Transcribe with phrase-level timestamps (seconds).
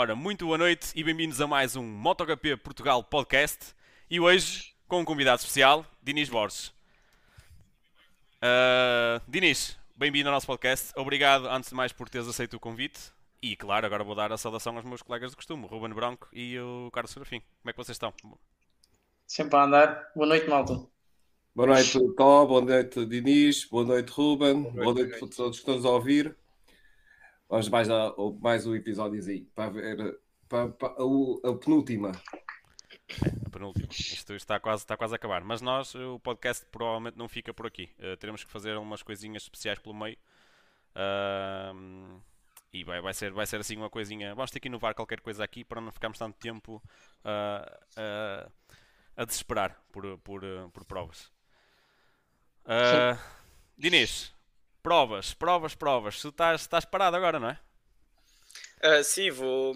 [0.00, 3.74] Ora, muito boa noite e bem-vindos a mais um MotoGP Portugal Podcast.
[4.08, 6.68] E hoje com um convidado especial, Dinis Borges.
[8.36, 10.92] Uh, Dinis, bem-vindo ao nosso podcast.
[10.94, 13.10] Obrigado, antes de mais, por teres aceito o convite.
[13.42, 16.28] E, claro, agora vou dar a saudação aos meus colegas de costume, o Ruben Branco
[16.32, 17.40] e o Carlos Serafim.
[17.60, 18.14] Como é que vocês estão?
[19.26, 20.12] Sempre a andar.
[20.14, 20.80] Boa noite, malta.
[21.52, 22.46] Boa noite, Tó.
[22.46, 23.64] Boa noite, Dinis.
[23.64, 24.62] Boa noite, Ruben.
[24.62, 26.36] Boa noite, Boa noite a todos que estão a ouvir.
[27.48, 28.12] Vamos mais, a,
[28.42, 32.12] mais um episódio aí para ver para, para, a, a penúltima.
[33.08, 33.88] É, a penúltima.
[33.90, 35.42] Isto está quase, está quase a acabar.
[35.42, 37.88] Mas nós, o podcast provavelmente não fica por aqui.
[37.98, 40.18] Uh, teremos que fazer umas coisinhas especiais pelo meio.
[40.94, 42.20] Uh,
[42.70, 44.34] e vai, vai, ser, vai ser assim uma coisinha.
[44.34, 46.82] Vamos ter que inovar qualquer coisa aqui para não ficarmos tanto tempo
[47.24, 48.52] uh,
[49.16, 51.32] a desesperar por, por, por provas.
[52.66, 53.18] Uh,
[53.78, 54.34] Dinis,
[54.88, 56.18] provas, provas, provas.
[56.18, 57.60] Tu estás, estás parado agora, não é?
[58.82, 59.74] Uh, sim, vou.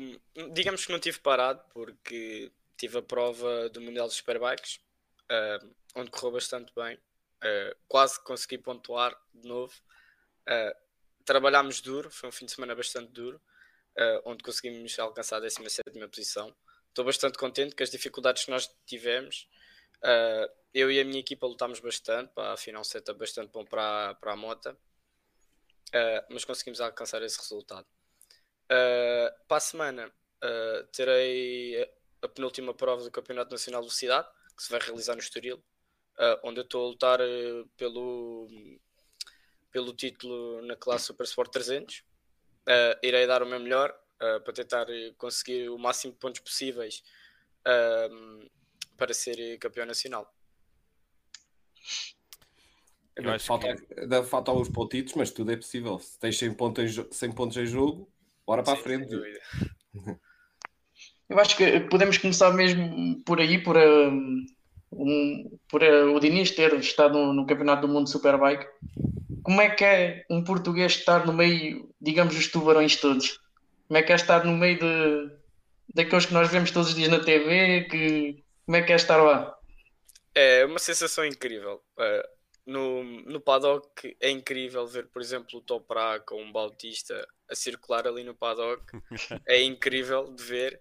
[0.54, 4.80] Digamos que não tive parado porque tive a prova do Mundial dos Superbikes,
[5.30, 6.96] uh, onde correu bastante bem.
[7.44, 9.74] Uh, quase consegui pontuar de novo.
[11.26, 13.40] Trabalhámos duro, foi um fim de semana bastante duro,
[14.24, 16.52] onde conseguimos alcançar a 17 posição.
[16.88, 19.46] Estou bastante contente com as dificuldades que nós tivemos.
[20.74, 24.32] eu e a minha equipa lutámos bastante, pá, afinal, um setup bastante bom para, para
[24.32, 24.76] a moto,
[26.30, 27.86] mas conseguimos alcançar esse resultado.
[28.68, 30.12] para a semana,
[30.92, 31.82] terei
[32.22, 36.38] a penúltima prova do Campeonato Nacional de Velocidade, que se vai realizar no Estoril, uh,
[36.44, 38.48] onde eu estou a lutar uh, pelo,
[39.70, 41.98] pelo título na classe Super Sport 300.
[41.98, 43.92] Uh, irei dar o meu melhor
[44.44, 44.86] para tentar
[45.18, 47.02] conseguir o máximo de pontos possíveis
[48.96, 50.32] para ser campeão nacional.
[53.16, 54.22] Eu acho falta, que...
[54.24, 55.98] falta os pontitos, mas tudo é possível.
[55.98, 58.08] Se tens 100 pontos em, 100 pontos em jogo,
[58.46, 59.14] bora para Sim, a frente.
[61.28, 64.44] Eu acho que podemos começar mesmo por aí, por, um,
[64.92, 68.66] um, por uh, o Diniz ter estado no, no, Campeonato do Mundo Superbike.
[69.42, 73.40] Como é que é um português estar no meio, digamos, dos tubarões todos?
[73.88, 75.30] Como é que é estar no meio de,
[75.94, 77.84] daqueles que nós vemos todos os dias na TV?
[77.90, 79.56] Que, como é que é estar lá?
[80.34, 81.82] É uma sensação incrível.
[81.96, 82.28] Uh,
[82.64, 88.06] no, no paddock é incrível ver, por exemplo, o Toprak ou um Bautista a circular
[88.06, 88.84] ali no paddock.
[89.46, 90.80] é incrível de ver.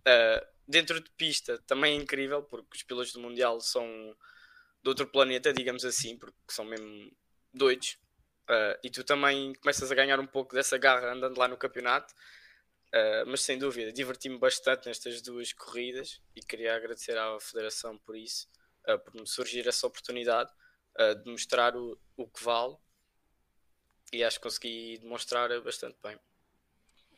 [0.00, 3.86] Uh, dentro de pista também é incrível, porque os pilotos do Mundial são
[4.82, 7.10] de outro planeta, digamos assim, porque são mesmo
[7.52, 7.98] doidos.
[8.50, 12.12] Uh, e tu também começas a ganhar um pouco dessa garra andando lá no campeonato.
[12.92, 18.16] Uh, mas sem dúvida, diverti-me bastante nestas duas corridas e queria agradecer à Federação por
[18.16, 18.48] isso,
[19.04, 20.52] por me surgir essa oportunidade
[21.24, 22.76] de mostrar o, o que vale
[24.12, 26.16] e acho que consegui demonstrar bastante bem.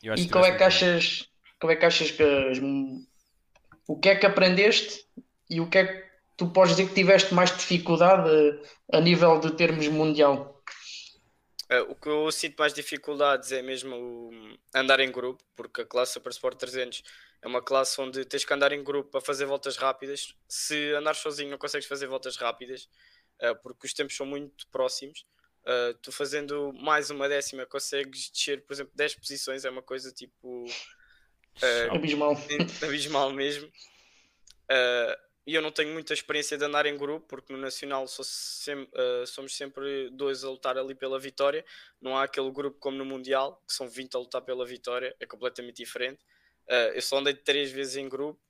[0.03, 1.29] E qual é que achas
[1.61, 2.23] como é que achas que
[3.87, 5.07] o que é que aprendeste
[5.49, 6.07] e o que é que
[6.37, 8.31] tu podes dizer que tiveste mais dificuldade
[8.93, 10.63] a nível de termos mundial?
[11.71, 14.31] Uh, o que eu sinto mais dificuldades é mesmo
[14.75, 17.03] andar em grupo, porque a classe Super Sport 300
[17.43, 20.35] é uma classe onde tens que andar em grupo para fazer voltas rápidas.
[20.49, 22.89] Se andar sozinho não consegues fazer voltas rápidas,
[23.63, 25.27] porque os tempos são muito próximos.
[25.63, 30.13] Uh, tu fazendo mais uma décima consegues descer, por exemplo, 10 posições, é uma coisa
[30.13, 30.67] tipo
[31.63, 32.33] Uh, abismal.
[32.83, 33.67] Abismal mesmo.
[34.71, 38.83] Uh, e eu não tenho muita experiência de andar em grupo, porque no Nacional sem,
[38.83, 41.65] uh, somos sempre dois a lutar ali pela vitória.
[42.01, 45.27] Não há aquele grupo como no Mundial, que são 20 a lutar pela vitória, é
[45.27, 46.23] completamente diferente.
[46.69, 48.41] Uh, eu só andei três vezes em grupo,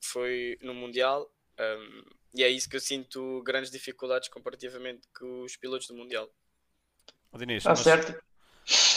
[0.00, 2.02] que foi no Mundial, um,
[2.36, 6.28] e é isso que eu sinto grandes dificuldades comparativamente com os pilotos do Mundial.
[7.32, 7.80] Oh, Dinis, ah, mas...
[7.80, 8.22] certo.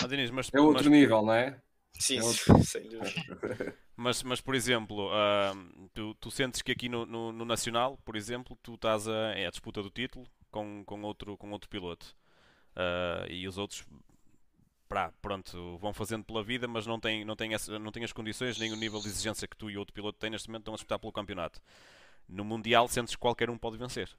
[0.03, 0.91] Oh, Dinis, mas, é outro mas...
[0.91, 1.61] nível, não é?
[1.93, 2.19] Sim,
[2.63, 3.77] sem dúvida.
[4.01, 8.15] Mas, mas por exemplo, uh, tu, tu, sentes que aqui no, no, no, Nacional, por
[8.15, 12.15] exemplo, tu estás a, é a disputa do título com, com, outro, com outro piloto.
[12.77, 13.85] Uh, e os outros,
[14.87, 18.13] pá, pronto, vão fazendo pela vida, mas não têm, não, têm essa, não têm as
[18.13, 20.75] condições nem o nível de exigência que tu e outro piloto têm neste momento, estão
[20.75, 21.61] a disputar pelo campeonato.
[22.29, 24.09] No Mundial, sentes que qualquer um pode vencer.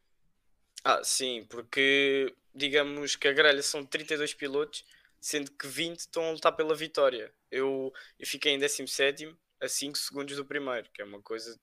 [0.85, 4.85] Ah, sim, porque digamos que a grelha são 32 pilotos
[5.21, 7.33] sendo que 20 estão a lutar pela vitória.
[7.51, 11.61] Eu, eu fiquei em 17 a 5 segundos do primeiro, que é uma coisa.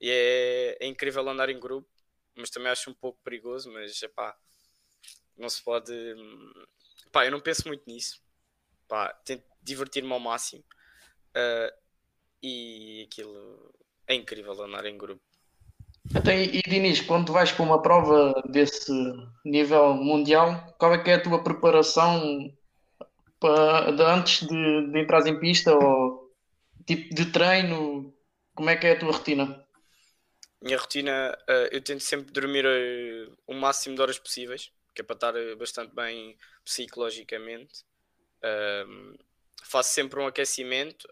[0.00, 1.88] E é, é incrível andar em grupo,
[2.36, 3.70] mas também acho um pouco perigoso.
[3.72, 4.36] Mas pá,
[5.36, 5.92] não se pode.
[7.10, 8.22] Pá, eu não penso muito nisso.
[8.86, 10.64] Pá, tento divertir-me ao máximo.
[11.30, 11.82] Uh,
[12.42, 13.74] e aquilo
[14.06, 15.22] é incrível andar em grupo.
[16.14, 18.92] Então, e, e Dinis, quando vais para uma prova desse
[19.44, 22.52] nível mundial, qual é que é a tua preparação
[23.40, 26.30] para, de antes de, de entrar em pista ou
[26.86, 28.14] tipo de treino,
[28.54, 29.64] como é que é a tua rotina?
[30.60, 35.04] Minha rotina, uh, eu tento sempre dormir uh, o máximo de horas possíveis, que é
[35.04, 37.84] para estar uh, bastante bem psicologicamente.
[39.62, 41.08] Faço sempre um aquecimento,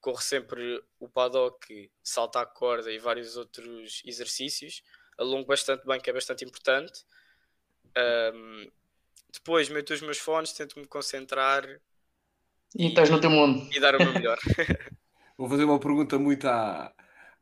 [0.00, 4.82] corro sempre o paddock, salto à corda e vários outros exercícios.
[5.16, 7.04] Alongo bastante bem, que é bastante importante.
[9.32, 11.64] depois meto os meus fones, tento me concentrar.
[12.74, 13.68] E, e estás no teu mundo.
[13.72, 14.38] E dar o meu melhor.
[15.36, 16.92] Vou fazer uma pergunta muito à,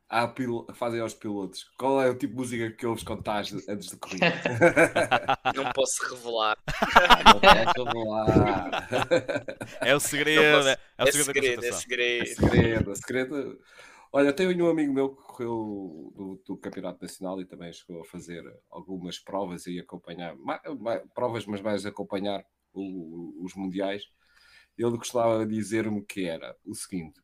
[0.08, 0.66] à pil...
[0.75, 1.64] fazem aos pilotos.
[1.78, 4.26] Qual é o tipo de música que ouves quando estás antes de corrida?
[5.54, 6.56] Não posso revelar.
[7.25, 8.88] Não posso revelar.
[9.80, 10.56] É o segredo.
[10.56, 10.68] Posso...
[10.68, 12.92] É, o é, segredo, é segredo, é segredo.
[12.92, 13.60] É segredo.
[14.12, 18.04] Olha, tenho um amigo meu que correu do, do, Campeonato Nacional e também chegou a
[18.04, 24.04] fazer algumas provas e acompanhar, mais, mais, provas, mas mais acompanhar o, os mundiais.
[24.78, 27.20] Ele costumava dizer-me que era o seguinte: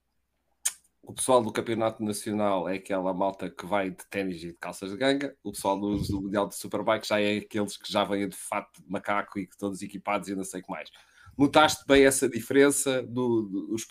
[1.03, 4.91] o pessoal do Campeonato Nacional é aquela malta que vai de ténis e de calças
[4.91, 5.37] de ganga.
[5.43, 8.81] O pessoal do, do Mundial de Superbike já é aqueles que já vêm de fato
[8.81, 10.89] de macaco e que todos equipados e não sei o que mais.
[11.37, 13.87] Notaste bem essa diferença do, dos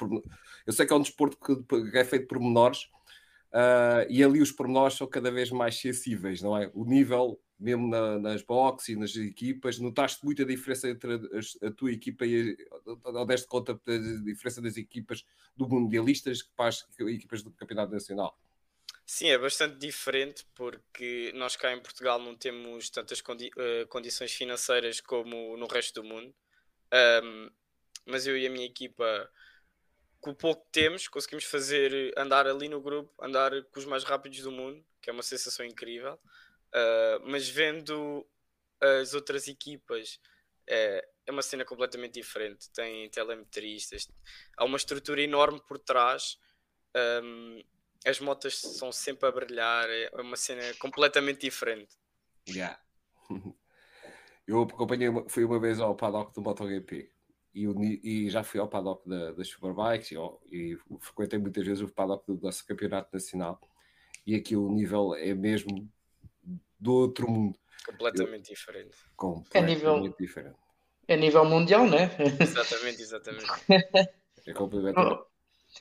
[0.65, 2.83] Eu sei que é um desporto que é feito por menores
[3.53, 6.71] uh, e ali os pormenores são cada vez mais sensíveis, não é?
[6.73, 11.71] O nível mesmo na, nas boxes e nas equipas, notaste muita diferença entre a, a
[11.71, 15.23] tua equipa e ou deste conta da diferença das equipas
[15.55, 18.37] do Mundialistas para as equipas do Campeonato Nacional?
[19.05, 24.31] Sim, é bastante diferente porque nós cá em Portugal não temos tantas condi uh, condições
[24.31, 26.33] financeiras como no resto do mundo.
[27.23, 27.49] Um,
[28.05, 29.29] mas eu e a minha equipa,
[30.19, 34.03] com o pouco que temos, conseguimos fazer andar ali no grupo, andar com os mais
[34.03, 36.19] rápidos do mundo, que é uma sensação incrível.
[36.73, 38.25] Uh, mas vendo
[38.79, 40.19] as outras equipas,
[40.67, 42.69] é, é uma cena completamente diferente.
[42.71, 44.07] Tem telemetristas,
[44.57, 46.37] há uma estrutura enorme por trás.
[47.23, 47.61] Um,
[48.05, 51.95] as motas são sempre a brilhar, é uma cena completamente diferente.
[52.49, 52.79] Yeah.
[54.47, 57.11] Eu acompanhei, fui uma vez ao paddock do MotoGP
[57.53, 57.67] e,
[58.03, 60.15] e já fui ao paddock da, das Superbikes e,
[60.51, 63.61] e frequentei muitas vezes o paddock do nosso campeonato nacional
[64.25, 65.89] e aqui o nível é mesmo
[66.81, 67.57] do outro mundo.
[67.85, 68.97] Completamente Eu, diferente.
[69.15, 70.57] Completamente é nível, diferente.
[71.07, 72.11] É nível mundial, né?
[72.39, 73.45] Exatamente, exatamente.
[74.47, 75.21] é completamente.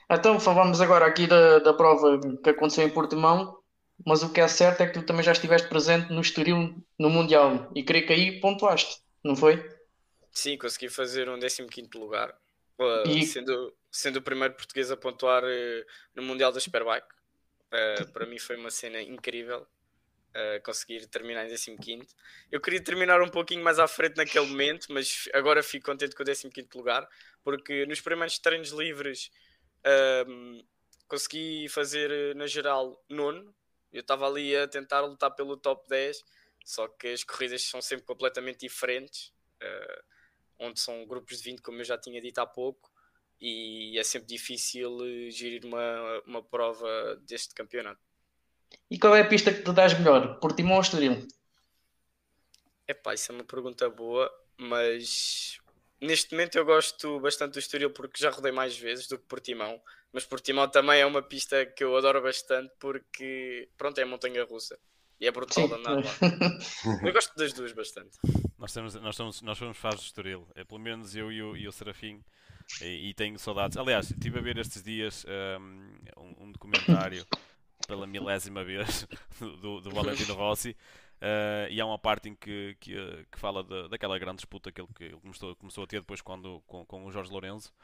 [0.09, 3.59] Então, falamos agora aqui da, da prova que aconteceu em Portimão,
[4.07, 7.11] mas o que é certo é que tu também já estiveste presente no Estoril no
[7.11, 9.69] Mundial e creio que aí pontuaste, não foi?
[10.30, 12.30] Sim, consegui fazer um 15 lugar,
[12.78, 13.26] uh, e...
[13.26, 17.09] sendo, sendo o primeiro português a pontuar uh, no Mundial da Superbike.
[17.73, 19.66] Uh, para mim foi uma cena incrível
[20.30, 22.06] uh, conseguir terminar em 15.
[22.50, 26.22] Eu queria terminar um pouquinho mais à frente naquele momento, mas agora fico contente com
[26.22, 27.08] o 15 lugar,
[27.42, 29.30] porque nos primeiros treinos livres
[29.80, 30.64] uh,
[31.08, 33.54] consegui fazer na geral nono.
[33.92, 36.25] Eu estava ali a tentar lutar pelo top 10,
[36.64, 39.32] só que as corridas são sempre completamente diferentes,
[39.62, 40.02] uh,
[40.58, 42.90] onde são grupos de 20, como eu já tinha dito há pouco,
[43.40, 44.99] e é sempre difícil
[45.30, 48.09] gerir uma, uma prova deste campeonato.
[48.90, 50.38] E qual é a pista que tu dás melhor?
[50.40, 51.26] Portimão ou Estoril?
[52.86, 55.58] Epá, isso é uma pergunta boa, mas
[56.00, 59.80] neste momento eu gosto bastante do Estoril porque já rodei mais vezes do que Portimão,
[60.12, 64.76] mas Portimão também é uma pista que eu adoro bastante porque, pronto, é montanha russa
[65.20, 66.02] e é brutal de andar lá.
[67.06, 68.18] eu gosto das duas bastante.
[68.58, 71.56] Nós, temos, nós, somos, nós somos fãs do Estoril, é, pelo menos eu e o,
[71.56, 72.24] e o Serafim,
[72.80, 73.76] e, e, tenho saudades.
[73.76, 75.24] Aliás, estive a ver estes dias
[76.16, 77.26] um, um documentário
[77.90, 79.04] pela milésima vez
[79.61, 80.76] do, do Valentino Rossi.
[81.20, 82.95] Uh, e há uma parte em que, que,
[83.30, 86.21] que fala de, daquela grande disputa que ele, que ele começou, começou a ter depois
[86.21, 87.75] quando, com, com o Jorge Lourenço.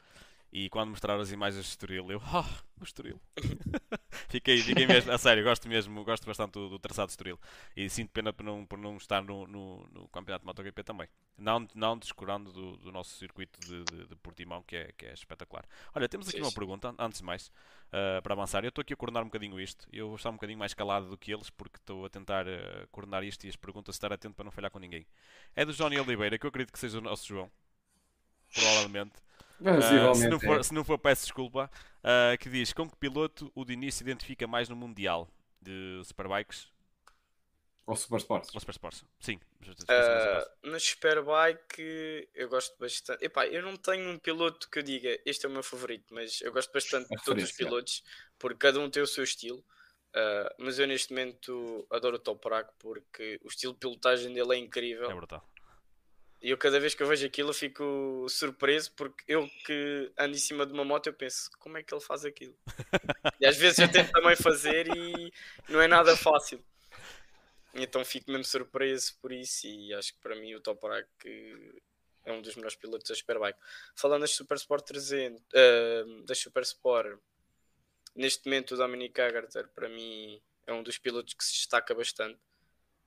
[0.51, 3.19] E quando mostraram as imagens de Estoril, eu, ah, oh, o Estoril.
[4.29, 7.39] fiquei, fiquei mesmo, a sério, gosto mesmo, gosto bastante do, do traçado de Estoril.
[7.75, 11.07] E sinto pena por não, por não estar no, no, no campeonato de MotoGP também.
[11.37, 15.13] Não, não descurando do, do nosso circuito de, de, de, Portimão, que é, que é
[15.13, 15.65] espetacular.
[15.93, 18.63] Olha, temos aqui sim, uma pergunta, antes de mais, uh, para avançar.
[18.63, 19.87] Eu estou aqui a coordenar um bocadinho isto.
[19.91, 22.87] Eu vou estar um bocadinho mais calado do que eles, porque estou a tentar uh,
[22.91, 25.05] coordenar isto e as perguntas, estar atento para não falhar com ninguém.
[25.55, 27.51] É do Johnny Oliveira, que eu acredito que seja o nosso João.
[28.53, 29.13] Provavelmente.
[29.59, 30.63] Uh, se, não for, é.
[30.63, 31.69] se não for, peço desculpa.
[31.99, 35.27] Uh, que diz: Com que piloto o Diniz se identifica mais no Mundial
[35.61, 36.69] de Superbikes?
[37.87, 38.53] Ou Super Sports?
[38.53, 39.39] Ou Super Sports, sim.
[39.65, 43.23] Uh, no Superbike eu gosto bastante.
[43.23, 46.41] Epá, eu não tenho um piloto que eu diga este é o meu favorito, mas
[46.41, 48.03] eu gosto bastante de todos os pilotos,
[48.37, 49.63] porque cada um tem o seu estilo.
[50.09, 54.57] Uh, mas eu neste momento adoro o Toprak porque o estilo de pilotagem dele é
[54.57, 55.09] incrível.
[55.09, 55.47] É brutal.
[56.41, 60.35] E eu cada vez que eu vejo aquilo eu fico surpreso porque eu que ando
[60.35, 62.55] em cima de uma moto eu penso como é que ele faz aquilo?
[63.39, 65.33] e às vezes eu tento também fazer e
[65.67, 66.63] não é nada fácil.
[67.73, 71.07] Então fico mesmo surpreso por isso e acho que para mim o Toprak
[72.25, 73.59] é um dos melhores pilotos da Superbike.
[73.95, 77.19] Falando das Super Sport 300, uh, das Super Sport,
[78.15, 82.37] neste momento o Dominic Agarter para mim é um dos pilotos que se destaca bastante,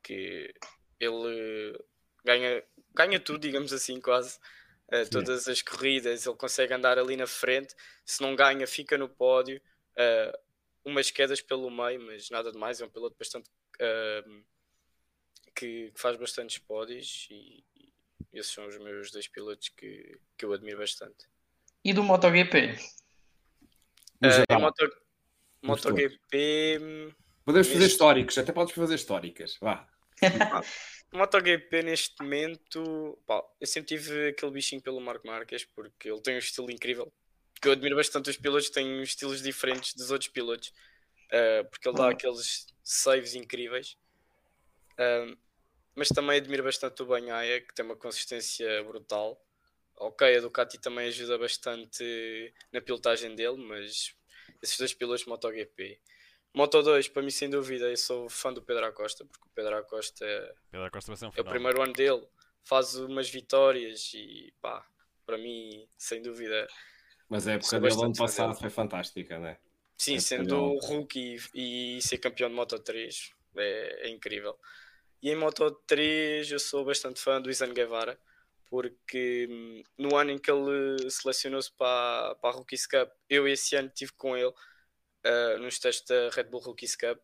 [0.02, 0.52] que
[0.98, 1.78] ele
[2.24, 2.62] ganha,
[2.94, 4.38] ganha tudo, digamos assim, quase.
[4.88, 7.74] Uh, todas as corridas, ele consegue andar ali na frente.
[8.04, 9.60] Se não ganha, fica no pódio.
[9.92, 10.36] Uh,
[10.84, 12.80] umas quedas pelo meio, mas nada demais.
[12.80, 14.44] É um piloto bastante uh,
[15.54, 17.92] que, que, faz bastantes pódios e, e,
[18.32, 21.28] esses são os meus dois pilotos que, que eu admiro bastante.
[21.84, 22.76] E do MotoGP?
[24.22, 24.90] Uh, Moto,
[25.62, 27.14] MotoGP.
[27.44, 29.56] Podemos fazer históricos, até podes fazer históricas.
[29.60, 29.88] Vá.
[31.12, 36.36] MotoGP neste momento, pá, eu sempre tive aquele bichinho pelo Marco Marques porque ele tem
[36.36, 37.12] um estilo incrível.
[37.60, 41.96] Que eu admiro bastante os pilotos têm estilos diferentes dos outros pilotos, uh, porque ele
[41.96, 42.10] dá uhum.
[42.10, 43.96] aqueles saves incríveis.
[44.92, 45.36] Uh,
[45.94, 49.44] mas também admiro bastante o Banhaia, que tem uma consistência brutal.
[49.96, 54.14] Ok, a Ducati também ajuda bastante na pilotagem dele, mas
[54.62, 56.00] esses dois pilotos MotoGP
[56.52, 59.76] Moto 2, para mim, sem dúvida, eu sou fã do Pedro Acosta, porque o Pedro
[59.76, 62.26] Acosta, é, Pedro Acosta vai ser um é o primeiro ano dele,
[62.64, 64.84] faz umas vitórias e pá,
[65.24, 66.66] para mim, sem dúvida.
[67.28, 69.58] Mas a época dele ano passado foi fantástica, né?
[69.96, 74.58] Sim, é sendo rookie e ser campeão de Moto 3 é, é, incrível.
[75.22, 78.18] E em Moto 3 eu sou bastante fã do Izan Guevara,
[78.68, 83.76] porque hum, no ano em que ele selecionou-se para, para a Rookies Cup, eu esse
[83.76, 84.52] ano estive com ele
[85.26, 87.18] uh, nos testes da Red Bull Rookies Cup.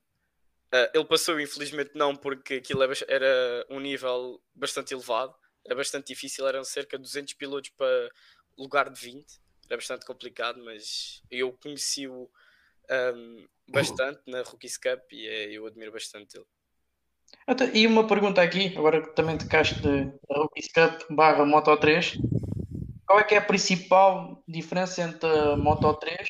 [0.75, 6.47] Uh, ele passou, infelizmente não, porque aquilo era um nível bastante elevado, era bastante difícil,
[6.47, 8.11] eram cerca de 200 pilotos para
[8.59, 9.25] lugar de 20,
[9.69, 12.31] era bastante complicado, mas eu conheci-o
[12.91, 16.47] um, bastante na Rookies Cup e é, eu admiro bastante ele.
[17.75, 22.19] E uma pergunta aqui, agora que também tocaste da Rookies Cup barra Moto 3,
[23.07, 26.29] qual é que é a principal diferença entre a Moto 3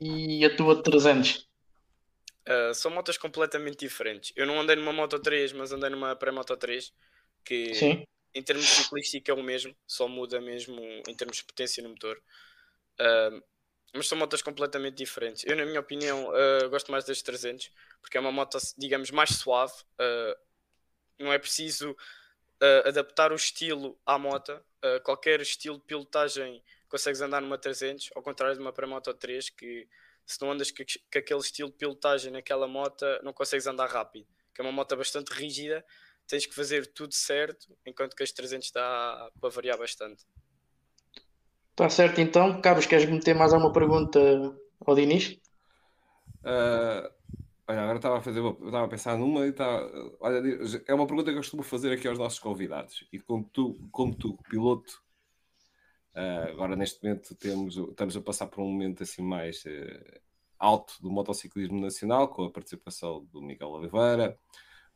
[0.00, 1.36] e a tua 300?
[1.36, 4.32] Uh, ah, são motos completamente diferentes.
[4.34, 6.92] Eu não andei numa Moto 3, mas andei numa pré-Moto 3,
[7.44, 8.06] que Sim.
[8.34, 12.20] em termos ciclísticos é o mesmo, só muda mesmo em termos de potência no motor.
[13.00, 13.42] Uh,
[13.94, 15.44] mas são motos completamente diferentes.
[15.44, 19.30] Eu, na minha opinião, uh, gosto mais das 300, porque é uma moto, digamos, mais
[19.30, 19.74] suave.
[21.18, 21.94] não é preciso
[22.84, 24.58] adaptar o estilo à moto.
[25.04, 29.48] qualquer estilo de pilotagem consegues andar numa 300, ao contrário de uma para moto 3
[29.48, 29.88] que
[30.26, 34.26] se não andas com, com aquele estilo de pilotagem naquela moto, não consegues andar rápido,
[34.54, 35.82] que é uma moto bastante rígida,
[36.28, 40.22] tens que fazer tudo certo, enquanto que as 300 dá para variar bastante.
[41.70, 42.60] Está certo então.
[42.60, 44.20] Carlos, queres meter mais alguma pergunta
[44.86, 45.40] ao Dinis?
[46.44, 47.08] Uh,
[47.66, 50.42] olha, agora estava a fazer, estava a pensar numa e estava, olha,
[50.86, 53.08] é uma pergunta que eu costumo fazer aqui aos nossos convidados.
[53.10, 55.01] E como tu, como tu piloto,
[56.14, 60.20] Uh, agora, neste momento, temos, estamos a passar por um momento assim mais uh,
[60.58, 64.38] alto do motociclismo nacional, com a participação do Miguel Oliveira,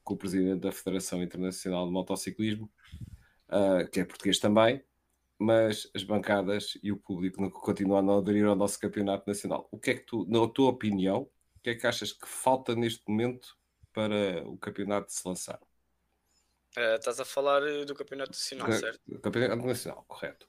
[0.05, 2.71] com o presidente da Federação Internacional de Motociclismo,
[3.49, 4.85] uh, que é português também,
[5.39, 9.69] mas as bancadas e o público continuam a não aderir ao nosso campeonato nacional.
[9.71, 11.23] O que é que tu, na tua opinião,
[11.57, 13.57] o que é que achas que falta neste momento
[13.93, 15.59] para o campeonato se lançar?
[16.77, 19.01] estás a falar do campeonato nacional, certo?
[19.21, 20.47] Campeonato nacional, correto.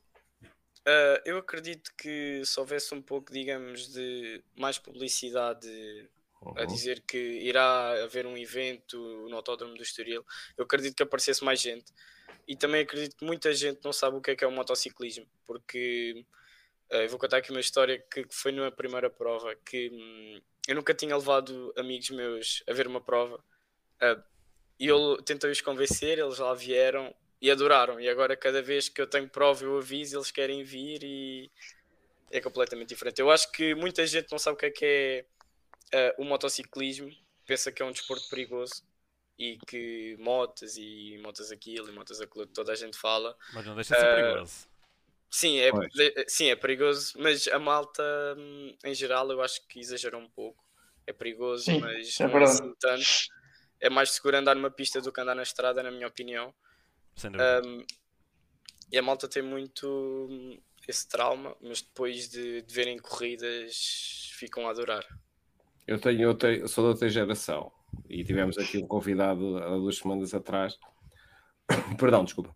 [0.87, 5.67] Uh, eu acredito que se houvesse um pouco, digamos, de mais publicidade
[6.41, 6.53] uhum.
[6.55, 8.97] a dizer que irá haver um evento
[9.29, 10.25] no Autódromo do Estoril,
[10.57, 11.91] eu acredito que aparecesse mais gente.
[12.47, 15.27] E também acredito que muita gente não sabe o que é que é o motociclismo,
[15.45, 16.25] porque
[16.89, 20.41] uh, eu vou contar aqui uma história que, que foi numa primeira prova que hum,
[20.69, 23.43] eu nunca tinha levado amigos meus a ver uma prova.
[24.01, 24.23] Uh,
[24.79, 27.99] e eu tentei-os convencer, eles lá vieram e adoraram.
[27.99, 31.51] E agora, cada vez que eu tenho prova, eu aviso, eles querem vir e
[32.31, 33.19] é completamente diferente.
[33.19, 35.25] Eu acho que muita gente não sabe o que é que
[35.91, 37.09] é uh, o motociclismo,
[37.45, 38.83] pensa que é um desporto perigoso
[39.39, 43.35] e que motas e motas aquilo e motas aquilo, toda a gente fala.
[43.53, 44.67] Mas não deixa de ser uh, perigoso.
[45.29, 45.71] Sim é,
[46.27, 48.01] sim, é perigoso, mas a malta
[48.37, 50.65] hum, em geral eu acho que exagerou um pouco.
[51.05, 53.05] É perigoso, sim, mas é não é assim tanto.
[53.79, 56.53] É mais seguro andar numa pista do que andar na estrada, na minha opinião.
[57.17, 57.61] Sem dúvida.
[57.65, 57.85] Um,
[58.91, 60.29] e a malta tem muito
[60.87, 65.05] esse trauma, mas depois de, de verem corridas ficam a adorar.
[65.85, 67.71] Eu tenho, eu tenho, sou da outra geração
[68.09, 70.77] e tivemos aqui um convidado há duas semanas atrás.
[71.99, 72.55] Perdão, desculpa.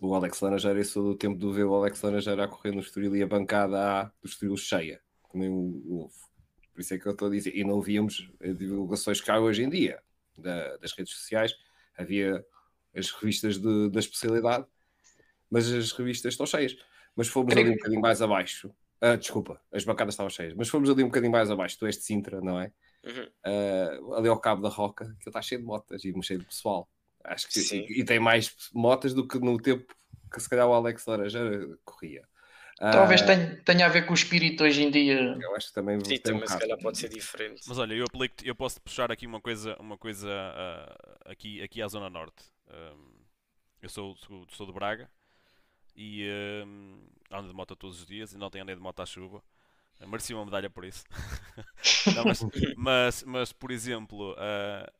[0.00, 2.80] O Alex Laranjeira, eu sou do tempo de ver o Alex Laranjeira a correr no
[2.80, 6.32] Estoril e a bancada A do Estoril cheia, que nem o ovo.
[6.72, 7.54] Por isso é que eu estou a dizer.
[7.54, 10.02] E não víamos divulgações que há hoje em dia
[10.36, 11.54] da, das redes sociais.
[11.96, 12.44] Havia
[12.94, 14.66] as revistas de, da especialidade,
[15.50, 16.76] mas as revistas estão cheias.
[17.14, 18.72] Mas fomos ali um bocadinho mais abaixo.
[19.02, 21.78] Uh, desculpa, as bancadas estavam cheias, mas fomos ali um bocadinho mais abaixo.
[21.78, 22.72] Tu és de Sintra, não é?
[23.04, 23.28] Uhum.
[23.44, 26.88] Uh, ali ao cabo da Roca, que está cheio de motas e cheio de pessoal.
[27.24, 29.94] Acho que e, e, tem mais motas do que no tempo
[30.32, 32.26] que se calhar o Alex Laranjeira corria.
[32.78, 35.36] Talvez uh, tenha, tenha a ver com o espírito hoje em dia.
[35.40, 37.62] Eu acho que também, Sim, também um se calhar pode ser diferente.
[37.66, 41.80] Mas olha, eu aplico, eu posso puxar aqui uma coisa, uma coisa uh, aqui, aqui
[41.80, 42.42] à Zona Norte.
[42.72, 43.12] Um,
[43.80, 45.10] eu sou, sou, sou de Braga
[45.96, 46.26] e
[46.66, 49.42] um, ando de moto todos os dias e não tenho andei de moto à chuva.
[50.06, 51.04] Mereci uma medalha por isso.
[52.16, 52.42] não, mas,
[52.76, 54.92] mas, mas, por exemplo, uh,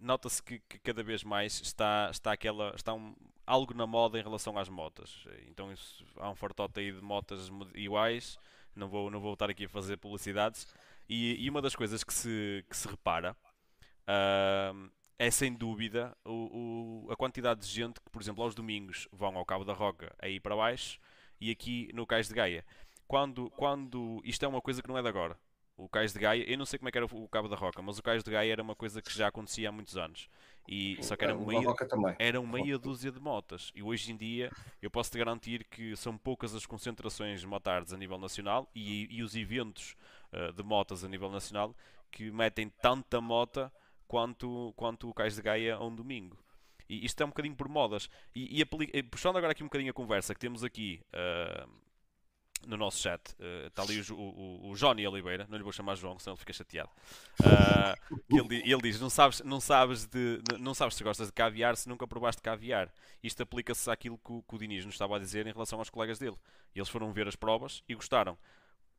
[0.00, 3.14] nota-se que, que, cada vez mais está, está, aquela, está um,
[3.46, 5.24] algo na moda em relação às motas.
[5.48, 8.38] Então isso, há um fartote aí de motas iguais.
[8.74, 10.66] Não vou, não vou estar aqui a fazer publicidades.
[11.08, 13.36] E, e uma das coisas que se, que se repara
[14.02, 19.08] uh, é sem dúvida o, o, a quantidade de gente que, por exemplo, aos domingos
[19.12, 20.98] vão ao Cabo da Roca aí para baixo
[21.40, 22.64] e aqui no Cais de Gaia
[23.06, 25.38] quando, quando isto é uma coisa que não é de agora.
[25.76, 27.82] O Cais de Gaia, eu não sei como é que era o Cabo da Roca,
[27.82, 30.28] mas o Cais de Gaia era uma coisa que já acontecia há muitos anos.
[30.68, 31.66] E, só que era meia,
[32.18, 33.72] era meia dúzia de motas.
[33.74, 34.50] E hoje em dia
[34.80, 39.22] eu posso te garantir que são poucas as concentrações motards a nível nacional e, e
[39.22, 39.96] os eventos
[40.32, 41.74] uh, de motas a nível nacional
[42.10, 43.72] que metem tanta mota
[44.06, 46.38] quanto, quanto o Cais de Gaia a um domingo.
[46.88, 48.08] E isto é um bocadinho por modas.
[48.34, 51.68] E, e puxando agora aqui um bocadinho a conversa que temos aqui uh,
[52.66, 53.34] no nosso chat.
[53.66, 56.40] Está uh, ali o, o, o, Johnny Oliveira, não lhe vou chamar João, senão ele
[56.40, 56.90] fica chateado.
[57.40, 61.76] Uh, ele, ele, diz: não sabes, não, sabes de, não sabes se gostas de caviar
[61.76, 62.92] se nunca provaste caviar.
[63.22, 66.18] Isto aplica-se àquilo que, que o Diniz nos estava a dizer em relação aos colegas
[66.18, 66.36] dele.
[66.74, 68.36] Eles foram ver as provas e gostaram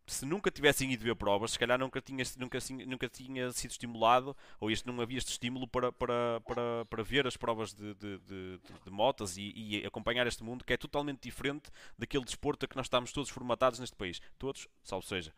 [0.08, 4.36] se nunca tivessem ido ver provas, se calhar nunca tinha, nunca, nunca tinha sido estimulado,
[4.60, 8.18] ou este, não havia este estímulo para, para, para, para ver as provas de, de,
[8.20, 12.68] de, de motas e, e, acompanhar este mundo que é totalmente diferente daquele desporto a
[12.68, 14.22] que nós estamos todos formatados neste país.
[14.38, 15.34] Todos, salvo seja.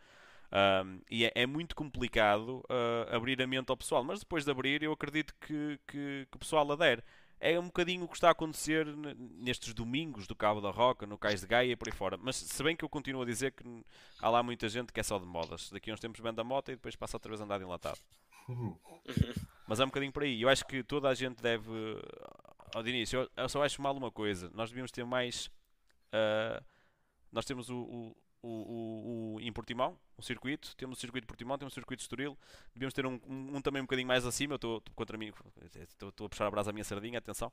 [0.51, 4.51] Um, e é, é, muito complicado uh, abrir a mente ao pessoal, mas depois de
[4.51, 7.03] abrir, eu acredito que, que, que o pessoal adere
[7.39, 8.85] é um bocadinho o que está a acontecer
[9.35, 12.17] nestes domingos do Cabo da Roca, no Cais de Gaia e por aí fora.
[12.17, 13.63] Mas se bem que eu continuo a dizer que
[14.19, 15.69] há lá muita gente que é só de modas.
[15.69, 17.99] Daqui a uns tempos vende a moto e depois passa outra vez a andar enlatado.
[19.67, 20.41] Mas é um bocadinho por aí.
[20.41, 21.69] Eu acho que toda a gente deve.
[22.73, 24.49] Ao de início, eu só acho mal uma coisa.
[24.53, 25.47] Nós devíamos ter mais.
[26.07, 26.63] Uh,
[27.31, 31.27] nós temos o, o o, o, o, em Portimão, o circuito, temos o circuito de
[31.27, 32.37] Portimão, temos o circuito de Estoril,
[32.73, 35.33] devíamos ter um, um, um também um bocadinho mais acima, eu estou contra mim,
[35.91, 37.51] estou a puxar a brasa à minha sardinha, atenção,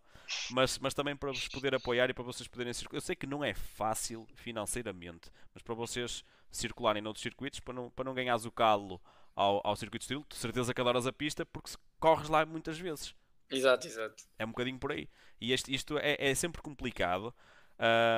[0.50, 2.98] mas, mas também para vos poder apoiar e para vocês poderem circular.
[2.98, 7.90] Eu sei que não é fácil financeiramente, mas para vocês circularem noutros circuitos, para não,
[7.90, 9.00] para não ganhares o calo
[9.34, 12.78] ao, ao circuito de Estoril, de certeza que adoras a pista, porque corres lá muitas
[12.78, 13.14] vezes.
[13.50, 14.24] Exato, exato.
[14.38, 15.08] É um bocadinho por aí.
[15.40, 17.34] E este, isto é, é sempre complicado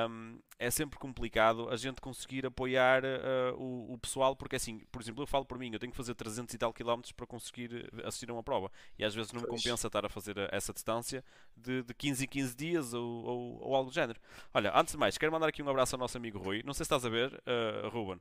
[0.09, 5.01] um, é sempre complicado a gente conseguir apoiar uh, o, o, pessoal, porque assim, por
[5.01, 7.89] exemplo, eu falo por mim, eu tenho que fazer 300 e tal quilómetros para conseguir
[8.03, 11.23] assistir a uma prova e às vezes não me compensa estar a fazer essa distância
[11.55, 14.19] de, de 15 em 15 dias ou, ou, ou, algo do género.
[14.53, 16.61] Olha, antes de mais, quero mandar aqui um abraço ao nosso amigo Rui.
[16.63, 18.19] Não sei se estás a ver, uh, Ruben.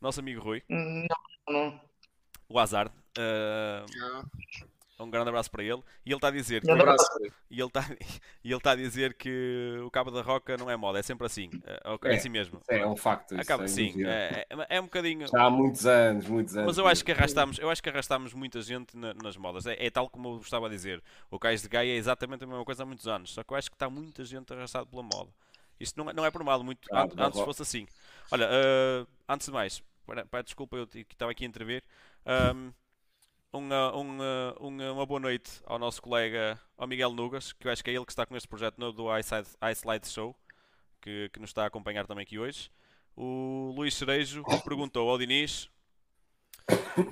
[0.00, 0.62] Nosso amigo Rui.
[0.68, 1.06] Não,
[1.48, 1.80] não.
[2.48, 2.88] O Azar.
[3.16, 3.86] Uh,
[5.02, 5.82] um grande abraço para ele.
[6.04, 6.68] E ele está a dizer que,
[7.50, 7.80] e ele está,
[8.44, 11.26] e ele está a dizer que o Cabo da Roca não é moda, é sempre
[11.26, 11.50] assim.
[11.64, 12.60] É, é assim mesmo.
[12.68, 13.38] É, um facto.
[13.38, 14.04] Acaba sim.
[14.04, 15.26] É, é, é, um bocadinho.
[15.28, 16.66] Já há muitos anos, muitos anos.
[16.66, 19.66] Mas eu acho que arrastamos, eu acho que arrastamos muita gente na, nas modas.
[19.66, 21.02] É, é, tal como eu estava a dizer.
[21.30, 23.32] O Cais de Gaia é exatamente a mesma coisa há muitos anos.
[23.32, 25.30] Só que eu acho que está muita gente arrastada pela moda.
[25.78, 27.86] Isto não é, não é por mal, muito, ah, antes, fosse assim.
[28.30, 31.82] Olha, uh, antes de mais, para, para, desculpa, eu estava aqui a entrever.
[32.24, 32.72] Um,
[33.52, 37.90] uma, uma, uma, boa noite ao nosso colega, ao Miguel Nugas, que eu acho que
[37.90, 40.34] é ele que está com este projeto novo do Ice Light Show,
[41.02, 42.70] que, que nos está a acompanhar também aqui hoje.
[43.14, 45.68] O Luís Cerejo perguntou ao Diniz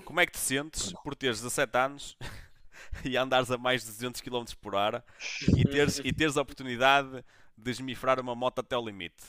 [0.05, 2.17] como é que te sentes por teres 17 anos
[3.05, 5.05] e andares a mais de 200 km por hora
[5.57, 7.23] e teres, e teres a oportunidade
[7.57, 9.25] de esmifrar uma moto até o limite?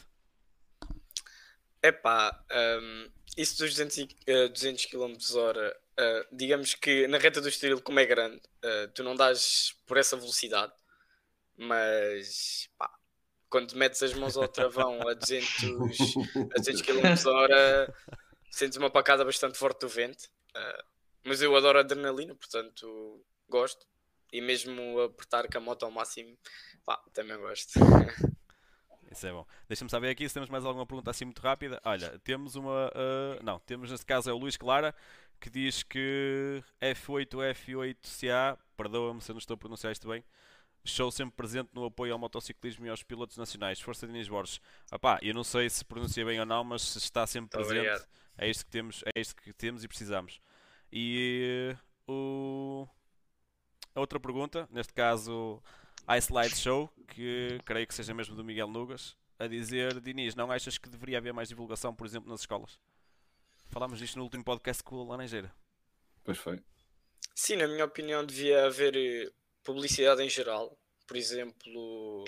[1.83, 2.41] Epá,
[2.81, 7.81] um, isso dos 200, uh, 200 km hora Uh, digamos que na reta do Estoril,
[7.81, 10.73] como é grande, uh, tu não dás por essa velocidade,
[11.57, 12.89] mas pá,
[13.49, 15.63] quando metes as mãos ao travão a 200,
[16.55, 17.93] a 200 km hora,
[18.49, 20.23] sentes uma pacada bastante forte do vento.
[20.55, 20.83] Uh,
[21.23, 23.85] mas eu adoro adrenalina, portanto gosto.
[24.33, 26.37] E mesmo apertar com a moto ao máximo,
[26.85, 27.73] pá, também gosto.
[29.11, 29.45] Isso é bom.
[29.67, 31.81] Deixa-me saber aqui se temos mais alguma pergunta assim muito rápida.
[31.83, 32.87] Olha, temos uma.
[32.87, 34.95] Uh, não, temos neste caso é o Luís Clara
[35.41, 40.23] que diz que F8, F8CA, perdoa-me se eu não estou a pronunciar isto bem,
[40.85, 43.81] show sempre presente no apoio ao motociclismo e aos pilotos nacionais.
[43.81, 44.61] Força de Inês Borges.
[44.91, 48.07] Apá, eu não sei se pronuncia bem ou não, mas se está sempre presente, obrigado.
[48.37, 50.39] é isto que temos, é isto que temos e precisamos.
[50.93, 51.75] E
[52.07, 52.87] uh, o
[53.93, 55.61] a outra pergunta, neste caso
[56.17, 60.51] Ice Light Show, que creio que seja mesmo do Miguel Nugas, a dizer, Diniz, não
[60.51, 62.79] achas que deveria haver mais divulgação, por exemplo, nas escolas?
[63.71, 65.49] Falámos disto no último podcast com o Laranjeira.
[66.25, 66.61] Pois foi.
[67.33, 69.31] Sim, na minha opinião, devia haver eh,
[69.63, 70.77] publicidade em geral.
[71.07, 72.25] Por exemplo,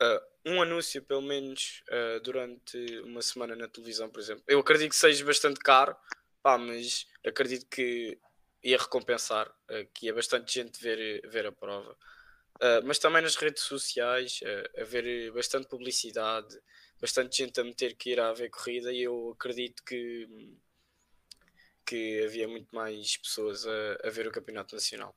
[0.00, 4.44] eh, um anúncio, pelo menos, eh, durante uma semana na televisão, por exemplo.
[4.46, 5.96] Eu acredito que seja bastante caro,
[6.42, 8.18] pá, mas acredito que
[8.62, 11.96] ia recompensar, eh, que ia bastante gente ver, ver a prova.
[12.84, 14.40] Mas também nas redes sociais,
[14.78, 16.58] haver bastante publicidade,
[16.98, 20.26] bastante gente a meter que irá haver corrida, e eu acredito que,
[21.86, 25.14] que havia muito mais pessoas a, a ver o Campeonato Nacional.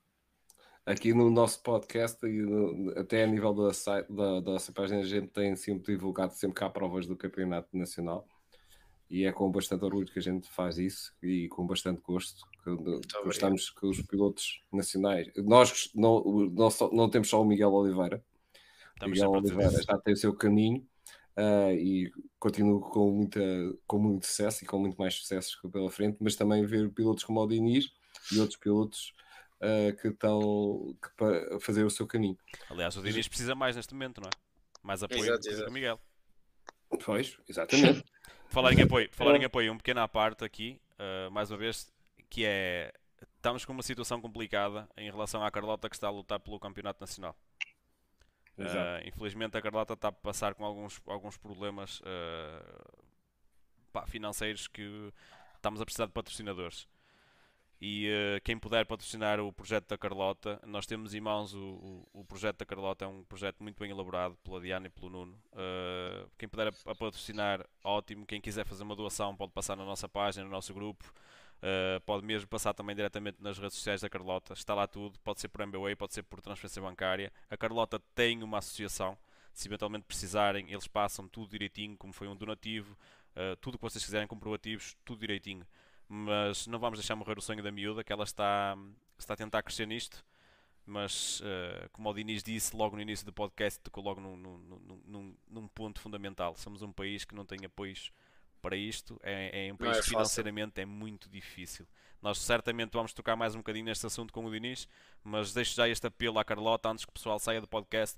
[0.85, 5.01] Aqui no nosso podcast, e no- até a nível da, site, da, da nossa página,
[5.01, 8.27] a gente tem sempre divulgado sempre que há provas do Campeonato Nacional.
[9.09, 12.45] E é com bastante orgulho que a gente faz isso e com bastante gosto.
[12.63, 12.69] que.
[13.23, 15.31] Gostamos que os pilotos nacionais.
[15.37, 18.23] Nós não, não, só- não temos só o Miguel Oliveira,
[18.93, 20.87] Estamos Miguel Oliveira já tem o seu caminho
[21.39, 23.39] ah, e continuo com, muita,
[23.87, 27.23] com muito sucesso e com muito mais sucessos que pela frente, mas também ver pilotos
[27.23, 27.89] como o Diniz
[28.29, 29.13] e outros pilotos
[29.61, 32.37] ah, que estão que para fazer o seu caminho.
[32.69, 34.31] Aliás, o Diniz precisa mais neste momento, não é?
[34.83, 35.71] Mais apoio Exato, do que o.
[35.71, 35.99] Miguel.
[37.05, 38.03] Pois, exatamente.
[38.49, 41.89] Falar em apoio, falar em apoio, um pequeno à parte aqui, uh, mais uma vez,
[42.29, 42.91] que é
[43.37, 46.99] estamos com uma situação complicada em relação à Carlota que está a lutar pelo campeonato
[46.99, 47.33] nacional.
[48.63, 53.03] Uh, infelizmente a Carlota está a passar com alguns, alguns problemas uh,
[53.91, 55.13] pá, financeiros que
[55.55, 56.87] estamos a precisar de patrocinadores.
[57.81, 62.21] E uh, quem puder patrocinar o projeto da Carlota, nós temos em mãos o, o,
[62.21, 65.41] o projeto da Carlota, é um projeto muito bem elaborado pela Diana e pelo Nuno.
[66.37, 68.25] Quem puder a, a patrocinar, ótimo.
[68.25, 71.13] Quem quiser fazer uma doação, pode passar na nossa página, no nosso grupo.
[71.59, 74.53] Uh, pode mesmo passar também diretamente nas redes sociais da Carlota.
[74.53, 75.19] Está lá tudo.
[75.19, 77.31] Pode ser por MBWay, pode ser por transferência bancária.
[77.49, 79.17] A Carlota tem uma associação.
[79.53, 82.97] Se eventualmente precisarem, eles passam tudo direitinho, como foi um donativo,
[83.35, 85.67] uh, tudo o que vocês quiserem, comprovativos, tudo direitinho.
[86.07, 88.77] Mas não vamos deixar morrer o sonho da miúda, que ela está,
[89.17, 90.23] está a tentar crescer nisto.
[90.85, 95.01] Mas, uh, como o Diniz disse logo no início do podcast, tocou logo num, num,
[95.05, 96.55] num, num ponto fundamental.
[96.55, 98.11] Somos um país que não tem apoios
[98.61, 99.19] para isto.
[99.23, 100.11] É, é um país é fácil.
[100.11, 101.87] financeiramente é muito difícil.
[102.21, 104.87] Nós certamente vamos tocar mais um bocadinho neste assunto com o Diniz,
[105.23, 108.17] mas deixo já este apelo à Carlota antes que o pessoal saia do podcast.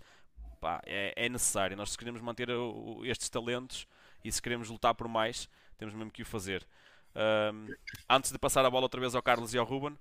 [0.60, 1.76] Pá, é, é necessário.
[1.78, 3.88] Nós se queremos manter o- o- estes talentos
[4.24, 6.66] e se queremos lutar por mais, temos mesmo que o fazer.
[7.14, 7.68] Ahm,
[8.10, 9.98] antes de passar a bola outra vez ao Carlos e ao Ruben,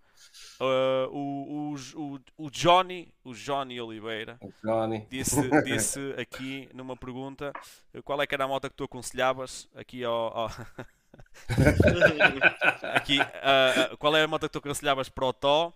[0.61, 5.07] ah, o, o, o, o Johnny, o Johnny Oliveira, Johnny.
[5.11, 7.53] disse, disse aqui numa pergunta
[7.92, 10.51] eh, qual é que era a moto que tu aconselhavas aqui ao, ao-
[12.94, 15.73] aqui ah, qual é a moto que tu aconselhavas para o Tó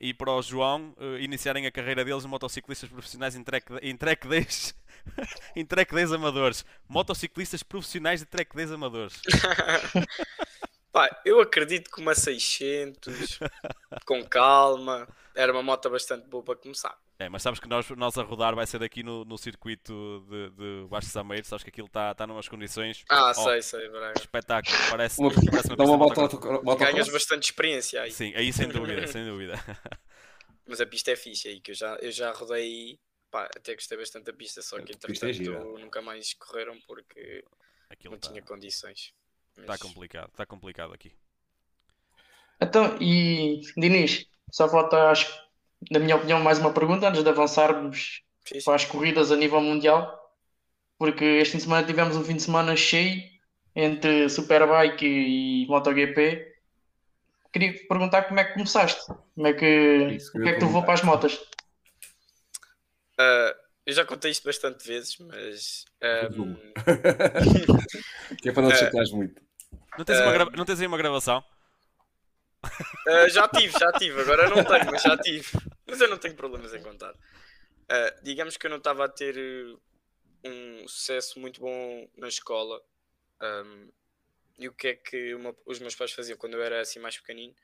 [0.00, 4.28] e para o João eh, iniciarem a carreira deles motociclistas profissionais em track, em track
[4.28, 4.74] days
[5.56, 9.20] em track days amadores motociclistas profissionais de track days amadores
[10.92, 13.38] Pá, eu acredito que uma 600,
[14.06, 16.96] com calma, era uma moto bastante boa para começar.
[17.18, 20.50] é, mas sabes que nós, nós a rodar vai ser aqui no, no circuito de,
[20.50, 24.18] de Baixo Sameiro sabes que aquilo está tá numas condições Ah, Oh, sei, sei, Braga.
[24.18, 26.62] espetáculo parece, Uma, parece uma dá uma moto, motocross.
[26.64, 28.10] moto, Ganhas bastante experiência aí.
[28.10, 29.54] Sim, aí sem dúvida, sem dúvida.
[30.66, 32.98] Mas a pista é fixe aí, que eu já, eu já rodei.
[33.30, 35.60] Pá, até gostei bastante da pista, só que é entretanto gira.
[35.60, 37.44] nunca mais correram porque
[37.90, 39.12] Aquilo não está tinha condições.
[39.66, 41.12] Tá Mas- complicado, está complicado aqui.
[42.60, 45.26] Então, e Diniz, só falta, acho,
[45.90, 48.64] na minha opinião, mais uma pergunta antes de avançarmos Sim, sim.
[48.64, 50.18] para as corridas a nível mundial,
[50.98, 53.22] porque este fim de semana tivemos um fim de semana cheio
[53.76, 56.56] entre Superbike e MotoGP.
[57.52, 60.82] Queria perguntar como é que começaste, como é que, eu como é que tu levou
[60.82, 61.38] para as motas?
[63.16, 63.54] Ah,
[63.86, 66.56] eu já contei isto bastante vezes, mas ahm,
[68.42, 69.40] que é para não te chateares muito.
[69.98, 71.44] Não tens, uma Eh, grava- não tens aí uma gravação?
[73.06, 75.46] ah, já tive, já tive, agora não tenho, mas já tive.
[75.86, 77.14] Mas eu não tenho problemas em contar.
[77.88, 79.76] Ah, digamos que eu não estava a ter eh,
[80.48, 82.80] um sucesso muito bom na escola.
[83.40, 83.88] Ahm,
[84.58, 87.18] e o que é que meu- os meus pais faziam quando eu era assim mais
[87.18, 87.54] pequenino?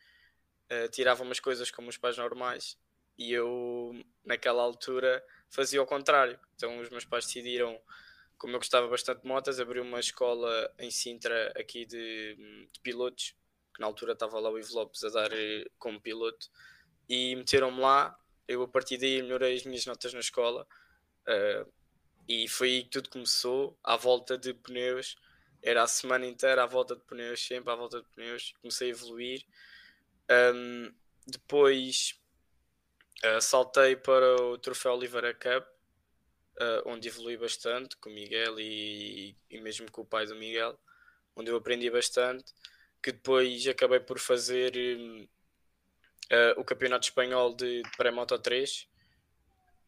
[0.70, 2.78] Ah, tiravam umas coisas como os pais normais
[3.18, 3.92] e eu
[4.24, 6.38] naquela altura fazia o contrário.
[6.56, 7.80] Então os meus pais decidiram
[8.44, 12.36] como eu gostava bastante de motas, abri uma escola em Sintra aqui de,
[12.70, 13.34] de pilotos,
[13.72, 16.50] que na altura estava lá o Ivo Lopes a dar eh, como piloto,
[17.08, 18.14] e meteram-me lá.
[18.46, 20.66] Eu a partir daí melhorei as minhas notas na escola
[21.26, 21.72] uh,
[22.28, 25.16] e foi aí que tudo começou, à volta de pneus.
[25.62, 28.52] Era a semana inteira à volta de pneus, sempre à volta de pneus.
[28.60, 29.46] Comecei a evoluir.
[30.54, 30.92] Um,
[31.26, 32.20] depois
[33.24, 35.66] uh, saltei para o Troféu Oliveira Cup,
[36.60, 40.78] uh, onde evolui bastante com o Miguel e, e mesmo com o pai do Miguel,
[41.36, 42.52] onde eu aprendi bastante.
[43.02, 45.28] Que depois acabei por fazer um,
[46.32, 48.88] uh, o Campeonato Espanhol de, de Pré-Moto 3.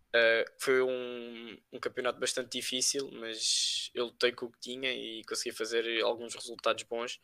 [0.09, 5.23] Uh, foi um, um, campeonato bastante difícil, mas eu lutei com o que tinha e
[5.25, 7.21] consegui fazer alguns resultados bons.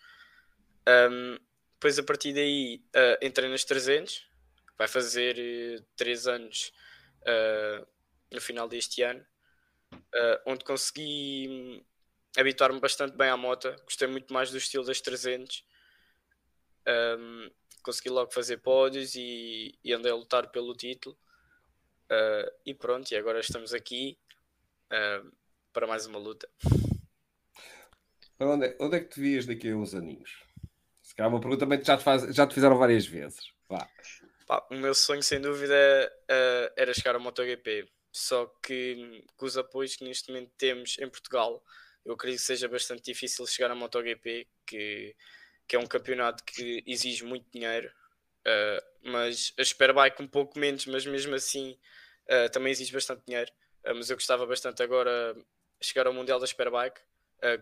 [0.86, 1.38] Um,
[1.74, 4.26] depois, a partir daí, uh, entrei nas 300,
[4.78, 6.72] vai fazer 3 anos
[8.32, 9.24] no final deste ano,
[10.46, 11.84] onde consegui hum,
[12.36, 13.74] habituar-me bastante bem à moto.
[13.84, 15.64] Gostei muito mais do estilo das 300.
[16.86, 17.50] Um,
[17.82, 21.16] consegui logo fazer pódios e, e andei a lutar pelo título.
[22.10, 24.18] Uh, e pronto, e agora estamos aqui
[24.92, 25.32] uh,
[25.72, 26.48] para mais uma luta.
[28.38, 30.42] Onde é, onde é que te vias daqui a uns aninhos?
[31.00, 33.52] Se calhar uma pergunta também já te, faz, já te fizeram várias vezes.
[34.46, 35.74] Pá, o meu sonho, sem dúvida,
[36.24, 37.88] uh, era chegar ao MotoGP.
[38.12, 41.64] Só que com os apoios que neste momento temos em Portugal,
[42.04, 45.16] eu acredito que seja bastante difícil chegar ao MotoGP, que
[45.66, 47.90] que é um campeonato que exige muito dinheiro,
[48.46, 51.78] uh, mas a Superbike um pouco menos, mas mesmo assim
[52.28, 53.50] uh, também exige bastante dinheiro.
[53.84, 55.34] Uh, mas eu gostava bastante agora
[55.80, 57.00] chegar ao Mundial da Superbike,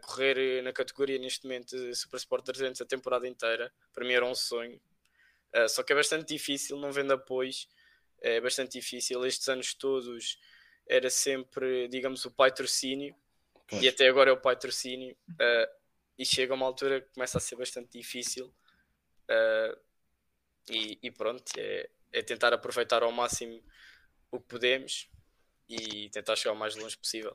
[0.02, 4.34] correr na categoria neste momento Super Sport 300 a temporada inteira, para mim era um
[4.34, 4.78] sonho.
[5.70, 7.66] só que é bastante difícil, não vendo apoios,
[8.20, 9.24] é bastante difícil.
[9.24, 10.38] Estes anos todos
[10.86, 13.14] era sempre, digamos, o patrocínio,
[13.68, 13.82] pois.
[13.82, 15.16] e até agora é o patrocínio.
[15.30, 15.80] Uh,
[16.18, 19.80] e chega a uma altura que começa a ser bastante difícil uh,
[20.68, 23.62] e, e, pronto, é, é, tentar aproveitar ao máximo
[24.30, 25.08] o que podemos
[25.66, 27.34] e tentar chegar o mais longe possível.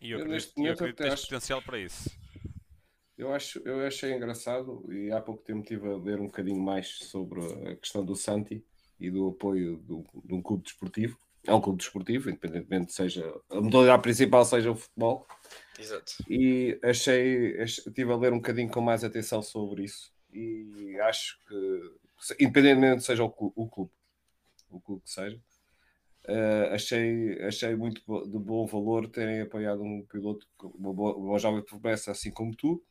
[0.00, 2.10] E eu, eu acredito, eu acredito que tens acho, potencial para isso.
[3.18, 6.98] Eu, acho, eu achei engraçado e há pouco tempo estive a ler um bocadinho mais
[6.98, 7.40] sobre
[7.70, 8.64] a questão do Santi
[8.98, 11.18] e do apoio do, de um clube desportivo.
[11.46, 15.26] É um clube desportivo, independentemente seja a modalidade principal seja o futebol.
[15.78, 16.12] Exato.
[16.28, 22.34] E achei, estive a ler um bocadinho com mais atenção sobre isso e acho que,
[22.40, 23.90] independentemente seja o clube, o clube,
[24.70, 25.40] o clube que seja,
[26.28, 31.62] uh, achei, achei muito de bom valor terem apoiado um piloto, uma, boa, uma jovem
[31.62, 32.82] promessa assim como tu,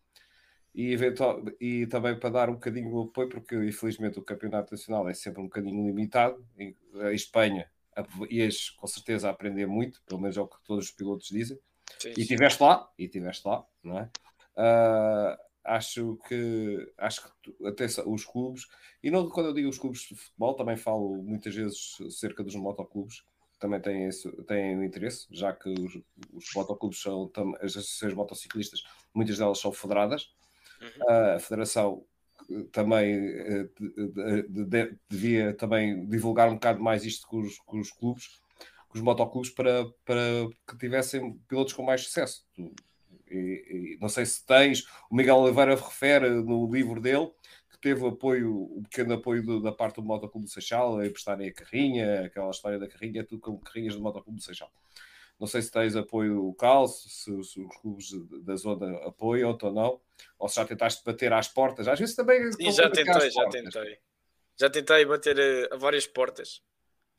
[0.76, 5.08] e, eventual, e também para dar um bocadinho de apoio, porque infelizmente o campeonato nacional
[5.08, 6.46] é sempre um bocadinho limitado.
[7.02, 7.70] A Espanha
[8.30, 11.58] ias com certeza a aprender muito, pelo menos é o que todos os pilotos dizem.
[11.98, 14.10] Sim, e estiveste lá, e estiveste lá, não é?
[14.58, 18.68] Uh, acho que acho que até os clubes,
[19.02, 22.56] e não quando eu digo os clubes de futebol, também falo muitas vezes cerca dos
[22.56, 23.24] motoclubes,
[23.60, 26.02] também têm, esse, têm interesse, já que os,
[26.34, 30.34] os motoclubes são as associações motociclistas, muitas delas são federadas.
[30.82, 31.36] Uhum.
[31.36, 32.04] A federação
[32.72, 33.18] também
[33.80, 38.40] de, de, de, devia também divulgar um bocado mais isto com os, com os clubes
[38.96, 40.22] os motoclubes para, para
[40.68, 42.46] que tivessem pilotos com mais sucesso.
[42.58, 47.30] E, e, não sei se tens, o Miguel Oliveira refere no livro dele
[47.70, 51.50] que teve apoio, o pequeno apoio do, da parte do Motoclube do Seixal, a emprestarem
[51.50, 54.72] a carrinha, aquela história da carrinha, tudo com carrinhas do Motoclube do Seixal.
[55.40, 58.12] Não sei se tens apoio local, se, se, os clubes
[58.44, 60.02] da zona apoiam ou não,
[60.40, 61.88] ou se já tentaste bater às portas.
[61.88, 62.52] Às vezes também.
[62.54, 64.00] Sim, já tentei, já tentei.
[64.58, 66.64] Já tentei bater a, a várias portas.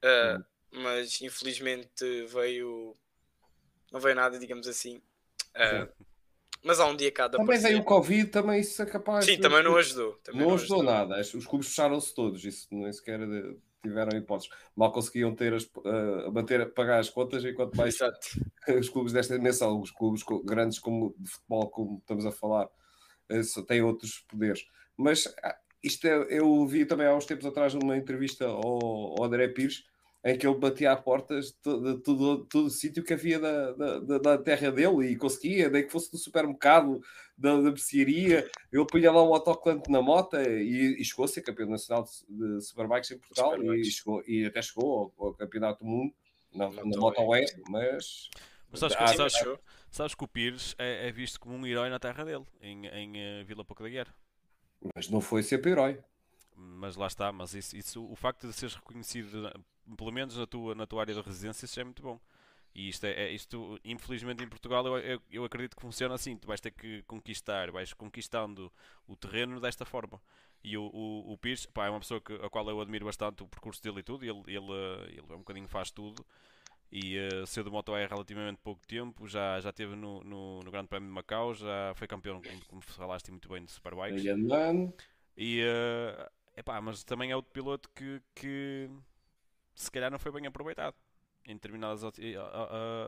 [0.02, 0.44] Uh, hum
[0.76, 2.96] mas infelizmente veio.
[3.92, 4.96] Não veio nada, digamos assim.
[5.54, 5.88] Uh,
[6.62, 7.38] mas há um dia cada.
[7.38, 9.24] Também veio o Covid, também isso é capaz.
[9.24, 9.42] Sim, de...
[9.42, 10.14] também não ajudou.
[10.18, 11.20] Também não, não ajudou, ajudou, nada.
[11.20, 13.20] Os clubes fecharam-se todos, isso nem sequer
[13.88, 14.50] tiveram hipóteses.
[14.74, 17.96] Mal conseguiam ter as, uh, manter, pagar as contas, enquanto mais
[18.78, 23.62] os clubes desta dimensão, os clubes grandes como de futebol, como estamos a falar, uh,
[23.66, 24.66] têm outros poderes.
[24.96, 29.24] Mas uh, isto é, eu vi também há uns tempos atrás uma entrevista ao, ao
[29.24, 29.84] André Pires
[30.26, 33.72] em que ele batia a portas de todo, todo, todo o sítio que havia da,
[33.72, 37.00] da, da, terra dele e conseguia, nem que fosse do supermercado,
[37.38, 41.42] da, da mercearia, ele punha lá um autoclante na moto e, e chegou a ser
[41.42, 45.84] campeão nacional de, de superbikes em Portugal e, chegou, e até chegou ao, ao campeonato
[45.84, 46.12] do mundo.
[46.52, 48.28] Na, na Moto E, mas...
[48.68, 49.58] Mas sabes, que, sabes,
[49.92, 53.42] sabes que o Pires é, é, visto como um herói na terra dele, em, em
[53.42, 54.14] uh, Vila Pouca da Guerra.
[54.96, 56.00] Mas não foi sempre herói.
[56.56, 59.52] Mas lá está, mas isso, isso, o facto de seres reconhecido
[59.96, 62.18] pelo menos na tua, na tua área de residência, isso é muito bom.
[62.74, 66.36] E isto, é, é- isto infelizmente, em Portugal, eu, eu, eu acredito que funciona assim.
[66.36, 68.70] Tu vais ter que conquistar, vais conquistando
[69.08, 70.20] o terreno desta forma.
[70.62, 73.42] E o, o, o Pires, pá, é uma pessoa que, a qual eu admiro bastante
[73.42, 74.24] o percurso dele e tudo.
[74.24, 76.24] Ele, ele, eh, ele é um bocadinho faz tudo.
[76.90, 79.26] E uh, saiu do Moto há relativamente pouco tempo.
[79.28, 81.54] Já, já esteve no, no, no Grande Prémio de Macau.
[81.54, 84.22] Já foi campeão, como, como falaste muito bem, de Superbikes.
[85.36, 88.90] E, eh, epá, mas também é outro piloto que, que
[89.76, 90.96] se calhar não foi bem aproveitado
[91.46, 92.10] em determinadas a-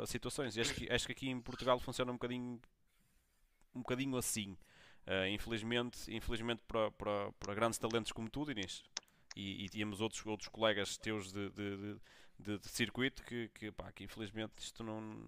[0.02, 0.56] a- situações.
[0.58, 2.60] Acho que, acho que aqui em Portugal funciona um bocadinho,
[3.74, 4.56] um bocadinho assim.
[5.06, 8.82] Eh, infelizmente, infelizmente para, para, para grandes talentos como tu, Dinis,
[9.36, 11.76] e, e tínhamos outros, outros colegas teus de, de,
[12.38, 15.26] de, de- circuito que, que, pá, que infelizmente isto não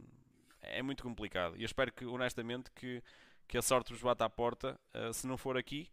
[0.63, 1.57] é muito complicado.
[1.57, 3.03] E eu espero que, honestamente, que,
[3.49, 5.89] que a sorte vos bata à porta, eh, se não for aqui,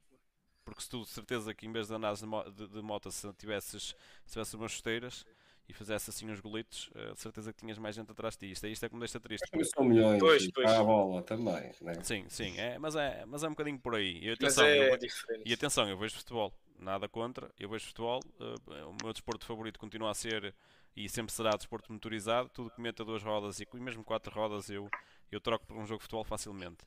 [0.65, 3.31] porque se tu de certeza que em vez de andares de, de, de moto se
[3.33, 3.95] tivesses,
[4.25, 5.25] se tivesses umas chuteiras
[5.69, 8.51] e fizesse assim uns golitos, de certeza que tinhas mais gente atrás de ti.
[8.51, 9.49] Isto, é- isto é que me deixa triste.
[9.51, 10.19] também são milhões.
[10.19, 10.65] Pois, pois.
[10.67, 11.71] está a bola também.
[11.81, 11.93] Né?
[12.03, 14.17] Sim, sim, é, mas, é, mas é um bocadinho por aí.
[14.23, 15.43] E Mas atenção, eu é diferente.
[15.45, 19.77] e atenção, eu vejo futebol, nada contra, eu vejo futebol, eh, o meu desporto favorito
[19.79, 20.53] continua a ser
[20.95, 24.89] e sempre será desporto motorizado, tudo que meta duas rodas e mesmo quatro rodas eu,
[25.31, 26.85] eu troco por um jogo de futebol facilmente.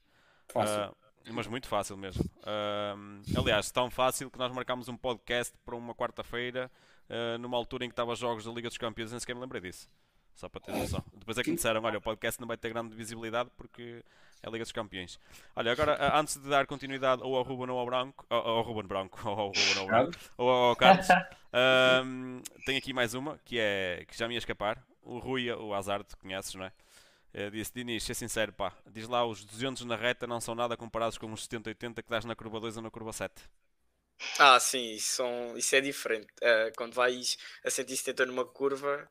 [0.49, 0.75] Fácil.
[0.75, 0.95] Ah,
[1.33, 2.25] mas muito fácil mesmo.
[2.43, 2.97] Ah,
[3.37, 6.71] aliás, tão fácil que nós marcámos um podcast para uma quarta-feira,
[7.11, 9.61] ah, numa altura em que estava jogos da Liga dos Campeões, nem sequer me lembrei
[9.61, 9.89] disso.
[10.35, 11.05] Só para ter noção.
[11.13, 14.03] Depois é que me disseram: olha, o podcast não vai ter grande visibilidade porque
[14.43, 15.19] é a Liga dos Campeões.
[15.55, 18.63] Olha, agora, ah, antes de dar continuidade ou ao Ruben ou ao Branco, ou ao
[18.63, 21.09] Ruben Branco, ou ao Ruben ou ao Branco, ou ao Carlos,
[21.53, 24.83] ahm, tenho aqui mais uma que é que já me ia escapar.
[25.03, 26.73] O Rui, o Azar, tu conheces, não é?
[27.33, 30.77] Eh, disse, Dinis, ser sincero, pá, diz lá, os 200 na reta não são nada
[30.77, 33.33] comparados com os 70-80 que dás na curva 2 ou na curva 7.
[34.39, 36.29] Ah, sim, isso, são, isso é diferente.
[36.43, 39.09] Ah, quando vais a 170 numa curva,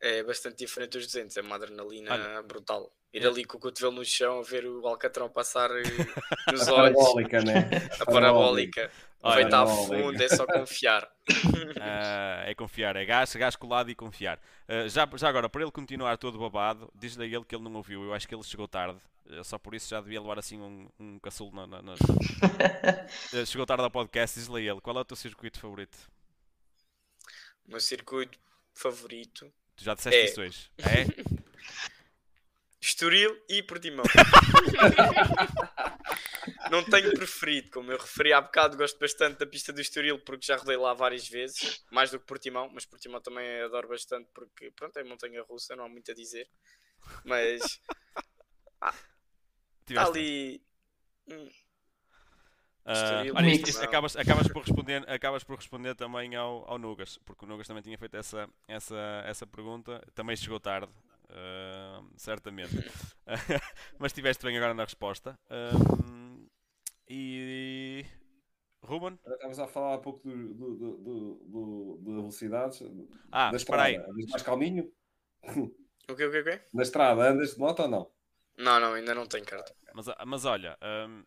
[0.00, 1.36] é bastante diferente dos 200.
[1.36, 2.40] É uma adrenalina Olha.
[2.44, 2.92] brutal.
[3.16, 5.82] Ir ali com o cotovelo no chão, a ver o Alcatrão passar eh,
[6.52, 7.60] nos olhos, Parabólica, né?
[8.00, 8.90] a parabólica.
[9.24, 11.10] Estar a fundo, é só confiar.
[11.80, 14.40] Ah, é confiar, é gás, gás colado e confiar.
[14.68, 17.74] Ah, já, já agora, para ele continuar todo babado, diz-lhe a ele que ele não
[17.74, 18.02] ouviu.
[18.04, 18.98] Eu acho que ele chegou tarde,
[19.30, 21.66] eh, só por isso já devia levar assim um, um caçulo na.
[21.82, 21.94] na-
[23.32, 25.96] Eh, chegou tarde ao podcast, diz-lhe a ele qual é o teu circuito favorito?
[27.66, 28.38] O meu circuito
[28.74, 30.24] favorito, Tu já disseste É.
[30.24, 30.70] isso hoje.
[30.78, 31.04] É?
[32.80, 34.04] Estoril e Portimão.
[36.70, 40.46] Não tenho preferido, como eu referi há bocado, gosto bastante da pista do Estoril porque
[40.46, 44.70] já rodei lá várias vezes, mais do que Portimão, mas Portimão também adoro bastante porque,
[44.72, 46.48] pronto, é montanha russa, não há muito a dizer.
[47.24, 47.82] Mas está
[49.86, 50.62] Tiveste- ali.
[51.28, 51.48] hum,
[52.84, 56.78] Ah, Estoril, olha, isto- isto acabas, acabas, por responder, acabas por responder também ao, ao
[56.78, 60.92] Nugas, porque o Nugas também tinha feito essa, essa, essa pergunta, também chegou tarde,
[61.30, 62.76] ah, certamente.
[63.98, 65.38] Mas estiveste bem agora na resposta.
[65.50, 66.46] Ahm,
[67.08, 68.04] e
[68.82, 69.18] Ruben?
[69.26, 72.82] Estávamos a falar há pouco do, do, do, do, do- de velocidades.
[73.32, 74.06] Ah, da espera estrada.
[74.06, 74.10] aí.
[74.10, 74.92] Andas mais calminho?
[76.08, 76.62] O que, o que, o quê?
[76.72, 78.10] Na estrada, andas de moto ou não?
[78.58, 79.74] Não, não, ainda não tenho carta.
[79.92, 81.22] Mas, mas olha, ahm,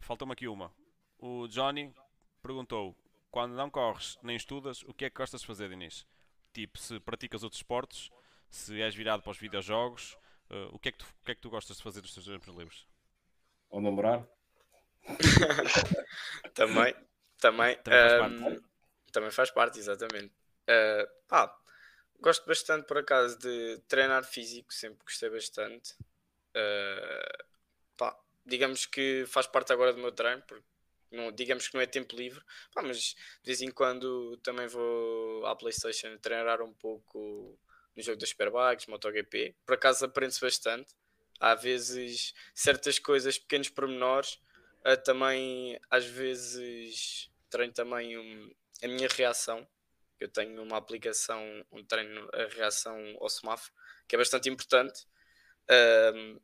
[0.00, 0.72] falta-me aqui uma.
[1.18, 1.94] O Johnny
[2.42, 2.96] perguntou:
[3.30, 6.06] quando não corres nem estudas, o que é que gostas de fazer, Dinis?
[6.52, 8.10] Tipo, se praticas outros esportes,
[8.50, 10.16] se és virado para os videojogos,
[10.50, 12.14] ah, o, que é que tu, o que é que tu gostas de fazer nos
[12.14, 12.86] teus tempos livres?
[13.70, 14.26] Ou namorar?
[16.54, 16.94] Também,
[17.38, 17.76] também.
[17.82, 18.64] Também faz parte.
[19.12, 20.34] também faz parte, exatamente.
[20.66, 21.58] Ah, pá,
[22.18, 25.94] gosto bastante, por acaso, de treinar físico, sempre gostei bastante.
[26.54, 27.44] Ah,
[27.96, 30.64] pá, digamos que faz parte agora do meu treino, porque
[31.10, 32.42] não, digamos que não é tempo livre,
[32.74, 37.58] pá, mas de vez em quando também vou à Playstation treinar um pouco
[37.96, 39.56] no jogo das Superbikes, MotoGP.
[39.64, 40.94] Por acaso aprende-se bastante.
[41.40, 44.38] Há vezes certas coisas, pequenos pormenores,
[44.84, 49.66] ah, também às vezes treino também um- a minha reação.
[50.18, 53.72] Eu tenho uma aplicação onde treino a reação ao semáforo,
[54.08, 55.06] que é bastante importante.
[55.68, 56.38] Ahm,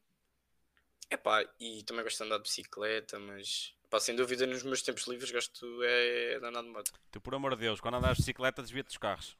[1.11, 5.07] epá, e também gosto de andar de bicicleta, mas epá, sem dúvida nos meus tempos
[5.07, 6.93] livres gosto é de andar de moto.
[7.11, 9.37] Tu, por amor de Deus, quando andares de bicicleta, desvia-te dos carros.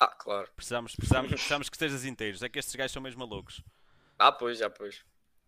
[0.00, 0.48] Ah, claro.
[0.54, 2.42] Precisamos, precisamos, precisamos que estejas inteiros.
[2.42, 3.62] É que estes gajos são mesmo malucos.
[4.18, 5.04] Ah, pois, já pois.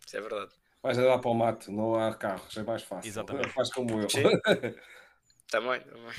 [0.07, 0.53] Isso é verdade.
[0.83, 3.09] Vais andar para o mato, não há carros, é mais fácil.
[3.09, 3.51] Exatamente.
[3.51, 4.09] Faz como eu.
[4.09, 4.23] Sim.
[5.51, 6.13] Também, também.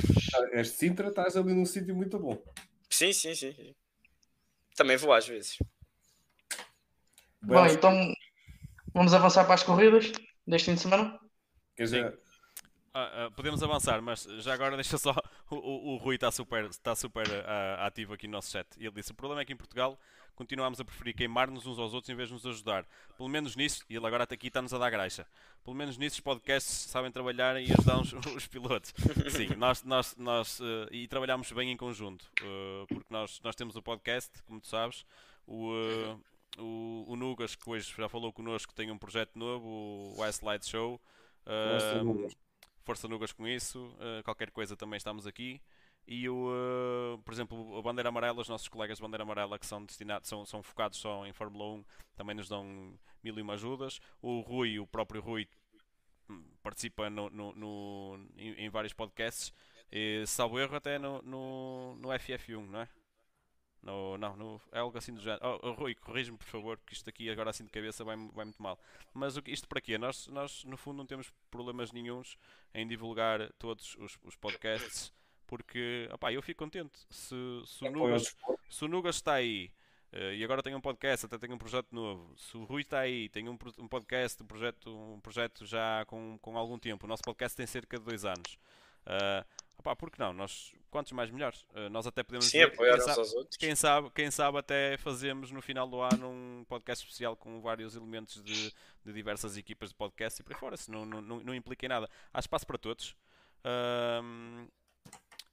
[0.60, 2.38] Este Sintra estás ali num sítio muito bom.
[2.90, 3.54] Sim, sim, sim.
[3.54, 3.74] sim.
[4.76, 5.58] Também vou às vezes.
[7.42, 8.14] Bom, então
[8.94, 10.12] vamos avançar para as corridas
[10.46, 11.18] deste fim de semana.
[11.78, 12.20] Quer dizer,
[12.94, 15.16] Ah, ah, podemos avançar, mas já agora deixa só
[15.52, 18.68] O, o, o Rui está super, está super uh, ativo aqui no nosso chat.
[18.78, 20.00] E ele disse: O problema é que em Portugal
[20.34, 22.86] continuamos a preferir queimar-nos uns aos outros em vez de nos ajudar.
[23.16, 25.28] Pelo menos nisso, e ele agora está aqui está-nos a dar graxa.
[25.64, 28.94] Pelo menos nisso os podcasts sabem trabalhar e ajudar os, os pilotos.
[29.30, 33.76] Sim, nós, nós, nós uh, e trabalhamos bem em conjunto, uh, porque nós, nós temos
[33.76, 35.06] o podcast, como tu sabes,
[35.46, 36.20] o, uh,
[36.58, 40.66] o, o Nugas, que hoje já falou connosco, tem um projeto novo, o Ice Light
[40.68, 41.00] Show.
[42.04, 42.51] Nugas.
[42.84, 45.62] Força Nugas com isso, qualquer coisa também estamos aqui
[46.08, 49.66] e o, uh, por exemplo, a Bandeira Amarela, os nossos colegas de Bandeira Amarela que
[49.66, 53.54] são destinados, são, são focados só em Fórmula 1, também nos dão mil e uma
[53.54, 54.00] ajudas.
[54.22, 55.48] O Rui, o próprio Rui,
[56.30, 59.54] hum, participa no, no, no em, em, vários podcasts,
[59.92, 62.90] e, salvo erro até no, no, no FF1, não é?
[63.82, 65.42] No, não, no, é algo assim do género.
[65.44, 68.46] Oh, oh, Rui, corrige-me por favor, porque isto aqui agora assim de cabeça vai, vai
[68.46, 68.80] muito mal.
[69.14, 69.98] Mas isto para quê?
[69.98, 72.38] Nós, nós no fundo não temos problemas nenhums
[72.74, 75.12] em divulgar todos os, os podcasts
[75.52, 76.98] porque opá, eu fico contente.
[77.10, 78.38] Se, se, o, Nugas,
[78.70, 79.70] se o Nugas está aí
[80.14, 82.34] uh, e agora tem um podcast, até tem um projeto novo.
[82.38, 86.40] Se o Rui está aí, tem um, um podcast, um projeto, um projeto já com,
[86.42, 87.06] com algum tempo.
[87.06, 88.58] O nosso podcast tem cerca de dois anos.
[89.06, 89.46] Uh,
[89.78, 90.32] opá, por que não?
[90.32, 91.66] Nós, quantos mais melhores?
[91.74, 93.58] Uh, nós até podemos Sim, apoiar sabe, aos outros.
[93.58, 97.96] Quem sabe, quem sabe até fazemos no final do ano um podcast especial com vários
[97.96, 98.72] elementos de,
[99.04, 101.86] de diversas equipas de podcast e por aí fora, se não, não, não, não implica
[101.86, 102.10] em nada.
[102.32, 103.16] Há espaço para todos.
[103.66, 104.68] Uh,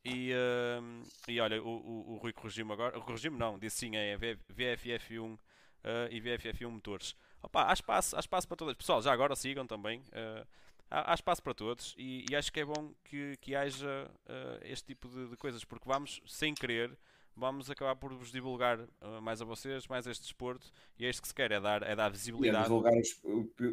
[0.05, 3.01] e, uh, e olha, o, o, o Rui corrigiu-me agora.
[3.01, 5.39] Corrigiu-me não, disse sim, é VFF1 uh,
[5.85, 7.15] eh, e VFF1 motores.
[7.43, 8.75] Opa, há, espaço, há espaço para todas.
[8.75, 10.01] Pessoal, já agora sigam também.
[10.09, 10.47] Uh,
[10.91, 14.65] há, há, espaço para todos e, e, acho que é bom que, que haja uh,
[14.65, 16.97] este tipo de, de, coisas, porque vamos, sem querer,
[17.37, 21.23] vamos acabar por vos divulgar uh, mais a vocês, mais este desporto, e é isto
[21.23, 22.57] que se quer, é dar, é dar visibilidade.
[22.57, 23.21] E é divulgar os,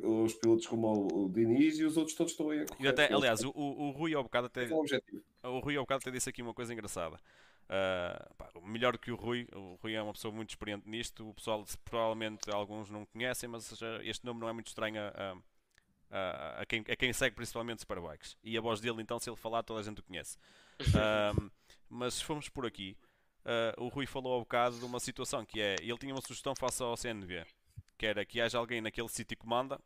[0.03, 3.11] os pilotos como o, o Diniz e os outros todos estão aí a e até,
[3.11, 4.65] Aliás, o, o, Rui ao bocado até...
[4.65, 7.17] É o Rui ao bocado até disse aqui uma coisa engraçada.
[7.65, 11.33] Uh, pá, melhor que o Rui, o Rui é uma pessoa muito experiente nisto, o
[11.33, 15.35] pessoal provavelmente alguns não conhecem, mas este nome não é muito estranho a, a,
[16.11, 18.37] a, quem, a quem segue principalmente Superbikes.
[18.43, 20.37] E a voz dele, então, se ele falar, toda a gente o conhece.
[20.85, 21.49] Uh,
[21.89, 22.97] mas se formos por aqui,
[23.45, 26.53] uh, o Rui falou há bocado de uma situação que é, ele tinha uma sugestão
[26.53, 27.45] face ao CNV,
[27.97, 29.79] que era que haja alguém naquele sítio que manda,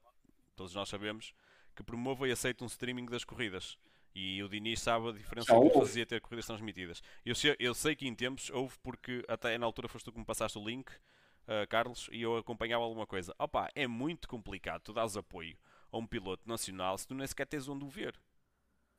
[0.56, 1.32] todos nós sabemos,
[1.76, 3.78] que promova e aceite um streaming das corridas.
[4.16, 7.04] E o Diniz sabe a diferença que fazia ter corridas transmitidas.
[7.24, 10.18] Eu sei, eu sei que em tempos houve, porque até na altura foste tu que
[10.18, 13.36] me passaste o link, uh, Carlos, e eu acompanhava alguma coisa.
[13.38, 15.56] Opa, é muito complicado tu dás apoio
[15.92, 18.16] a um piloto nacional se tu nem sequer tens onde o ver.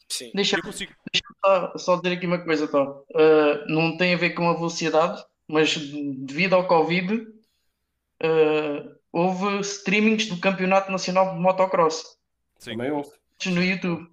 [0.08, 0.32] Sim.
[0.34, 0.92] Deixa, consigo...
[1.12, 3.04] deixa só, só dizer aqui uma coisa, Tó.
[3.10, 10.26] Uh, não tem a ver com a velocidade, mas devido ao Covid, uh, houve streamings
[10.26, 12.18] do Campeonato Nacional de Motocross.
[12.58, 12.72] Sim.
[12.72, 13.10] Também houve.
[13.46, 14.06] No YouTube.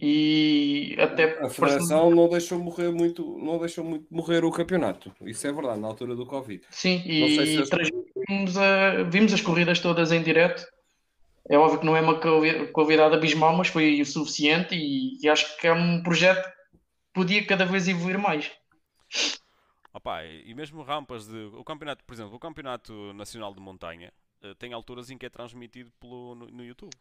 [0.00, 5.12] E até a federação não deixou morrer muito, não deixou muito morrer o campeonato.
[5.22, 6.62] Isso é verdade, na altura do Covid.
[6.70, 10.64] Sim, e se transmitimos a, vimos as corridas todas em direto
[11.48, 12.20] é óbvio que não é uma
[12.72, 16.78] qualidade abismal, mas foi o suficiente e, e, acho que é um projeto que
[17.12, 18.52] podia cada vez evoluir mais.
[19.92, 21.44] Opa, e mesmo rampas de.
[21.54, 24.12] O campeonato, por exemplo, o Campeonato Nacional de Montanha
[24.44, 26.92] uh, tem alturas em que é transmitido pelo, no, no YouTube.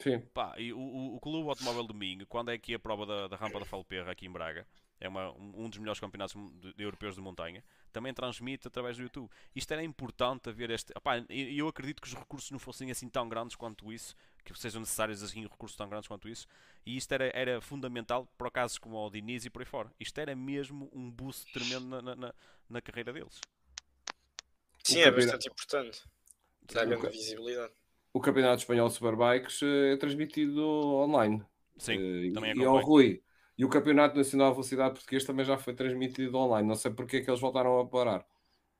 [0.00, 0.18] Sim.
[0.34, 3.36] Pá, e o, o, o Clube Automóvel Domingo, quando é aqui a prova da, da
[3.36, 4.66] rampa da Falperra aqui em Braga,
[5.02, 9.02] é uma, um dos melhores campeonatos de, de europeus de montanha, também transmite através do
[9.02, 9.28] YouTube.
[9.54, 10.92] Isto era importante haver este.
[11.28, 14.80] E eu acredito que os recursos não fossem assim tão grandes quanto isso, que sejam
[14.80, 16.46] necessários assim recursos tão grandes quanto isso,
[16.86, 19.90] e isto era, era fundamental para casos como o Diniz e por aí fora.
[19.98, 22.34] Isto era mesmo um boost tremendo na, na,
[22.70, 23.40] na carreira deles.
[24.84, 26.04] Sim, é bastante importante.
[26.72, 27.72] Dá grande visibilidade.
[28.12, 31.42] O Campeonato Espanhol Superbikes eh, é transmitido online.
[31.78, 33.22] Sim, uh, também E ao Rui,
[33.56, 36.66] e o Campeonato Nacional de Velocidade Português também já foi transmitido online.
[36.66, 38.24] Não sei porque é que eles voltaram a parar.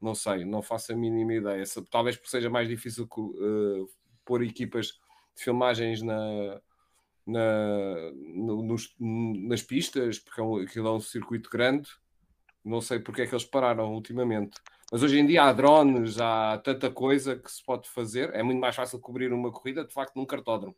[0.00, 1.62] Não sei, não faço a mínima ideia.
[1.90, 3.88] Talvez porque seja mais difícil uh,
[4.24, 4.86] pôr equipas
[5.36, 6.60] de filmagens na,
[7.26, 11.88] na, no, nos, nas pistas, porque é um, aquilo é um circuito grande.
[12.64, 14.60] Não sei porque é que eles pararam ultimamente.
[14.90, 18.34] Mas hoje em dia há drones, há tanta coisa que se pode fazer.
[18.34, 20.76] É muito mais fácil cobrir uma corrida, de facto, num cartódromo.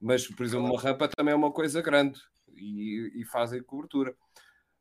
[0.00, 2.20] Mas, por exemplo, uma rampa também é uma coisa grande
[2.54, 4.16] e, e fazem cobertura.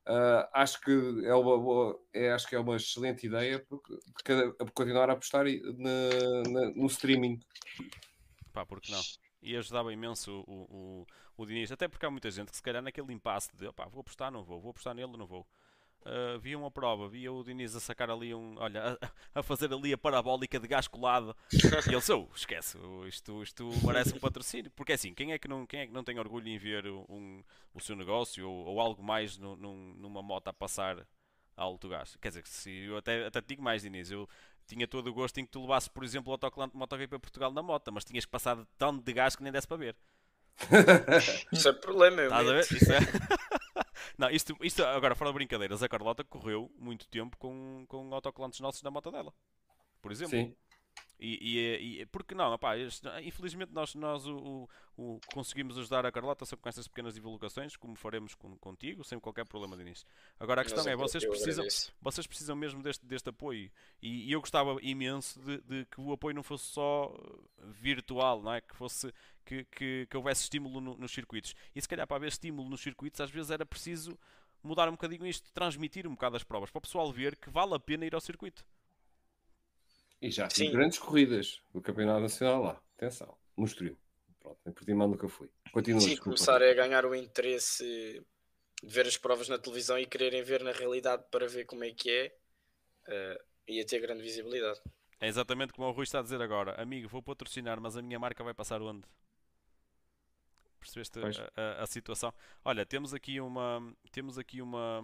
[0.08, 0.92] Uh, acho que
[1.26, 3.98] é uma boa, é, acho que é uma excelente ideia porque,
[4.76, 7.40] continuar a apostar na, na, no streaming.
[8.54, 9.02] Pá, porque não?
[9.42, 11.08] E ajudava imenso o, o,
[11.38, 14.32] o Diniz, até porque há muita gente que se calhar naquele impasse de vou apostar,
[14.32, 15.48] não vou, vou apostar nele, não vou.
[16.06, 18.96] Uh, viam a prova, via o Diniz a sacar ali um, olha,
[19.34, 22.78] a, a fazer ali a parabólica de gás colado e ele sou, esquece,
[23.08, 25.92] isto, isto merece um patrocínio, porque é assim, quem é que não, quem é que
[25.92, 27.44] não tem orgulho em ver um,
[27.74, 31.00] o seu negócio ou, ou algo mais no, num, numa moto a passar
[31.58, 32.16] a alto gás?
[32.22, 34.30] Quer dizer, se eu até, até te digo mais, Diniz, eu
[34.68, 37.52] tinha todo o gosto em que tu levasses, por exemplo, o autocolante de MotoGP Portugal
[37.52, 39.96] na moto, mas tinhas que passar tanto de gás que nem desse para ver.
[41.52, 42.62] Isso é problema, eu Estás a ver?
[42.62, 43.00] Isso é...
[44.18, 48.60] Não, isto, isto agora fora de brincadeiras, a Carlota correu muito tempo com, com autocolantes
[48.60, 49.34] nossos na moto dela.
[50.02, 50.38] Por exemplo.
[50.38, 50.56] Sim.
[51.18, 52.74] E, e, e porque não, opá,
[53.24, 57.78] infelizmente nós, nós o, o, o, conseguimos ajudar a Carlota sempre com estas pequenas divulgações,
[57.78, 60.06] como faremos com, contigo, sem qualquer problema de início.
[60.38, 61.66] Agora a questão é, vocês precisam,
[62.02, 63.72] vocês precisam mesmo deste, deste apoio.
[64.02, 67.14] E, e eu gostava imenso de, de, que o apoio não fosse só
[67.64, 68.60] virtual, não é?
[68.60, 69.14] Que fosse
[69.46, 71.54] que, que, que houvesse estímulo no, nos circuitos.
[71.76, 74.18] E se calhar para haver estímulo nos circuitos, às vezes era preciso
[74.64, 77.76] mudar um bocadinho isto, transmitir um bocado as provas, para o pessoal ver que vale
[77.76, 78.66] a pena ir ao circuito.
[80.22, 82.82] E já tive grandes corridas do Campeonato Nacional lá.
[82.98, 83.98] Atenção, Estoril.
[84.40, 85.50] Pronto, em Portimão nunca fui.
[85.72, 86.02] Continua.
[86.02, 87.84] Sim, começarem a ganhar o interesse
[88.82, 91.92] de ver as provas na televisão e quererem ver na realidade para ver como é
[91.92, 92.36] que é,
[93.08, 94.80] uh, ia ter grande visibilidade.
[95.20, 96.80] É exatamente como o Rui está a dizer agora.
[96.82, 99.04] Amigo, vou patrocinar, mas a minha marca vai passar onde?
[100.86, 102.34] Percebeste a, a, a, situação?
[102.64, 103.82] Olha, temos aqui uma.
[104.12, 105.04] Temos aqui uma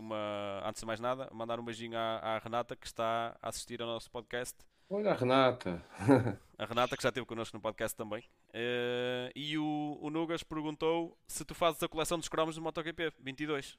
[0.00, 3.80] uma, antes de mais nada, mandar um beijinho à, à, Renata que está a assistir
[3.80, 4.56] ao nosso podcast.
[4.88, 5.84] Olha a Renata.
[6.58, 8.24] a Renata que já esteve connosco no podcast também.
[8.48, 13.12] Uh, e o, o Nugas perguntou se tu fazes a coleção dos cromos do MotoGP
[13.20, 13.78] 22.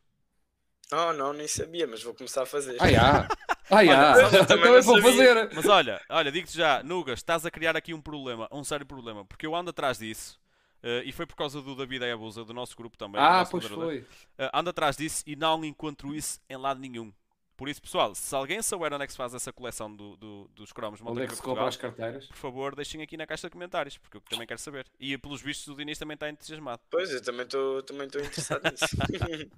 [0.94, 2.78] Oh, não, nem sabia, mas vou começar a fazer.
[2.80, 3.28] Ah, já.
[3.74, 4.46] Ah, já.
[4.46, 5.50] também vou fazer.
[5.56, 9.24] Mas olha, olha, digo-te já, Nugas, estás a criar aqui um problema, um sério problema,
[9.24, 10.41] porque eu ando atrás disso
[10.84, 13.22] Uh, e foi por causa do David Abusa, do nosso grupo também.
[13.22, 14.00] Ah, pois foi.
[14.00, 17.14] Uh, ando atrás disso e não encontro isso em lado nenhum.
[17.56, 20.48] Por isso, pessoal, se alguém souber onde é que se faz essa coleção do, do,
[20.56, 22.26] dos cromos Onde é que se compra as carteiras?
[22.26, 24.88] Por favor, deixem aqui na caixa de comentários, porque eu também quero saber.
[25.00, 26.82] E pelos vistos o Diniz também está entusiasmado.
[26.90, 28.86] Pois, eu também estou também interessado nisso.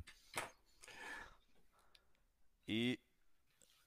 [2.67, 2.99] e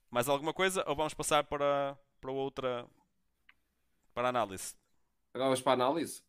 [0.09, 0.83] mais alguma coisa?
[0.87, 2.87] Ou vamos passar para, para outra
[4.15, 4.73] para a análise?
[5.31, 6.23] Agora vamos para a análise?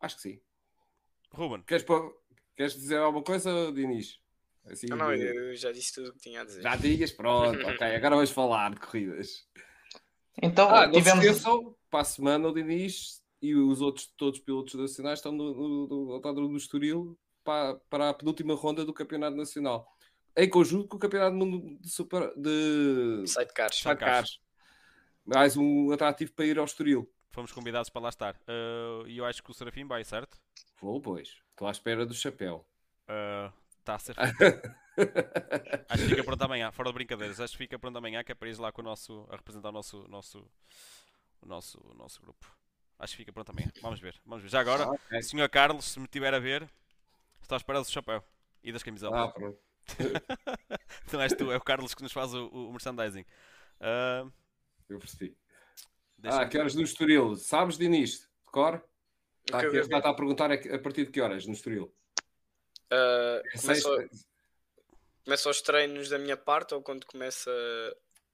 [0.00, 0.40] Acho que sim.
[1.32, 1.62] Ruben.
[1.62, 1.84] Queres,
[2.56, 4.20] Queres dizer alguma coisa, Dinis?
[4.66, 6.62] Assim, não, não, eu já disse tudo o que tinha a dizer.
[6.62, 7.96] Já dias, pronto, ok.
[7.96, 9.46] Agora vamos falar de corridas.
[10.42, 11.24] Então, ah, tivemos.
[11.24, 15.32] Não se para a semana o Dinis e os outros todos os pilotos nacionais estão
[15.32, 19.90] no, no, no, no Estoril para, para a penúltima ronda do Campeonato Nacional.
[20.36, 21.36] Em conjunto com o Campeonato
[21.80, 23.24] de, super, de...
[23.26, 23.76] Sidecars.
[23.76, 24.40] Sidecars.
[25.24, 28.34] Mais um atrativo para ir ao Estoril fomos convidados para lá estar.
[28.34, 30.38] Uh, e eu acho que o Serafim vai, certo?
[30.80, 31.36] Vou, pois.
[31.50, 32.64] Estou à espera do chapéu.
[33.78, 34.16] Está uh, a ser
[35.88, 37.40] Acho que fica pronto amanhã, fora de brincadeiras.
[37.40, 39.70] Acho que fica pronto amanhã, que é para ir lá com o nosso, a representar
[39.70, 40.46] o nosso, nosso,
[41.40, 42.46] o nosso, o nosso grupo.
[42.98, 43.70] Acho que fica pronto amanhã.
[43.80, 44.20] Vamos ver.
[44.26, 44.50] Vamos ver.
[44.50, 45.22] Já agora, ah, okay.
[45.22, 45.48] Sr.
[45.48, 46.68] Carlos, se me tiver a ver,
[47.40, 48.22] estou à espera do chapéu
[48.62, 49.18] e das camiselas.
[49.18, 49.58] Ah, pronto.
[51.06, 53.24] então és tu, é o Carlos que nos faz o, o merchandising.
[53.80, 54.30] Uh...
[54.88, 55.36] Eu percebi.
[56.20, 57.34] Deixa ah, que horas no Estoril?
[57.34, 58.20] Sabes, Dinis?
[58.20, 58.84] De cor?
[59.46, 61.94] Está, aqui, está, está a perguntar a partir de que horas no Estoril?
[62.92, 64.08] Uh, é começa,
[65.24, 67.50] começa os treinos da minha parte ou quando começa.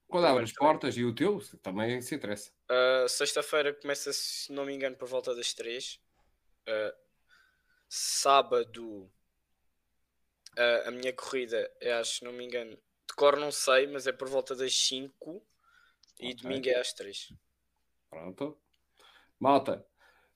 [0.05, 2.51] Quando abre as portas e o teu também se interessa.
[2.69, 5.99] Uh, Sexta-feira começa, se não me engano, por volta das 3.
[6.67, 6.93] Uh,
[7.87, 9.09] sábado,
[10.85, 14.11] a minha corrida é, acho, se não me engano, de cor não sei, mas é
[14.11, 15.41] por volta das 5
[16.19, 16.35] e okay.
[16.35, 17.29] domingo é às 3.
[18.09, 18.57] Pronto.
[19.39, 19.85] Malta,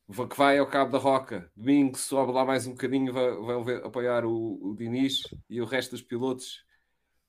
[0.08, 4.26] que vai ao Cabo da Roca, domingo sobe lá mais um bocadinho, vai, ver, apoiar
[4.26, 6.64] o, o Diniz e o resto dos pilotos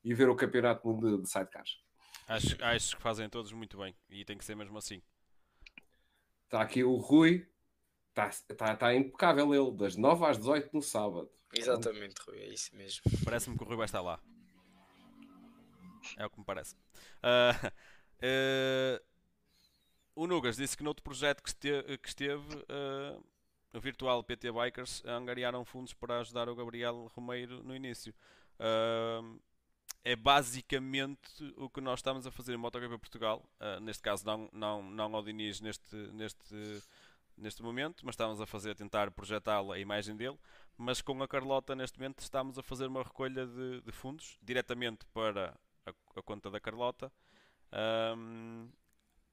[0.05, 1.81] e ver o campeonato de, de sidecars.
[2.29, 5.01] Acho, acho que fazem todos muito bem e tem que ser mesmo assim.
[6.45, 7.49] Está aqui o Rui,
[8.11, 11.31] está, está, está impecável ele, das 9 às 18 no sábado.
[11.55, 13.03] Exatamente, Rui, é isso mesmo.
[13.25, 14.21] Parece-me que o Rui vai estar lá.
[16.19, 16.75] É o que me parece.
[17.23, 17.67] Uh,
[18.19, 19.05] uh,
[20.15, 23.25] o Nugas disse que noutro projeto que esteve, que esteve uh,
[23.73, 28.15] o virtual PT Bikers angariaram fundos para ajudar o Gabriel Romeiro no início.
[28.59, 29.41] Uh,
[30.05, 33.49] é basicamente o que nós estamos a fazer em MotoGP Portugal.
[33.61, 36.83] Uh, neste caso, não, não, não ao Diniz neste, neste,
[37.37, 40.39] neste momento, mas estamos a fazer, a tentar projetá-la a imagem dele.
[40.77, 45.07] Mas com a Carlota, neste momento, estamos a fazer uma recolha de, de fundos diretamente
[45.15, 45.57] para
[45.87, 47.13] a, a conta da Carlota.
[47.73, 48.69] Um,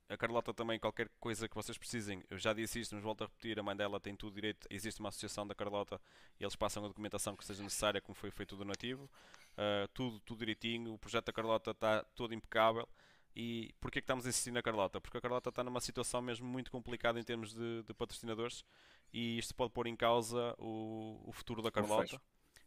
[0.10, 3.28] a Carlota também, qualquer coisa que vocês precisem, eu já disse isto, mas volto a
[3.28, 6.02] repetir, a mãe dela tem tudo direito, existe uma associação da Carlota
[6.40, 9.04] e eles passam a documentação que seja necessária, como foi feito o donativo.
[9.04, 12.90] uh, tudo, tudo direitinho, o projeto da Carlota está todo impecável.
[13.36, 15.00] E porquê que estamos a insistir na Carlota?
[15.00, 18.66] Porque a Carlota está numa situação mesmo muito complicada em termos de, de patrocinadores
[19.14, 22.20] e isto pode pôr em causa o, o futuro da Carlota.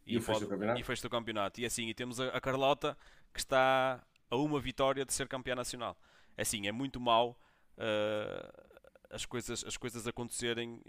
[0.07, 0.47] E, e, o pode,
[0.79, 1.61] e fecho do campeonato.
[1.61, 2.97] E assim, e temos a, a, Carlota
[3.33, 5.97] que está a uma vitória de ser campeã nacional.
[6.37, 7.39] É assim, é muito mau
[7.77, 8.67] uh,
[9.11, 10.83] as, coisas, as coisas acontecerem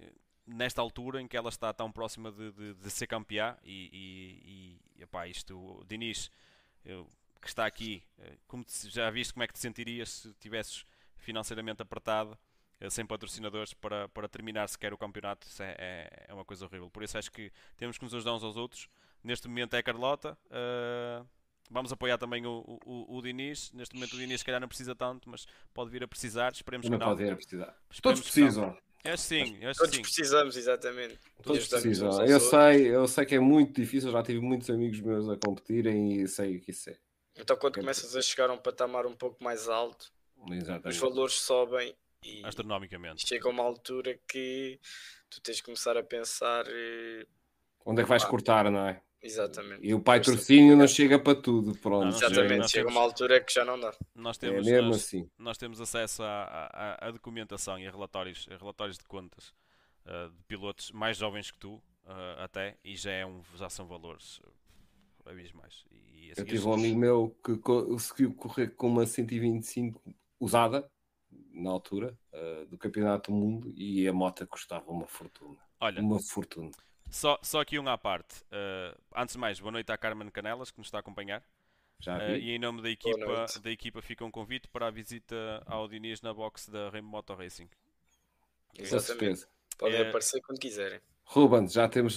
[0.45, 4.99] nesta altura em que ela está tão próxima de, de, de ser campeã e, e,
[4.99, 6.29] e epá, isto, Diniz
[7.43, 10.85] que está aqui, eh, como te, já viste como é que te sentirias se tivesses
[11.17, 12.37] financeiramente apertado
[12.79, 16.65] eh, sem patrocinadores para, para terminar sequer o campeonato, isso é, é, é, uma coisa
[16.65, 16.89] horrível.
[16.89, 18.89] Por isso acho que temos que nos ajudar uns aos outros.
[19.23, 20.37] Neste momento é a Carlota.
[20.47, 21.27] Uh,
[21.69, 23.71] vamos apoiar também o, o, o Diniz.
[23.73, 26.51] Neste momento o Diniz se calhar não precisa tanto, mas pode vir a precisar.
[26.51, 27.11] Esperemos não que não.
[27.11, 27.77] Pode vir a precisar.
[27.89, 28.77] Esperemos Todos precisam.
[29.03, 30.01] É sim, é Todos sim.
[30.01, 31.19] precisamos, exatamente.
[31.43, 32.25] Todos precisam.
[32.25, 36.21] Eu sei, eu sei que é muito difícil, já tive muitos amigos meus a competirem
[36.21, 36.97] e sei o que isso é.
[37.37, 40.09] Então quando é começas a chegar a um patamar um pouco mais alto,
[40.49, 40.87] Exatamente.
[40.87, 41.93] os valores sobem
[42.23, 43.27] e astronomicamente.
[43.27, 44.79] Chega a uma altura que
[45.29, 47.25] tu tens de começar a pensar eh,
[47.85, 49.01] onde é que vais ah, cortar, não é?
[49.23, 49.87] Exatamente.
[49.87, 52.03] E o patrocínio não chega para tudo, pronto.
[52.03, 53.95] Não, exatamente, chega, chega uma altura que já não dá.
[54.13, 55.29] Nós temos, é mesmo nós, assim.
[55.37, 59.53] nós temos acesso à, documentação e a relatórios, a relatórios de contas
[60.05, 61.81] uh, de pilotos mais jovens que tu, uh,
[62.39, 65.85] até, e já, é um, já são valores uh, abismais.
[65.89, 70.01] E, Eu tive um amigo meu que conseguiu correr com uma 125
[70.37, 70.85] usada,
[71.53, 75.59] na altura, uh, do Campeonato do Mundo, e a moto custava uma fortuna.
[75.79, 76.71] Olha, uma fortuna.
[77.13, 78.41] Só, só aqui um à parte.
[78.45, 81.43] Uh, antes de mais, boa noite à Carmen Canelas, que nos está a acompanhar.
[81.99, 85.61] Já uh, e em nome da equipa, da equipa fica um convite para a visita
[85.67, 87.69] ao Diniz na box da Rainbow Motor Racing.
[88.75, 89.45] Exatamente.
[89.77, 90.09] Podem é...
[90.09, 90.99] aparecer quando quiserem.
[91.25, 92.15] Ruben, já temos,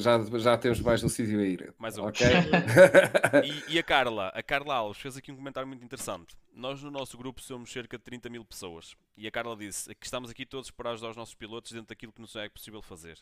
[0.00, 1.74] já, já temos mais um sítio a ir.
[1.76, 2.06] Mais um.
[2.06, 2.24] Ok?
[3.68, 6.36] e, e, a Carla, a Carla Alves fez aqui um comentário muito interessante.
[6.54, 8.94] Nós no nosso grupo somos cerca de 30 mil pessoas.
[9.16, 12.12] E a Carla disse que estamos aqui todos para ajudar os nossos pilotos dentro daquilo
[12.12, 13.18] que nos é possível fazer.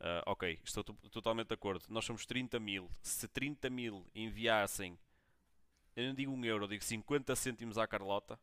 [0.00, 1.84] Uh, ok, estou totalmente de acordo.
[1.88, 2.90] Nós somos 30 mil.
[3.00, 4.98] Se 30 mil enviassem,
[5.94, 8.38] eu não digo um euro, digo 50 cêntimos à Carlota,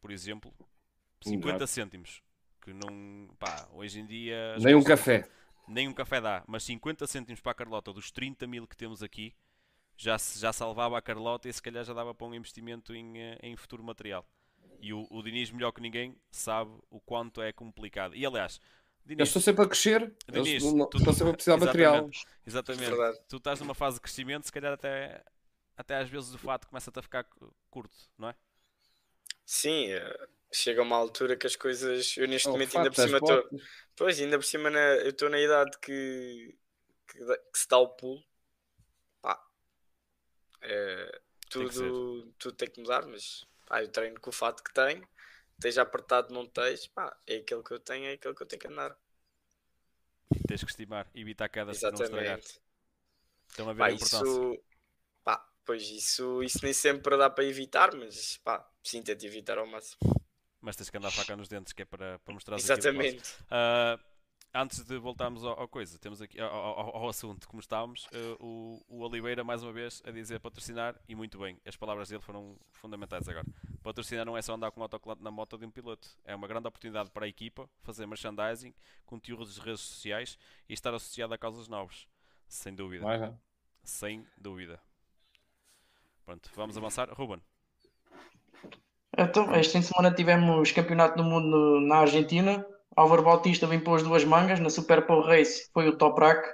[0.00, 0.52] por exemplo,
[1.22, 1.66] 50 Exato.
[1.66, 2.22] cêntimos.
[2.60, 3.34] Que não.
[3.38, 4.56] Pá, hoje em dia.
[4.58, 5.28] Nem um café.
[5.68, 9.02] Nem um café dá, mas 50 cêntimos para a Carlota dos 30 mil que temos
[9.02, 9.34] aqui
[9.96, 13.38] já, já salvava a Carlota e se calhar já dava para um investimento em, eh,
[13.42, 14.24] em futuro material.
[14.80, 18.14] E o, o Diniz, melhor que ninguém, sabe o quanto é complicado.
[18.14, 18.60] E aliás,
[19.06, 22.10] Diniz, Eles estão sempre a crescer, Diniz, não, tu, estão sempre a precisar de material.
[22.44, 23.00] Exatamente.
[23.00, 25.24] É tu estás numa fase de crescimento, se calhar até,
[25.76, 27.24] até às vezes o fato começa-te a ficar
[27.70, 28.34] curto, não é?
[29.44, 32.16] Sim, eh, chega uma altura que as coisas.
[32.16, 33.48] Eu neste oh, momento ainda por cima estou.
[33.94, 34.96] Pois, ainda por cima na...
[34.96, 36.58] eu estou na idade que...
[37.06, 38.24] que, que se dá o pulo.
[39.22, 39.40] Pá.
[40.62, 41.20] É...
[41.48, 45.06] Tudo, tem tudo tem que mudar, mas pá, eu treino com o fato que tenho
[45.58, 48.60] esteja apertado, não esteja, pá, é aquele que eu tenho, é aquele que eu tenho
[48.60, 48.96] que andar.
[50.34, 52.10] E tens que estimar, evitar quedas Exatamente.
[52.10, 52.62] para não estragar.
[53.48, 54.24] Estão a ver pá, a importância.
[54.24, 54.64] Isso,
[55.24, 59.66] pá, pois isso, isso nem sempre dá para evitar, mas pá, sim, tento evitar ao
[59.66, 59.98] máximo.
[60.60, 63.34] Mas tens que andar a faca nos dentes, que é para, para mostrar Exatamente.
[63.44, 64.15] Uh,
[64.54, 68.44] antes de voltarmos ao, ao coisa, temos aqui ao, ao, ao assunto como estávamos, uh,
[68.44, 72.22] o, o, Oliveira mais uma vez a dizer patrocinar e muito bem, as palavras dele
[72.22, 73.46] foram fundamentais agora.
[73.82, 76.48] Patrocinar não é só andar com um autocolante na moto de um piloto, é uma
[76.48, 78.74] grande oportunidade para a equipa fazer merchandising,
[79.04, 80.38] conteúdos de redes sociais
[80.68, 82.06] e estar associado a causas novas,
[82.48, 83.38] sem dúvida.
[83.82, 84.80] Sem dúvida.
[86.24, 87.08] Pronto, vamos avançar.
[87.12, 87.40] Ruben.
[89.16, 92.66] Então, esta semana tivemos Campeonato do Mundo na Argentina
[92.96, 96.48] Álvaro Bautista pôr as duas mangas, na Super Pole Race foi o Toprak.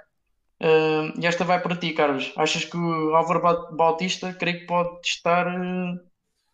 [0.61, 2.33] Uh, e esta vai para ti, Carlos.
[2.37, 3.41] Achas que o Álvaro
[3.77, 6.01] Bautista, creio que pode estar uh,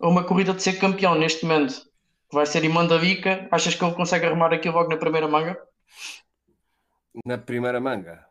[0.00, 1.88] a uma corrida de ser campeão neste momento?
[2.30, 3.48] Vai ser em Mandavica.
[3.50, 5.58] Achas que ele consegue arrumar aquilo logo na primeira manga?
[7.24, 8.26] Na primeira manga?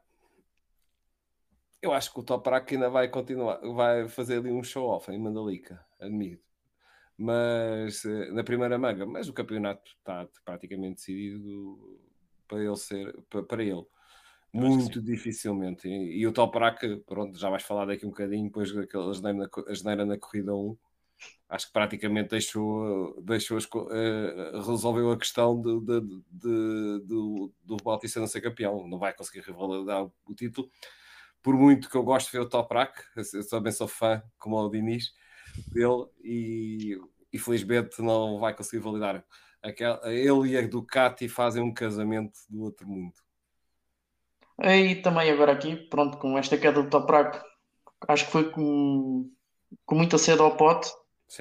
[1.81, 5.83] Eu acho que o Toprak ainda vai continuar, vai fazer ali um show-off em Mandalica,
[5.99, 6.46] admito
[7.17, 11.99] mas eh, na primeira manga, mas o campeonato está praticamente decidido
[12.47, 13.13] para ele ser
[13.47, 13.85] para ele.
[14.53, 15.87] Muito dificilmente.
[15.87, 20.13] E, e o Toprak, pronto, já vais falar daqui um bocadinho, depois daquela asneira na,
[20.13, 20.77] na corrida 1,
[21.49, 26.01] acho que praticamente deixou, deixou uh, resolveu a questão de, de,
[26.31, 28.87] de, de, do Bautista não ser campeão.
[28.87, 30.69] Não vai conseguir revalidar o título.
[31.41, 34.69] Por muito que eu gosto de ver o Toprak, eu também sou fã, como o
[34.69, 35.13] Diniz,
[35.67, 36.99] dele e
[37.33, 39.23] infelizmente não vai conseguir validar.
[39.61, 43.13] Aquela, ele e a Ducati fazem um casamento do outro mundo.
[44.63, 47.39] E também agora aqui, pronto, com esta queda do Toprak,
[48.07, 49.29] acho que foi com,
[49.85, 50.89] com muita sede ao pote,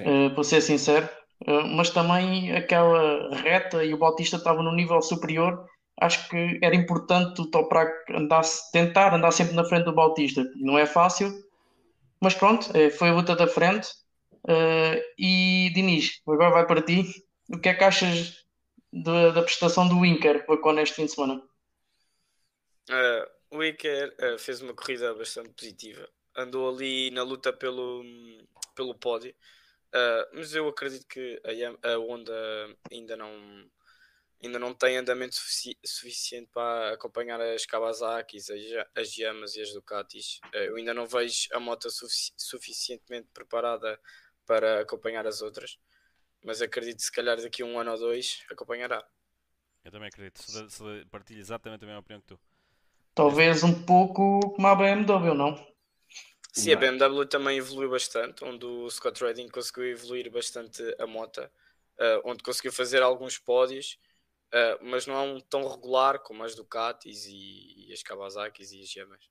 [0.01, 1.09] uh, para ser sincero.
[1.41, 5.65] Uh, mas também aquela reta e o Bautista estava no nível superior.
[5.99, 10.43] Acho que era importante o Toprak andasse, tentar andar sempre na frente do Bautista.
[10.55, 11.31] Não é fácil,
[12.21, 13.87] mas pronto, foi a luta da frente.
[14.47, 17.03] Uh, e Diniz, agora vai para ti.
[17.49, 18.45] O que é que achas
[18.93, 21.43] da, prestação do Winker para neste fim de semana?
[22.89, 26.07] Uh, o Winker uh, fez uma corrida bastante positiva.
[26.33, 28.03] Andou ali na luta pelo,
[28.73, 29.35] pelo pódio.
[30.33, 32.33] mas eu acredito que a, a Honda
[32.89, 33.69] ainda não,
[34.41, 38.61] ainda não tem andamento sufici suficiente para acompanhar as Kawasaki's, as,
[38.95, 40.39] as Yamas e as Ducatis.
[40.53, 43.99] eu ainda não vejo a moto sufici suficientemente preparada
[44.47, 45.77] para acompanhar as outras.
[46.43, 49.05] Mas acredito que se calhar daqui a um ano ou dois acompanhará.
[49.83, 50.41] Eu também acredito.
[50.41, 52.39] Se, se partilho exatamente a mesma opinião que tu.
[53.13, 55.55] Talvez um pouco como a BMW, não?
[56.53, 61.39] Sim, a BMW também evoluiu bastante, onde o Scott Redding conseguiu evoluir bastante a moto,
[61.41, 63.99] uh, onde conseguiu fazer alguns pódios,
[64.47, 68.81] uh, mas não é um tão regular como as Ducatis e, e as Kawasakis e
[68.81, 69.29] as Yamas.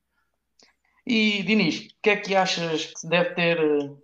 [1.06, 3.96] E Diniz, o que é que achas que se deve ter eh,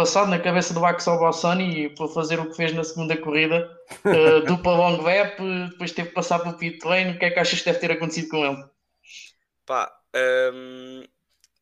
[0.00, 3.70] passado na cabeça do Axel Bassani para fazer o que fez na segunda corrida,
[4.02, 5.36] uh, dupla long vep,
[5.68, 7.10] depois teve que passar pelo pit lane.
[7.10, 8.64] O que é que achas que deve ter acontecido com ele?
[9.66, 11.08] Pá, um, ehm,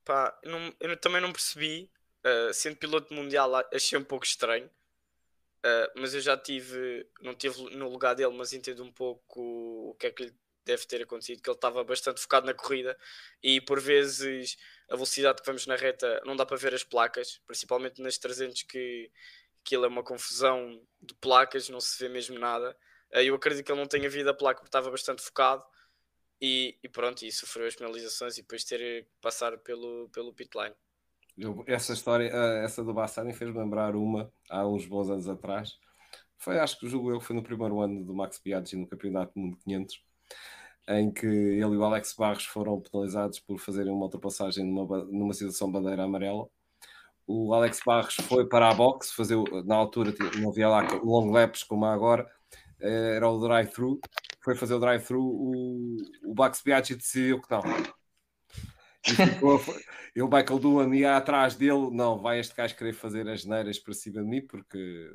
[0.04, 1.90] pá não, eu também não percebi.
[2.24, 4.66] Uh, sendo piloto mundial, achei um pouco estranho.
[4.66, 9.40] Uh, mas eu já tive, não tive no lugar dele, mas entendo um pouco
[9.90, 10.34] o que é que lhe
[10.68, 12.96] deve ter acontecido, que ele estava bastante focado na corrida
[13.42, 14.56] e por vezes
[14.88, 18.62] a velocidade que vamos na reta não dá para ver as placas, principalmente nas 300
[18.62, 19.10] que
[19.64, 22.76] aquilo é uma confusão de placas, não se vê mesmo nada.
[23.12, 25.64] Eh, eu acredito que ele não tenha visto a placa porque estava bastante focado
[26.40, 30.50] e, e pronto, e sofreu as penalizações e depois ter que passar pelo, pelo pit.
[31.36, 35.78] Eu, essa história, eh, essa do Bassani fez-me lembrar uma há uns bons anos atrás.
[36.36, 39.40] Foi, acho que julgo eu, foi no primeiro ano do Max Biaggi no Campeonato do
[39.40, 40.07] Mundo 500
[40.88, 45.34] em que ele e o Alex Barros foram penalizados por fazerem uma ultrapassagem numa, numa
[45.34, 46.48] situação bandeira amarela.
[47.26, 49.36] O Alex Barros foi para a box, fazer,
[49.66, 52.26] na altura não havia lá long laps como há agora,
[52.80, 54.00] eh, era o drive-thru.
[54.42, 57.60] Foi fazer o drive-thru, o, o Max Biaggi decidiu que não.
[59.06, 59.60] E, ficou,
[60.16, 63.78] e o Michael Duan ia atrás dele, não, vai este gajo querer fazer as neiras
[63.78, 65.12] para cima de mim, porque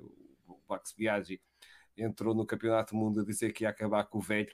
[0.47, 1.41] o Max Biaggi
[1.97, 4.53] entrou no Campeonato do Mundo a dizer que ia acabar com o velho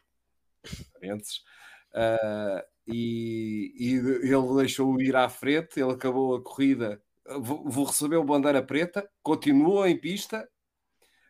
[0.93, 1.43] parentes,
[1.93, 7.01] uh, e, e, ele deixou ir à frente, ele acabou a corrida,
[7.39, 10.49] vou, receber o bandeira preta, continuou em pista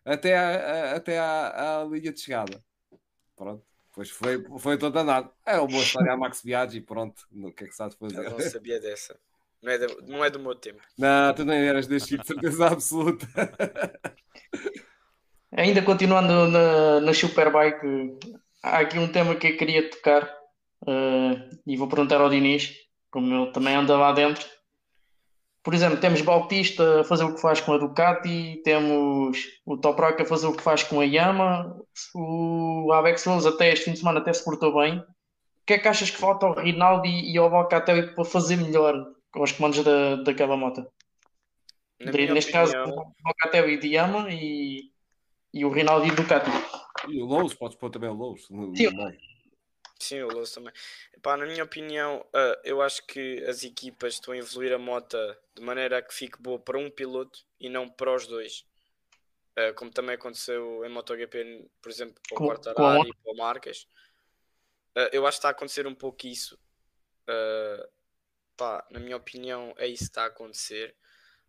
[0.05, 2.63] até, a, até à, à linha de chegada.
[3.35, 3.63] Pronto.
[3.93, 5.29] Pois foi, foi todo danado.
[5.45, 7.27] É uma boa história a Max Biaggi, pronto.
[7.33, 8.17] O que é que sabe fazer?
[8.17, 9.19] Eu não sabia dessa.
[9.61, 10.81] Não é, do, não é do meu tempo.
[10.97, 13.27] Não, tu nem eras deste tipo, de certeza absoluta.
[15.51, 18.17] Ainda continuando na, na Superbike,
[18.63, 20.23] há aqui um tema que eu queria tocar
[20.83, 22.73] uh, e vou perguntar ao Diniz,
[23.11, 24.45] como ele também anda lá dentro.
[25.61, 30.21] Por exemplo, temos Bautista a fazer o que faz com a Ducati, temos o Toprak
[30.21, 31.77] a fazer o que faz com a Yama,
[32.15, 34.99] o Alex Rose até este fim de semana até se portou bem.
[34.99, 35.05] O
[35.65, 39.43] que é que achas que falta ao Rinaldi e ao Locatelli para fazer melhor com
[39.43, 40.87] os comandos da, daquela moto?
[41.99, 42.51] Neste opinião...
[42.51, 44.89] caso, o Locatelli de Yama e,
[45.53, 46.49] e o Rinaldi Ducati.
[47.07, 48.45] E o Lowe's, podes pôr também o Lowe's.
[48.45, 49.17] Sim,
[49.99, 50.73] Sim, o Lowe's também.
[51.13, 55.17] Epá, na minha opinião, uh, eu acho que as equipas estão a evoluir a moto
[55.53, 58.65] de maneira a que fique boa para um piloto e não para os dois.
[59.57, 63.87] Uh, como também aconteceu em MotoGP, por exemplo, para o Quartararo e para o Marques.
[64.95, 66.57] Uh, eu acho que está a acontecer um pouco isso.
[68.55, 70.95] Pá, na minha opinião, é isso que está a acontecer.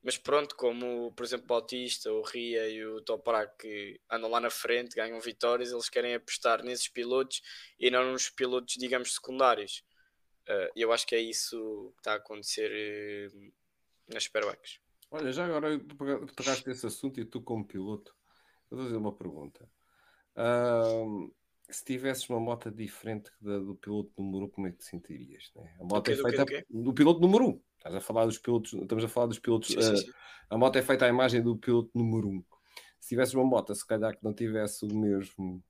[0.02, 4.40] Mas pronto, como por exemplo o Bautista, o Ria e o Toprak que andam lá
[4.40, 7.42] na frente, ganham vitórias, eles querem apostar nesses pilotos
[7.78, 9.84] e não nos pilotos, digamos, secundários.
[10.48, 12.70] Uh, eu acho que é isso que está a acontecer
[13.30, 13.52] uh,
[14.08, 14.80] nas Superbikes.
[15.10, 15.78] Olha, já agora
[16.34, 18.14] tocaste esse assunto e tu como piloto,
[18.70, 19.68] eu vou fazer uma pergunta.
[20.34, 21.34] Uh,
[21.76, 25.50] se tivesses uma moto diferente da, do piloto número 1, como é que te sentirias?
[25.54, 25.74] Né?
[25.80, 27.60] A moto é feita do, do piloto número 1.
[27.76, 29.68] Estás a falar dos pilotos, estamos a falar dos pilotos.
[29.68, 30.10] Sim, sim, sim.
[30.10, 30.14] Uh,
[30.50, 32.44] a moto é feita à imagem do piloto número 1.
[32.98, 35.62] Se tivesse uma moto, se calhar que não tivesse o mesmo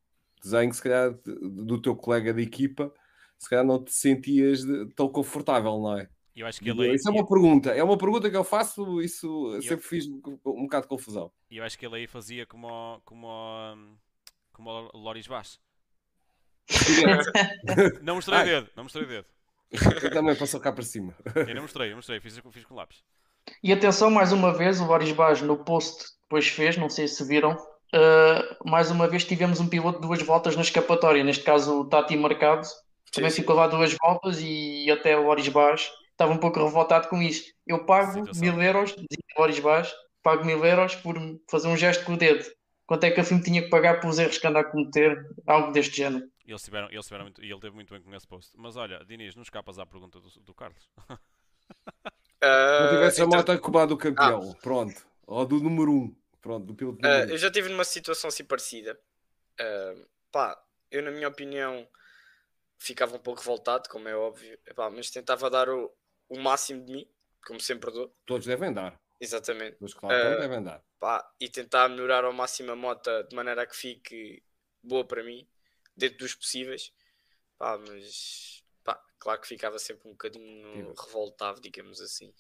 [0.43, 2.93] desenho, se calhar do teu colega de equipa,
[3.39, 4.63] se calhar não te sentias
[4.97, 6.09] tão confortável, não é?
[6.35, 9.55] Eu acho que ele Isso é uma pergunta, é uma pergunta que eu faço, isso
[9.55, 9.63] eu...
[9.63, 11.31] sempre fiz um, um bocado de confusão.
[11.51, 13.29] E eu acho que ele aí fazia como, como,
[14.53, 15.61] como o Loris Vaz.
[18.03, 19.27] não mostrei o dedo, não mostrei o dedo.
[20.03, 21.15] Eu também passou cá para cima.
[21.35, 23.03] Eu não mostrei, eu mostrei, fiz, fiz com lápis.
[23.63, 27.27] E atenção, mais uma vez, o Boris Baz no post depois fez, não sei se
[27.27, 31.81] viram, uh, mais uma vez tivemos um piloto de duas voltas na escapatória, neste caso
[31.81, 32.67] o Tati Marcado,
[33.13, 37.21] também ficou lá duas voltas e até o Boris Baz estava um pouco revoltado com
[37.21, 37.51] isto.
[37.67, 39.93] Eu pago mil euros, dizia Boris Baz,
[40.23, 41.17] pago mil euros por
[41.51, 42.45] fazer um gesto com o dedo.
[42.87, 45.25] Quanto é que a FIM tinha que pagar pelos erros que anda a cometer?
[45.47, 46.25] Algo deste género.
[46.51, 48.51] E eles tiveram, eles tiveram muito, e ele teve muito bem com esse post.
[48.57, 50.91] Mas olha, Diniz, não escapas à pergunta do, do Carlos.
[52.43, 53.35] Uh, não tivesse então...
[53.35, 54.61] a moto a do campeão, ah.
[54.63, 55.07] pronto.
[55.27, 56.17] Ou do número 1, um.
[56.41, 56.99] pronto, do piloto.
[57.07, 58.99] Uh, eu já tive numa situação assim parecida.
[59.61, 60.59] Uh, pá,
[60.91, 61.87] eu na minha opinião
[62.79, 65.93] ficava um pouco revoltado, como é óbvio, Epá, mas tentava dar o,
[66.31, 67.09] o máximo de mim,
[67.47, 68.11] como sempre dou.
[68.25, 68.99] Todos devem dar.
[69.21, 69.77] Exatamente.
[69.79, 70.83] Os que uh, devem dar.
[70.99, 74.43] Pá, e tentar melhorar ao máximo a moto de maneira a que fique
[74.83, 75.47] boa para mim,
[76.01, 76.93] dentro dos possíveis.
[77.59, 80.95] Pá, mas pá, claro que ficava sempre um bocadinho Sim.
[81.07, 82.33] revoltado, digamos assim.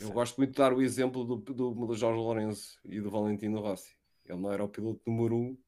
[0.00, 3.60] Eu gosto muito de dar o exemplo do, do, do Jorge Lourenço e do Valentino
[3.60, 3.96] Rossi.
[4.24, 5.58] Ele não era o piloto número um,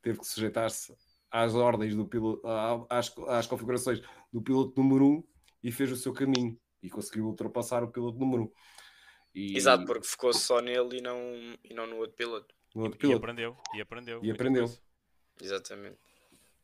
[0.00, 0.94] teve que sujeitar-se
[1.30, 2.46] às ordens do piloto,
[2.88, 4.00] às, às configurações
[4.32, 5.24] do piloto número um
[5.62, 8.52] e fez o seu caminho e conseguiu ultrapassar o piloto número 1.
[9.34, 9.56] E...
[9.56, 11.18] Exato, porque ficou só nele e não,
[11.64, 12.54] e não no outro piloto.
[12.74, 13.16] No outro piloto.
[13.16, 13.56] E aprendeu.
[13.74, 14.20] E aprendeu.
[14.22, 14.70] E aprendeu.
[15.40, 15.98] Exatamente.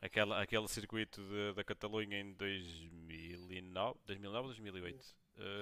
[0.01, 5.17] Aquela, aquele circuito de, da Catalunha em 2009, 2009 ou 2008?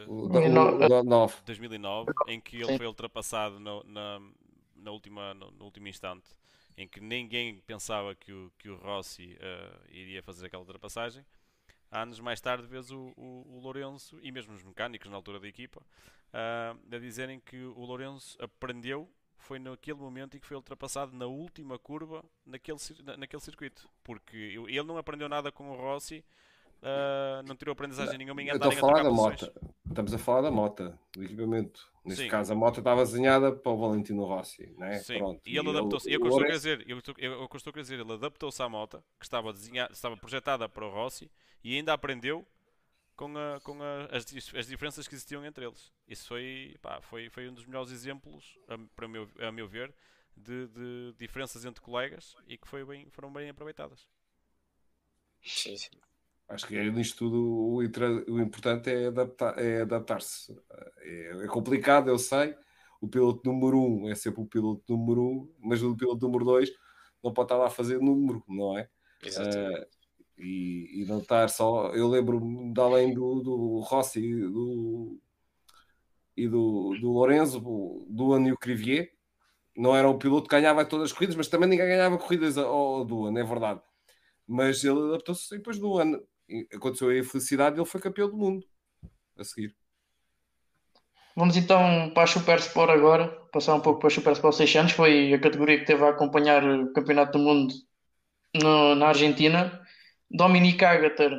[0.08, 1.34] Uh, 2009.
[1.44, 4.20] 2009, em que ele foi ultrapassado no, na,
[4.74, 6.28] na última, no, no, último instante,
[6.76, 11.24] em que ninguém pensava que o, que o Rossi uh, iria fazer aquela ultrapassagem
[11.90, 15.48] anos mais tarde vês o, o, o Lourenço e mesmo os mecânicos na altura da
[15.48, 19.08] equipa uh, a dizerem que o Lourenço aprendeu
[19.38, 22.78] foi naquele momento em que foi ultrapassado na última curva naquele,
[23.16, 26.24] naquele circuito porque ele não aprendeu nada com o Rossi
[26.82, 29.50] Uh, não tirou aprendizagem nenhuma em andar a falar da moto.
[29.88, 31.90] Estamos a falar da moto, do equipamento.
[32.04, 32.28] Neste Sim.
[32.28, 34.98] caso, a moto estava desenhada para o Valentino Rossi, né?
[34.98, 35.18] Sim.
[35.18, 35.40] Pronto.
[35.44, 36.12] E ele adaptou-se.
[36.12, 40.16] Eu, eu, dizer, eu, eu, a dizer, ele adaptou-se à moto que estava desenhada, estava
[40.16, 41.30] projetada para o Rossi
[41.64, 42.46] e ainda aprendeu
[43.16, 45.92] com, a, com a, as, as diferenças que existiam entre eles.
[46.06, 49.92] Isso foi, pá, foi, foi um dos melhores exemplos, a, para meu, a meu ver,
[50.36, 54.06] de, de diferenças entre colegas e que foi bem, foram bem aproveitadas.
[55.42, 55.98] Sim, sim.
[56.48, 57.82] Acho que nisto tudo o, o
[58.40, 59.60] importante é adaptar-se.
[59.60, 60.18] É adaptar
[61.00, 62.54] é, é, complicado, eu sei.
[63.00, 66.70] O piloto número um é sempre o piloto número um, mas o piloto número dois
[67.22, 68.88] não pode estar lá a fazer número, não é?
[69.22, 69.82] Exatamente.
[69.82, 69.95] Uh,
[70.38, 71.88] e, e, não estar só.
[71.94, 75.18] Eu lembro-me de além do, do Rossi do,
[76.36, 77.60] e do, do Lorenzo,
[78.08, 79.12] do Ano e o Crivier,
[79.76, 82.66] não era o piloto que ganhava todas as corridas, mas também ninguém ganhava corridas ao,
[82.66, 83.80] ao Duan, é verdade.
[84.46, 86.22] Mas ele adaptou-se depois do ano
[86.72, 88.66] aconteceu a felicidade e ele foi campeão do mundo
[89.36, 89.74] a seguir.
[91.34, 94.92] Vamos então para a Super Sport agora, passar um pouco para a Super Sport 600,
[94.92, 97.74] foi a categoria que teve a acompanhar o Campeonato do Mundo
[98.54, 99.85] no, na Argentina.
[100.30, 101.32] Dominic Agater,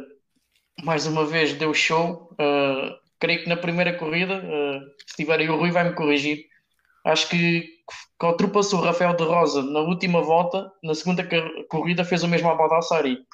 [0.84, 2.30] mais uma vez, deu show.
[2.34, 6.46] Uh, creio que na primeira corrida, uh, se tiver aí o Rui, vai-me corrigir.
[7.06, 7.62] Acho que,
[8.20, 11.28] que ultrapassou Rafael de Rosa na última volta, na segunda
[11.70, 13.26] corrida fez o mesmo a Baldassari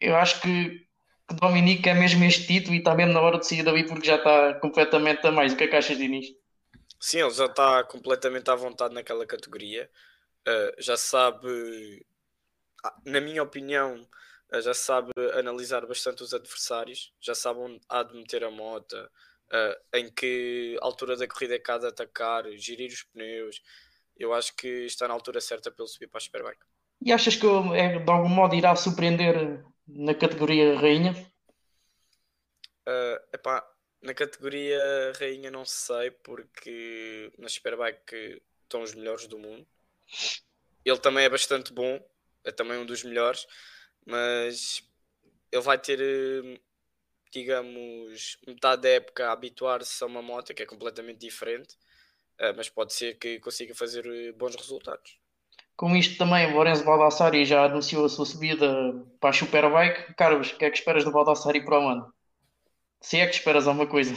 [0.00, 0.86] eu acho que,
[1.28, 4.06] que Dominique é mesmo este título e está mesmo na hora de sair dali porque
[4.06, 5.52] já está completamente a mais.
[5.52, 6.26] O que é que achas, Diniz?
[7.00, 9.90] Sim, ele já está completamente à vontade naquela categoria.
[10.46, 12.04] Uh, já sabe,
[12.84, 14.06] ah, na minha opinião,
[14.60, 19.96] já sabe analisar bastante os adversários, já sabe onde há de meter a moto, uh,
[19.96, 23.62] em que altura da corrida é que há de atacar, gerir os pneus.
[24.16, 26.64] Eu acho que está na altura certa para ele subir para a Superbike.
[27.04, 31.12] E achas que é, de algum modo irá surpreender na categoria rainha?
[32.86, 33.66] Uh, epá,
[34.02, 34.78] na categoria
[35.18, 39.66] rainha não sei, porque na Superbike estão os melhores do mundo.
[40.84, 41.98] Ele também é bastante bom,
[42.44, 43.46] é também um dos melhores,
[44.04, 44.82] mas
[45.50, 45.98] ele vai ter,
[47.30, 51.74] digamos, metade da época a habituar-se a uma moto que é completamente diferente,
[52.40, 55.18] uh, mas pode ser que consiga fazer bons resultados.
[55.76, 58.66] Com isto também, o Lorenzo Baldassari já anunciou a sua subida
[59.18, 60.14] para a Superbike.
[60.14, 62.14] Carlos, o que é que esperas do Baldassari para o ano?
[63.00, 64.14] Se é que esperas alguma coisa.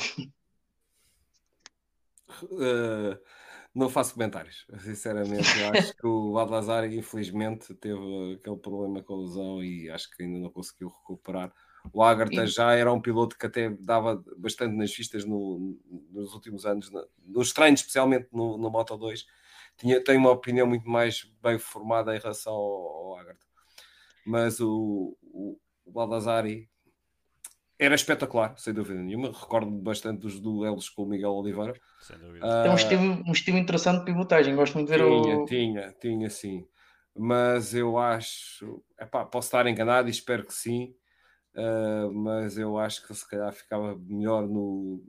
[2.44, 3.18] Uh,
[3.78, 4.66] não faço comentários.
[4.80, 10.24] Sinceramente, acho que o Baldassari, infelizmente, teve aquele problema com a lesão e acho que
[10.24, 11.54] ainda não conseguiu recuperar.
[11.94, 15.80] O Agartha já era um piloto que até dava bastante nas vistas no,
[16.12, 16.92] nos últimos anos,
[17.26, 19.26] nos treinos, especialmente no, no Moto 2
[19.78, 23.46] tinha, tem uma opinião muito mais bem formada em relação ao, ao Agartha.
[24.26, 26.70] Mas o, o, o Baldassari
[27.80, 29.28] era espetacular, sem dúvida nenhuma.
[29.28, 31.74] Recordo bastante dos duelos com o Miguel Oliveira.
[32.02, 32.46] Sem dúvida.
[32.46, 34.56] Ah, Tem um estilo, um estilo interessante de pivotagem.
[34.56, 35.46] Gosto muito de ver tinha, o.
[35.46, 36.68] tinha, tinha sim.
[37.16, 40.96] Mas eu acho, epá, posso estar enganado e espero que sim.
[41.56, 45.04] ah, mas eu acho que se calhar ficava melhor no,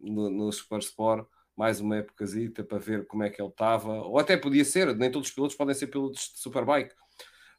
[0.00, 1.26] no, no Super Sport
[1.56, 5.10] mais uma épocazita para ver como é que ele estava, ou até podia ser, nem
[5.10, 6.94] todos os pilotos podem ser pilotos de Superbike.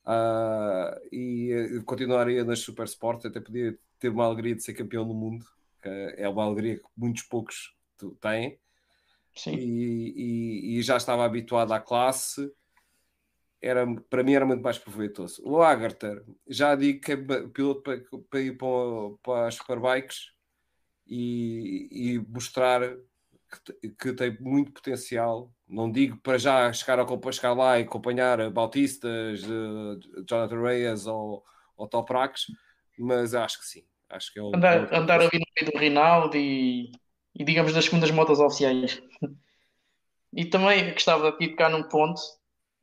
[0.05, 5.07] Ah, e eh, continuaria nas Super Sport, até podia ter uma alegria de ser campeão
[5.07, 5.45] do mundo,
[5.81, 7.75] que é uma alegria que muitos poucos
[8.21, 8.59] têm
[9.35, 9.55] Sim.
[9.55, 10.13] e,
[10.75, 12.51] e- e já estava habituado à classe,
[13.61, 15.41] era, para mim era muito mais proveitoso.
[15.45, 17.99] O Agartha, já digo que é piloto para,
[18.29, 18.67] para ir para,
[19.23, 20.31] para as Superbikes
[21.07, 22.81] e, e mostrar
[23.81, 25.51] que, que tem muito potencial.
[25.67, 31.43] Não digo para já chegar, a, chegar lá e acompanhar Bautistas, eh, Jonathan Reyes ou,
[31.75, 32.45] ou Toprax,
[32.97, 33.83] mas acho que sim.
[34.09, 36.91] Acho que é um Andar, piloto- andar ali no meio do Rinaldi e,
[37.35, 39.01] e digamos das segundas motas oficiais.
[40.33, 42.21] E também gostava de tocar num ponto.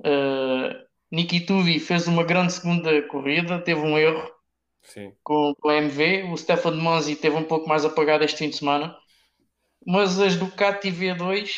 [0.01, 4.29] Uh, Niki Tuvi fez uma grande segunda corrida, teve um erro
[4.83, 5.13] Sim.
[5.23, 6.25] com, com a MV.
[6.33, 8.97] O Stefan Manzi teve um pouco mais apagado este fim de semana.
[9.87, 11.51] Mas as Ducati V2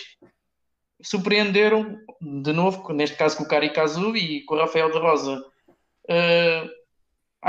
[1.02, 5.38] surpreenderam de novo, neste caso com o Kari Kazu e com o Rafael de Rosa.
[6.08, 6.68] Uh,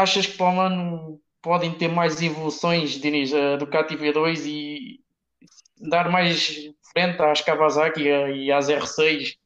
[0.02, 5.04] achas que para o ano podem ter mais evoluções, Diniz, a Ducati V2 e
[5.78, 6.58] dar mais
[6.94, 9.38] frente às Kawasaki e às R6?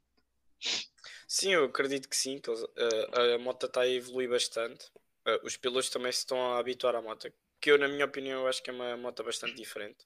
[1.28, 2.40] Sim, eu acredito que sim.
[2.40, 4.86] que eles- eh, a moto está a evoluir bastante.
[5.26, 7.32] Eh, os pilotos também se estão a habituar à moto.
[7.60, 10.06] Que eu, na minha opinião, eu acho que é uma moto bastante diferente.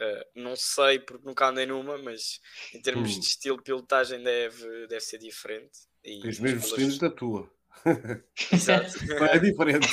[0.00, 2.40] Eh, não sei porque nunca andei numa, mas
[2.74, 3.20] em termos Hum.
[3.20, 5.80] de estilo de pilotagem deve, deve ser diferente.
[6.04, 7.50] E Tem os os mesmos destinos da tua.
[8.52, 8.98] Exato.
[9.24, 9.88] É diferente.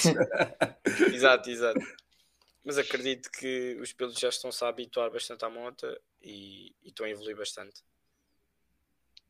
[1.14, 1.80] exato, exato.
[2.64, 5.86] Mas acredito que os pilotos já estão-se a habituar bastante à moto
[6.22, 7.84] e, e estão a evoluir bastante.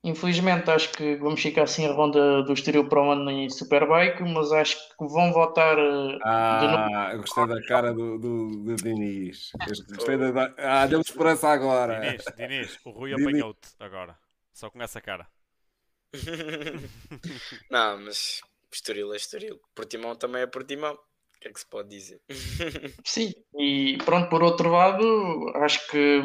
[0.06, 4.22] Infelizmente, acho que vamos ficar assim a ronda do Estoril para o ano em Superbike,
[4.22, 6.12] mas acho que vão voltar uh,
[6.60, 6.96] de novo.
[6.96, 9.50] Ah, eu gostei da cara do, do, do Diniz.
[9.96, 10.54] Gostei da...
[10.60, 12.00] Ah, deu esperança agora.
[12.00, 14.16] Diniz, Diniz, o Rui apanhou-te agora.
[14.54, 15.28] Só com essa cara.
[17.70, 19.60] Não, mas Estoril é Estoril.
[19.74, 20.94] Portimão também é Portimão.
[20.94, 22.22] O que é que se pode dizer?
[23.06, 26.22] Sim, e pronto, por outro lado, acho que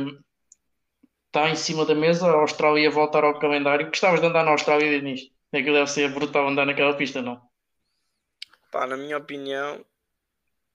[1.26, 3.86] está em cima da mesa a Austrália voltar ao calendário.
[3.86, 5.30] Gostavas de andar na Austrália, Diniz?
[5.52, 7.40] Aquilo deve ser brutal andar naquela pista, não?
[8.70, 9.84] Pá, na minha opinião,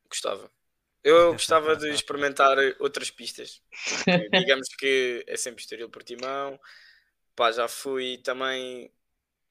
[0.10, 0.52] gostava.
[1.04, 3.62] Eu gostava de experimentar outras pistas.
[3.88, 6.60] Porque Digamos que é sempre Estoril Portimão.
[7.36, 8.92] Pá, já fui também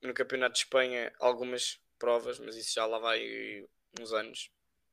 [0.07, 3.67] no Campeonato de Espanha algumas provas, mas isso já lá vai
[3.99, 4.51] uns anos,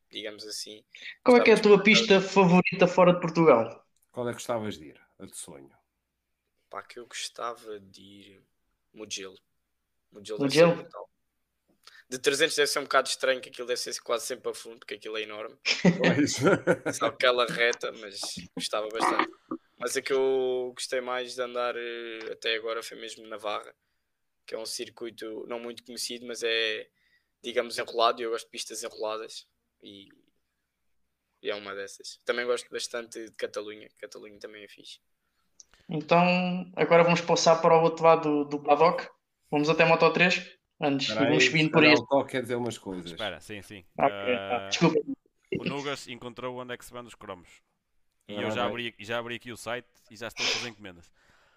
[0.10, 0.84] digamos assim.
[1.24, 3.86] Qual é que é a tua pista favorita fora de Portugal?
[4.12, 5.02] Qual é que gostavas de ir?
[5.20, 5.72] A de sonho.
[6.70, 8.44] Pá, que eu gostava de ir
[8.94, 9.38] Mugello.
[10.12, 10.72] Mugello Mugello?
[10.72, 11.10] deve ser brutal.
[12.10, 14.80] De 300 deve ser um bocado estranho, que aquilo deve ser quase sempre a fundo,
[14.80, 15.58] porque aquilo é enorme.
[15.98, 16.36] Pois.
[16.98, 18.20] Só aquela reta, mas
[18.54, 19.32] gostava bastante.
[19.78, 23.74] Mas a que eu gostei mais de andar eh, até agora foi mesmo Navarra,
[24.46, 26.88] que é um circuito não muito conhecido, mas é,
[27.44, 28.22] digamos, enrolado.
[28.22, 29.48] E eu gosto de pistas enroladas.
[29.82, 30.10] E,
[31.42, 32.20] e é uma dessas.
[32.26, 33.90] Também gosto bastante de Catalunha.
[33.98, 35.00] Catalunha também é fixe.
[35.90, 39.08] Então, agora vamos passar para o outro lado do, do paddock.
[39.50, 40.58] Vamos até Moto 3.
[40.80, 42.06] Antes, vamos subindo por isso.
[42.10, 43.12] O quer dizer umas coisas.
[43.12, 43.84] Espera, sim, sim.
[43.98, 44.58] Ah, ok, tá.
[44.58, 45.00] Ah, Desculpa.
[45.60, 47.62] o Nugas encontrou onde é que se vende os cromos.
[48.28, 50.70] E Ah, eu já abri, já abri aqui o site e já estou a fazer
[50.70, 51.12] encomendas.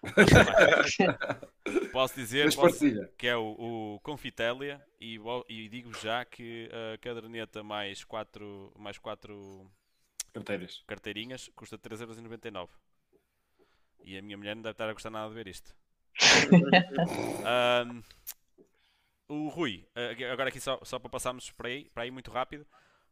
[1.91, 2.79] posso dizer posso-
[3.17, 5.19] que é o, o Confitelia e,
[5.49, 9.69] e digo já que a caderneta mais 4 mais quatro
[10.33, 10.83] Carteiras.
[10.87, 12.69] carteirinhas custa 3,99€.
[14.03, 15.73] E a minha mulher não deve estar a gostar nada de ver isto.
[17.45, 18.01] Ahm,
[19.27, 19.87] o Rui,
[20.31, 22.65] agora aqui só, só para passarmos para aí, para aí muito rápido.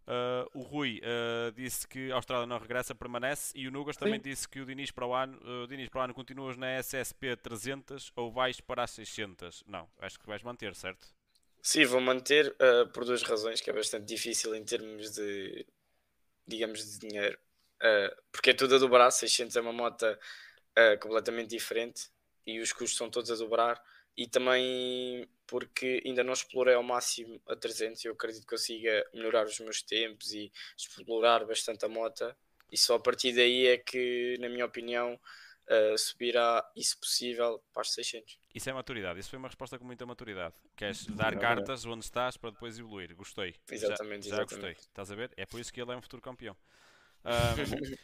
[0.07, 3.51] Ah, o Rui ah, disse que a Austrália não regressa, permanece.
[3.55, 6.13] E o Nugas também disse que o Diniz para o ano, Diniz para o ano
[6.13, 9.63] continuas na SSP 300 ou vais para as 600?
[9.67, 11.07] Não, acho que vais manter, certo?
[11.61, 15.65] Sim, vou manter uh, por duas razões, que é bastante difícil em termos de,
[16.45, 17.39] digamos, de dinheiro.
[17.81, 22.09] Uh, porque é tudo a dobrar, 600 é uma moto uh, completamente diferente
[22.45, 23.81] e os custos são todos a dobrar.
[24.15, 29.05] E também porque ainda não explorei ao máximo a 300 e eu acredito que consiga
[29.13, 32.35] melhorar os meus tempos e explorar bastante a moto.
[32.71, 35.19] E só a partir daí é que, na minha opinião,
[35.67, 38.39] uh, subirá, e se possível, para os 600.
[38.53, 40.55] Isso é maturidade, isso foi uma resposta com muita maturidade.
[40.75, 43.13] Queres dar cartas onde estás para depois evoluir.
[43.15, 43.55] Gostei.
[43.69, 44.75] Exatamente, já, já exatamente.
[44.75, 44.89] gostei.
[44.89, 45.31] Estás a ver?
[45.37, 46.55] É por isso que ele é um futuro campeão.
[47.25, 47.95] Um,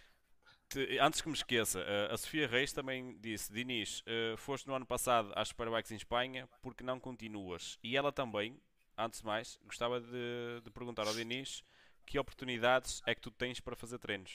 [0.70, 4.76] te, antes que me esqueça, uh, a Sofia Reis também disse: Diniz, uh, foste no
[4.76, 7.78] ano passado às Superbikes em Espanha, porque não continuas?
[7.84, 8.62] E ela também,
[8.98, 11.64] antes de mais, gostava de, de perguntar ao Diniz
[12.06, 14.34] que oportunidades é que tu tens para fazer treinos?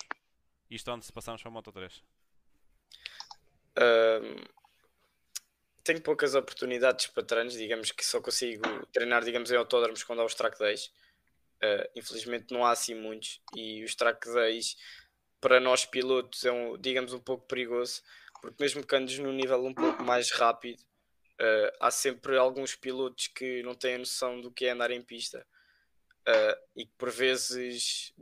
[0.71, 2.03] Isto antes de passarmos para a Moto 3.
[3.77, 4.45] Um,
[5.83, 8.63] tenho poucas oportunidades para treinos, digamos que só consigo
[8.93, 10.87] treinar, digamos, em autódromos quando há os track days.
[11.63, 14.77] Uh, infelizmente não há assim muitos e os track days
[15.45, 18.01] para nós pilotos é um, digamos, um pouco perigoso,
[18.41, 23.27] porque mesmo que andes num nível um pouco mais rápido, uh, há sempre alguns pilotos
[23.27, 25.47] que não têm a noção do que é andar em pista
[26.27, 28.15] uh, e que por vezes,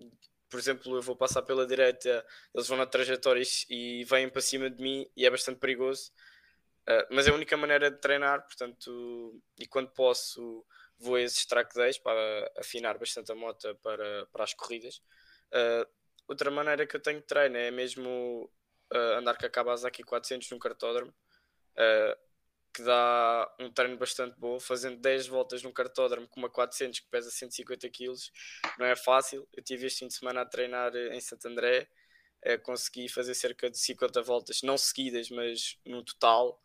[0.51, 4.69] por exemplo, eu vou passar pela direita, eles vão na trajetória e vêm para cima
[4.69, 6.11] de mim e é bastante perigoso.
[6.89, 10.67] Uh, mas é a única maneira de treinar, portanto, e quando posso,
[10.99, 15.01] vou a esses track days para afinar bastante a moto para, para as corridas.
[15.53, 15.87] Uh,
[16.33, 18.51] outra maneira que eu tenho de treino é mesmo
[18.93, 21.13] uh, andar com a Kawasaki 400 num cartódromo
[22.73, 27.09] que dá um treino bastante bom, fazendo 10 voltas num cartódromo com uma 400 que
[27.09, 28.15] pesa 150 kg,
[28.79, 29.47] não é fácil.
[29.53, 31.89] Eu tive este fim de semana a treinar em Santo André,
[32.43, 36.61] eh, consegui fazer cerca de 50 voltas, não seguidas, mas no total,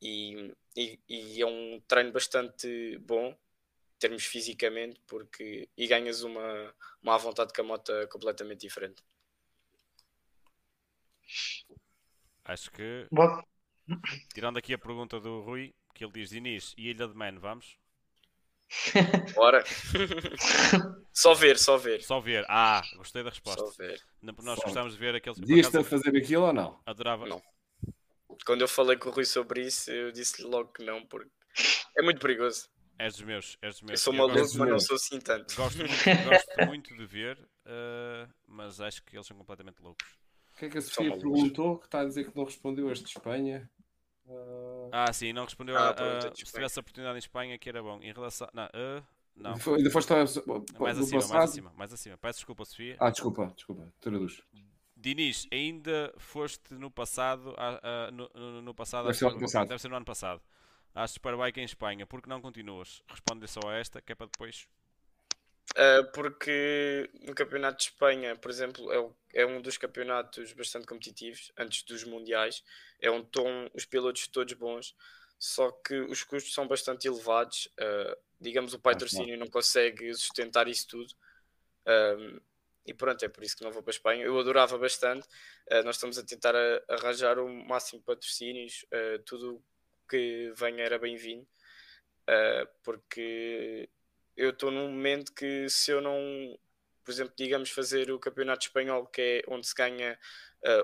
[0.00, 3.36] e, e, e é um treino bastante bom,
[4.00, 9.04] termos fisicamente, porque e ganhas uma, uma vontade com a moto completamente diferente.
[12.44, 13.06] Acho que.
[13.12, 13.42] Bom.
[14.34, 17.78] Tirando aqui a pergunta do Rui, que ele diz: Inês e Ilha de Man, vamos?
[19.34, 19.64] Bora.
[21.12, 22.02] só ver, só ver.
[22.02, 22.44] Só ver.
[22.48, 23.60] Ah, gostei da resposta.
[23.60, 24.00] Só ver.
[24.22, 24.64] Nós só.
[24.64, 25.40] gostamos de ver aqueles.
[25.40, 26.80] Dias-te a fazer aquilo ou não?
[26.86, 27.26] Adorava.
[27.26, 27.42] Não.
[28.46, 31.30] Quando eu falei com o Rui sobre isso, eu disse logo que não, porque
[31.96, 32.68] é muito perigoso.
[33.00, 33.92] És dos meus, és dos meus.
[33.92, 35.56] Eu sou maluco, mas não sou assim tanto.
[35.56, 35.94] Gosto muito,
[36.28, 40.06] gosto muito de ver, uh, mas acho que eles são completamente loucos.
[40.54, 41.78] O que é que a Sofia perguntou?
[41.78, 43.70] Que está a dizer que não respondeu este de Espanha?
[44.26, 44.90] Uh...
[44.92, 45.78] Ah, sim, não respondeu.
[45.78, 47.98] Ah, a, a, se tivesse a oportunidade em Espanha, que era bom.
[48.02, 48.46] Em relação.
[48.52, 49.02] Não, uh,
[49.34, 49.54] não.
[49.74, 52.18] Ainda foste mais acima, mais acima, mais acima.
[52.18, 52.96] Peço desculpa, Sofia.
[53.00, 53.90] Ah, desculpa, desculpa.
[53.98, 54.42] Traduz.
[54.94, 59.68] Diniz, ainda foste no passado, uh, no, no, no, passado, deve ser, ano passado.
[59.68, 60.42] deve ser no ano passado,
[60.94, 63.02] à Superbike em Espanha, porque não continuas?
[63.08, 64.66] Responde só a esta, que é para depois.
[65.72, 71.52] Uh, porque no Campeonato de Espanha, por exemplo, é, é, um dos campeonatos bastante competitivos,
[71.56, 72.64] antes dos Mundiais,
[73.00, 74.96] é onde estão os pilotos todos bons,
[75.38, 77.66] só que os custos são bastante elevados.
[77.78, 81.14] Uh, digamos, o patrocínio não consegue sustentar isso tudo.
[81.86, 82.40] Um,
[82.86, 84.24] e pronto, é por isso que não vou para a Espanha.
[84.24, 85.26] Eu adorava bastante.
[85.70, 89.62] Uh, nós estamos a tentar a, arranjar o máximo de patrocínios, uh, tudo
[90.10, 91.46] que venha era bem-vindo,
[92.28, 93.88] uh, porque
[94.36, 96.58] eu estou num momento que se eu não,
[97.04, 100.18] por exemplo, digamos, fazer o campeonato espanhol, que é onde se ganha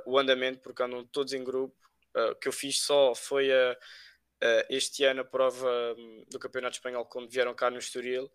[0.07, 1.77] o andamento, porque andam todos em grupo,
[2.40, 3.77] que eu fiz só foi a,
[4.70, 8.31] este ano a prova um, do campeonato espanhol quando vieram cá no Estoril.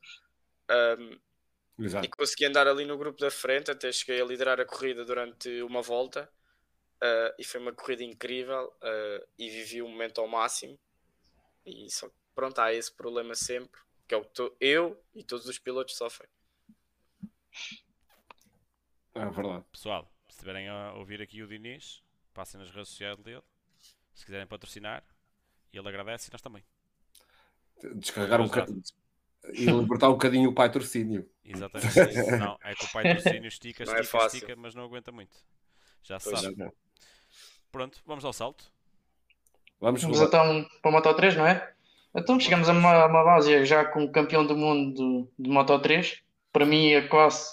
[0.69, 1.19] Um.
[2.03, 5.61] E consegui andar ali no grupo da frente, até cheguei a liderar a corrida durante
[5.63, 6.29] uma volta.
[7.01, 10.77] Uh, e foi uma corrida incrível uh, e vivi o momento ao máximo.
[11.65, 15.57] E só pronto, há esse problema sempre, que é o que eu e todos os
[15.57, 16.29] pilotos sofrem.
[19.15, 19.65] É verdade.
[19.71, 22.03] Pessoal, se estiverem a ouvir aqui o Diniz,
[22.33, 23.43] passem nas redes sociais dele.
[24.13, 25.03] Se quiserem patrocinar,
[25.73, 26.63] ele agradece e nós também.
[27.95, 28.83] Descarregar um bocadinho
[29.53, 31.29] e libertar um bocadinho o patrocínio.
[31.43, 31.95] Exatamente.
[32.39, 35.35] não, é que o patrocínio estica, estica, é estica, mas não aguenta muito.
[36.03, 36.55] Já se sabe.
[36.55, 36.71] Não.
[37.71, 38.65] Pronto, vamos ao salto.
[39.79, 41.71] Vamos, vamos então para a Moto 3, não é?
[42.15, 45.79] Então chegamos a uma, uma base já com o campeão do mundo de, de Moto
[45.79, 46.21] 3.
[46.51, 47.51] Para mim, a classe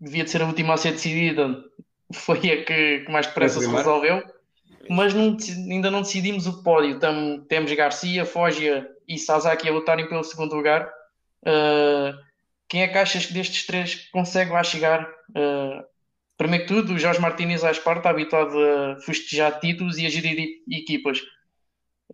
[0.00, 1.64] devia de ser a última a ser decidida.
[2.14, 4.22] Foi a que, que mais depressa se resolveu.
[4.88, 5.36] Mas não,
[5.70, 7.00] ainda não decidimos o pódio.
[7.00, 10.88] Tam, temos Garcia, Foggia e Sasaki a lutarem pelo segundo lugar.
[11.42, 12.16] Uh,
[12.68, 15.02] quem é que achas que destes três consegue lá chegar?
[15.30, 15.84] Uh,
[16.36, 20.62] primeiro que tudo, o Jorge Martínez à Esparta, habituado a festejar títulos e a gerir
[20.70, 21.22] equipas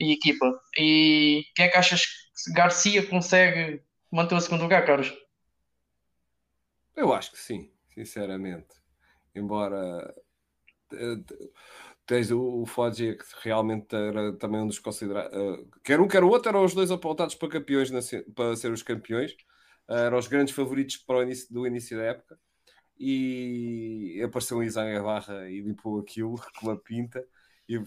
[0.00, 0.60] e equipa.
[0.76, 5.12] E quem é que achas que Garcia consegue manter o segundo lugar, Carlos?
[6.96, 8.74] Eu acho que sim, sinceramente.
[9.34, 10.14] Embora
[12.06, 15.36] tens o, o Foggia que realmente era também um dos considerados.
[15.36, 17.90] Uh, quer um, quer o outro, eram os dois apontados para campeões,
[18.34, 19.34] para ser os campeões.
[19.88, 22.38] Eram os grandes favoritos para o início, do início da época.
[23.04, 27.26] E apareceu um Isaac Barra e limpou aquilo com uma pinta.
[27.68, 27.86] E, uh,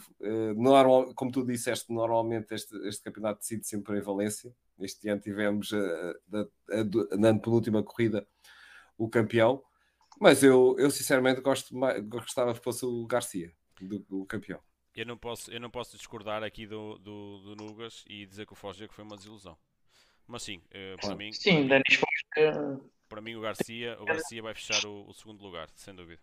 [0.55, 4.53] normal, como tu disseste, normalmente este, este campeonato decide sempre em Valência.
[4.79, 5.71] Este ano tivemos
[7.17, 8.27] na penúltima corrida
[8.97, 9.63] o campeão,
[10.19, 14.59] mas eu, eu sinceramente gosto mais, gostava que fosse o Garcia, do, do campeão.
[14.95, 18.53] Eu não posso, eu não posso discordar aqui do, do, do Nugas e dizer que
[18.53, 19.57] o Foger foi uma desilusão.
[20.25, 21.31] Mas sim, uh, para mim.
[21.33, 22.79] Sim, para Denis Foger.
[23.15, 26.19] Para mim, o Garcia, o Garcia vai fechar o, o segundo lugar, sem dúvida.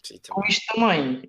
[0.00, 1.28] Sim, Com isto também,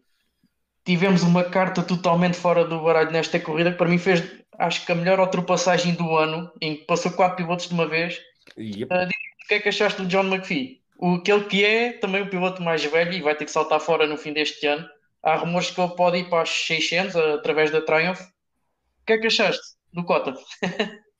[0.85, 4.21] tivemos uma carta totalmente fora do baralho nesta corrida que para mim fez,
[4.59, 8.21] acho que a melhor ultrapassagem do ano, em que passou quatro pilotos de uma vez.
[8.55, 8.93] Yep.
[8.93, 10.79] Uh, o que é que achaste do John McPhee?
[10.95, 14.05] O, aquele que é também o piloto mais velho e vai ter que saltar fora
[14.05, 14.87] no fim deste ano.
[15.23, 18.21] Há rumores que ele pode ir para os 600 através da Triumph.
[18.21, 20.35] O que é que achaste do Cota?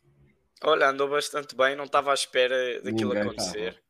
[0.63, 3.81] Olha, andou bastante bem, não estava à espera daquilo Ninguém acontecer.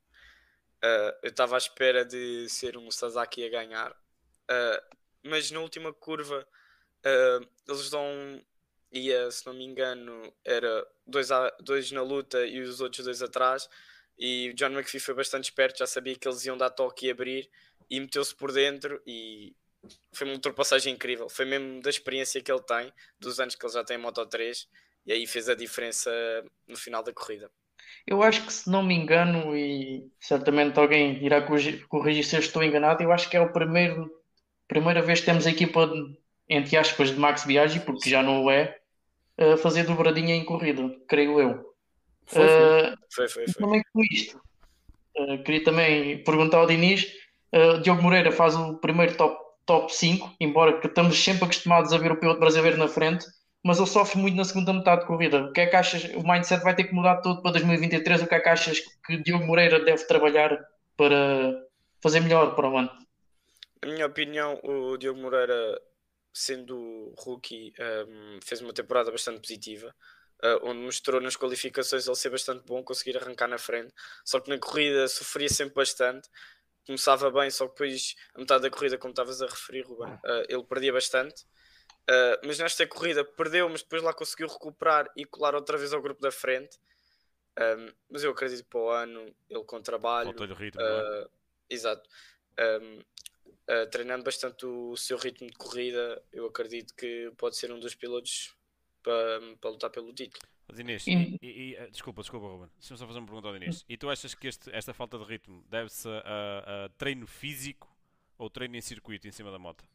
[0.83, 3.91] Uh, eu estava à espera de ser um Sasaki a ganhar.
[3.91, 6.47] Uh, mas na última curva
[7.05, 8.41] uh, eles dão
[8.91, 13.21] ia, se não me engano, era dois, a, dois na luta e os outros dois
[13.21, 13.69] atrás.
[14.17, 17.11] E o John McPhee foi bastante esperto, já sabia que eles iam dar toque e
[17.11, 17.49] abrir
[17.89, 19.55] e meteu-se por dentro e
[20.11, 21.27] foi uma ultrapassagem incrível.
[21.29, 24.25] Foi mesmo da experiência que ele tem, dos anos que ele já tem em Moto
[24.25, 24.67] 3,
[25.05, 26.11] e aí fez a diferença
[26.67, 27.49] no final da corrida.
[28.05, 31.41] Eu acho que, se não me engano, e certamente alguém irá
[31.87, 34.09] corrigir se eu estou enganado, eu acho que é primeiro
[34.67, 36.17] primeira vez que temos a equipa, de,
[36.47, 38.79] entre aspas, de Max Biaggi, porque já não o é,
[39.37, 41.75] a fazer dobradinha em corrida, creio eu.
[42.25, 43.53] Foi, uh, foi, foi, foi.
[43.53, 44.41] Também com isto.
[45.17, 47.05] Uh, queria também perguntar ao Diniz.
[47.53, 51.97] Uh, Diogo Moreira faz o primeiro top, top 5, embora que estamos sempre acostumados a
[51.97, 53.25] ver o piloto brasileiro na frente,
[53.63, 55.43] mas ele sofre muito na segunda metade de corrida.
[55.43, 56.03] O que é que achas?
[56.15, 58.23] O mindset vai ter que mudar todo para 2023.
[58.23, 60.57] O que é que achas que Diogo Moreira deve trabalhar
[60.97, 61.63] para
[62.01, 62.89] fazer melhor para o ano?
[63.83, 65.79] Na minha opinião, o Diogo Moreira,
[66.33, 69.93] sendo rookie, um, fez uma temporada bastante positiva.
[70.43, 73.93] Uh, onde mostrou nas qualificações ele ser bastante bom, conseguir arrancar na frente.
[74.25, 76.27] Só que na corrida sofria sempre bastante.
[76.83, 80.45] Começava bem, só que depois, a metade da corrida, como estavas a referir, Ruben, uh,
[80.49, 81.45] ele perdia bastante.
[82.09, 86.01] Uh, mas nesta corrida perdeu, mas depois lá conseguiu recuperar e colar outra vez ao
[86.01, 86.77] grupo da frente.
[87.59, 90.31] Um, mas eu acredito que para o ano ele com trabalho.
[90.53, 91.27] Ritmo, é?
[91.69, 92.09] Exato.
[92.59, 97.79] Um, uh, treinando bastante o seu ritmo de corrida, eu acredito que pode ser um
[97.79, 98.55] dos pilotos
[99.03, 100.41] para, para lutar pelo título.
[100.67, 102.69] Mas Inês, e, e, e, desculpa, desculpa, Ruben.
[102.77, 103.83] Deixa-me só fazer uma pergunta ao Inês.
[103.89, 107.93] E tu achas que este, esta falta de ritmo deve-se a, a, treino físico
[108.37, 109.85] ou treino em circuito em cima da moto?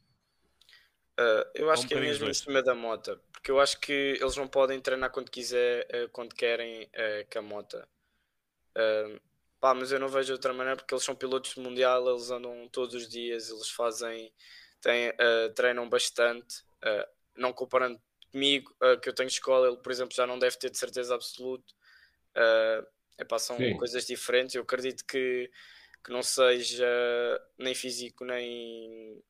[1.18, 4.18] Uh, eu acho um que é mesmo em cima da moto, porque eu acho que
[4.20, 7.88] eles não podem treinar quando quiser, uh, quando querem uh, com a moto.
[9.58, 12.68] Pá, mas eu não vejo de outra maneira porque eles são pilotos mundial, eles andam
[12.68, 14.32] todos os dias, eles fazem,
[14.80, 16.60] têm, uh, treinam bastante.
[16.84, 20.56] Uh, não comparando comigo, uh, que eu tenho escola, ele, por exemplo, já não deve
[20.58, 21.72] ter de certeza absoluta.
[22.36, 22.86] Uh,
[23.18, 23.76] epá, são Sim.
[23.78, 24.54] coisas diferentes.
[24.54, 25.50] Eu acredito que,
[26.04, 26.86] que não seja
[27.58, 29.22] nem físico, nem,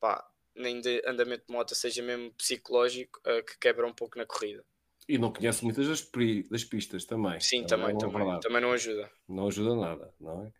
[0.00, 0.24] pá,
[0.54, 4.64] nem de andamento de moto, seja mesmo psicológico, que quebra um pouco na corrida.
[5.08, 6.10] E não conhece muitas das,
[6.50, 7.38] das pistas também.
[7.38, 9.10] Sim, também, também, também, também, não ajuda.
[9.28, 10.52] Não ajuda nada, não é?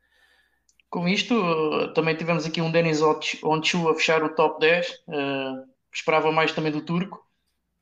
[0.90, 4.90] Com isto, também tivemos aqui um Denis Onchu a fechar o top 10.
[4.90, 7.26] Uh, eh, esperava mais também do turco.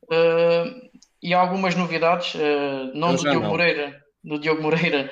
[0.05, 0.89] Uh,
[1.21, 3.49] e algumas novidades, uh, não do Diogo não.
[3.49, 5.11] Moreira, do Diogo Moreira,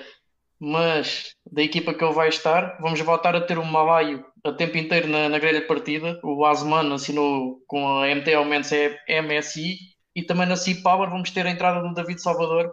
[0.60, 2.78] mas da equipa que ele vai estar.
[2.82, 6.20] Vamos voltar a ter um Malaio a tempo inteiro na, na grelha partida.
[6.24, 9.78] O Asman assinou com a MT Aumentos MSI
[10.16, 12.72] e também na Sea Power vamos ter a entrada do David Salvador,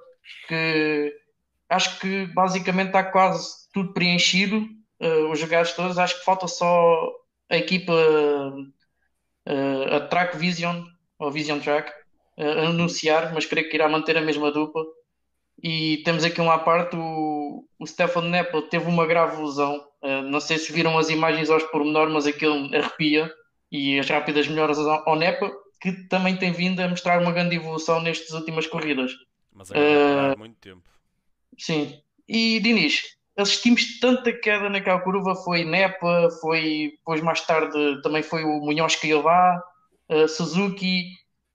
[0.48, 1.12] que
[1.68, 4.66] acho que basicamente está quase tudo preenchido,
[5.00, 5.98] uh, os jogados todos.
[5.98, 7.12] Acho que falta só
[7.50, 10.84] a equipa, uh, a Track Vision,
[11.18, 11.92] ou Vision Track,
[12.38, 14.84] uh, anunciar, mas creio que irá manter a mesma dupla.
[15.62, 18.30] E temos aqui uma parte, o, o Stefan
[18.70, 19.84] teve uma grave lesão.
[20.30, 23.30] não sei se viram as imagens aos pormenor, mas aquilo arrepia.
[23.70, 28.00] E as rápidas melhoras ao Neppel que também tem vindo a mostrar uma grande evolução
[28.00, 29.12] nestas últimas corridas.
[29.52, 30.82] Mas agora uh, muito tempo.
[31.56, 32.00] Sim.
[32.28, 38.44] E Diniz, assistimos tanta queda naquela curva, foi Nepa, foi depois mais tarde também foi
[38.44, 39.62] o Munhoz que ia lá,
[40.08, 41.12] uh, Suzuki.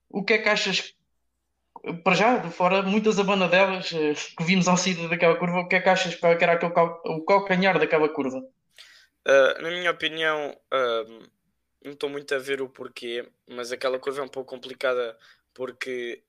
[0.09, 0.93] O que é que achas
[2.03, 5.75] para já, de fora, muitas abanadelas uh, que vimos ao saída daquela curva, o que
[5.75, 8.39] é que achas que era cal o calcanhar daquela curva?
[8.39, 11.29] Uh, na minha opinião, uh,
[11.83, 15.17] não estou muito a ver o porquê, mas aquela curva é um pouco complicada
[15.53, 16.23] porque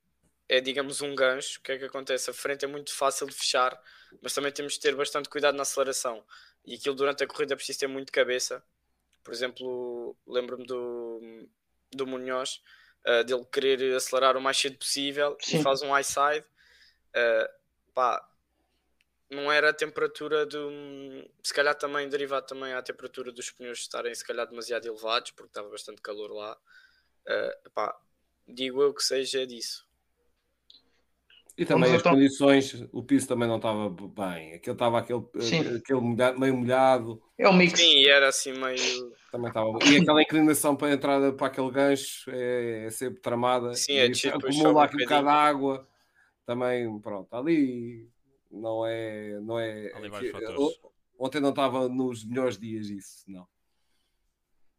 [0.49, 1.59] é, digamos, um gancho.
[1.59, 2.31] O que é que acontece?
[2.31, 3.81] A frente é muito fácil de fechar,
[4.23, 6.25] mas também temos de ter bastante cuidado na aceleração.
[6.65, 8.63] E aquilo durante a corrida é preciso ter muito cabeça.
[9.23, 11.49] Por exemplo, lembro-me do,
[11.93, 12.63] do Munhoz,
[13.07, 15.59] uh, dele querer acelerar o mais cedo possível Sim.
[15.59, 16.47] e faz um high side.
[17.11, 17.49] Uh,
[17.93, 18.29] pá,
[19.31, 20.71] não era a temperatura do.
[21.43, 25.51] Se calhar também derivado também à temperatura dos pneus estarem se calhar demasiado elevados, porque
[25.51, 26.57] estava bastante calor lá.
[27.27, 27.99] Uh, pá,
[28.47, 29.87] digo eu que seja disso.
[31.57, 34.55] E também Vamos as então- condições, o piso também não estava bem.
[34.55, 35.77] Aquele estava aquele, Sim.
[35.77, 37.79] aquele molhado- meio molhado, É o mix.
[37.79, 39.13] Sim, e era assim meio.
[39.31, 39.71] também estava.
[39.87, 43.73] E aquela inclinação para a entrada para aquele gancho é, é sempre tramada.
[43.75, 45.89] Sim, é depois acumula um aqui um bocado de água.
[46.45, 48.09] Também, pronto, ali
[48.51, 49.39] não é.
[49.41, 49.93] Não é
[51.19, 53.47] ontem não estava nos melhores dias isso, não.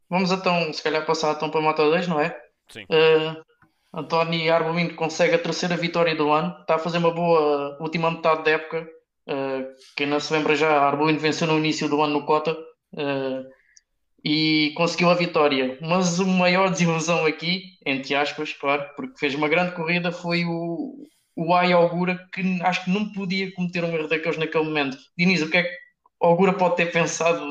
[0.10, 2.38] Vamos então, se calhar, passar então para a Moto 2, não é?
[2.70, 2.84] Sim.
[2.84, 3.44] Uh,
[3.96, 8.44] António Arbolino consegue a terceira vitória do ano, está a fazer uma boa última metade
[8.44, 8.86] da época.
[9.28, 13.46] Uh, quem não se lembra já, Arbolino venceu no início do ano no Cota uh,
[14.24, 15.78] e conseguiu a vitória.
[15.82, 21.08] Mas a maior desilusão aqui, entre aspas, claro, porque fez uma grande corrida, foi o,
[21.34, 24.98] o Ai Augura, que acho que não podia cometer um erro daqueles naquele momento.
[25.18, 25.76] Diniz, o que é que
[26.22, 27.46] Augura pode ter pensado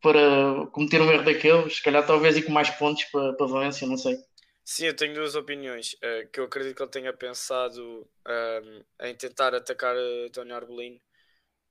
[0.00, 1.76] para cometer um erro daqueles?
[1.76, 4.16] Se calhar talvez ir com mais pontos para, para Valência, não sei.
[4.64, 5.94] Sim, eu tenho duas opiniões.
[6.02, 11.00] eh, que eu acredito que ele tenha pensado ehm, em tentar atacar uh, António Arbolino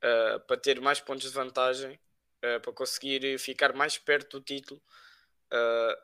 [0.03, 1.99] eh, para ter mais pontos de vantagem,
[2.43, 4.81] eh, para conseguir ficar mais perto do título.
[5.53, 5.97] Eh,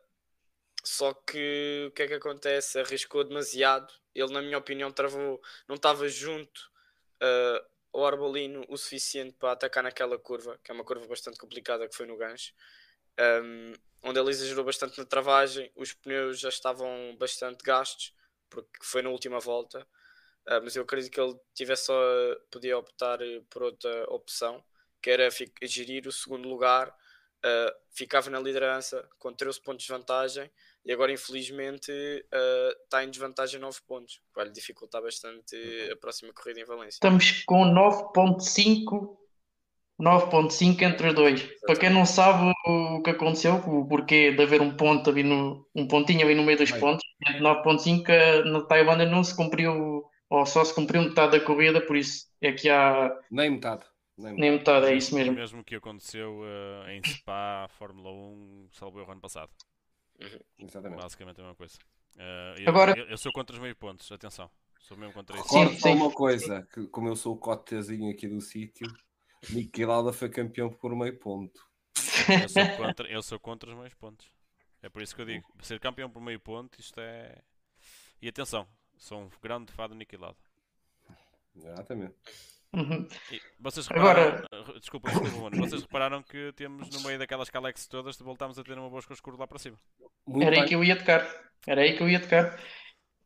[0.84, 2.80] só que o que é que acontece?
[2.80, 3.94] Arriscou demasiado.
[4.16, 6.61] Ele, na minha opinião, travou, não estava junto
[7.22, 7.64] eh,
[7.94, 11.95] ao Arbolino o suficiente para atacar naquela curva, que é uma curva bastante complicada que
[11.95, 12.53] foi no gancho.
[13.20, 13.74] Um,
[14.04, 18.14] onde ele exagerou bastante na travagem, os pneus já estavam bastante gastos,
[18.50, 19.86] porque foi na última volta.
[20.48, 21.94] Uh, mas eu acredito que ele tivesse só
[22.50, 24.64] podia optar eh, por outra opção,
[25.02, 25.30] que era
[25.64, 30.50] gerir o segundo lugar, uh, ficava na liderança com 13 pontos de vantagem
[30.86, 35.56] e agora infelizmente uh, está em desvantagem 9 pontos, que vai lhe dificultar bastante
[35.91, 36.96] a próxima corrida em Valência.
[36.98, 39.18] Estamos com 9.5
[39.99, 41.41] 9.5 entre os dois.
[41.65, 45.23] Para quem não sabe o, o que aconteceu, o porquê de haver um ponto ali
[45.23, 46.80] no, um pontinho ali no meio dos Bem.
[46.80, 51.43] pontos, entre 9.5 eh, na Tailândia não se cumpriu, ou só se cumpriu metade da
[51.45, 53.85] corrida, por isso é que há Nem metade.
[54.17, 54.41] Nem metade.
[54.41, 55.31] nem metade, é isso mesmo.
[55.34, 59.49] O mesmo que aconteceu eh, em Spa, Fórmula 1, salvo erro ano passado.
[60.57, 61.01] Exatamente.
[61.01, 61.77] Basicamente a mesma coisa.
[62.17, 64.49] Eh, eu, Agora- eu, eu sou contra os meio pontos, atenção.
[64.81, 65.47] Sou mesmo contra isso.
[65.49, 68.88] Sim, Recordo só uma coisa, que como eu sou o cotezinho aqui do sítio,
[69.49, 71.60] Niki Lauda foi campeão por meio ponto.
[72.41, 74.28] Eu sou, contra, eu sou contra os meios pontos.
[74.82, 77.36] É por isso que eu digo, ser campeão por meio ponto, isto é.
[78.22, 78.68] E atenção,
[78.98, 80.38] sou um grande fã do Niki Lauda.
[81.56, 82.16] Exatamente.
[82.74, 83.07] Uhum.
[83.60, 84.45] Vocês Agora- repararam,
[84.76, 88.78] eh, desculpa, desculpa, vocês repararam que temos no meio daquelas Calex todas, voltámos a ter
[88.78, 89.78] uma bosca escura lá para cima.
[90.28, 90.70] Muito Era aí bem.
[90.70, 91.28] que eu ia tocar.
[91.66, 92.60] Era aí que eu ia tocar.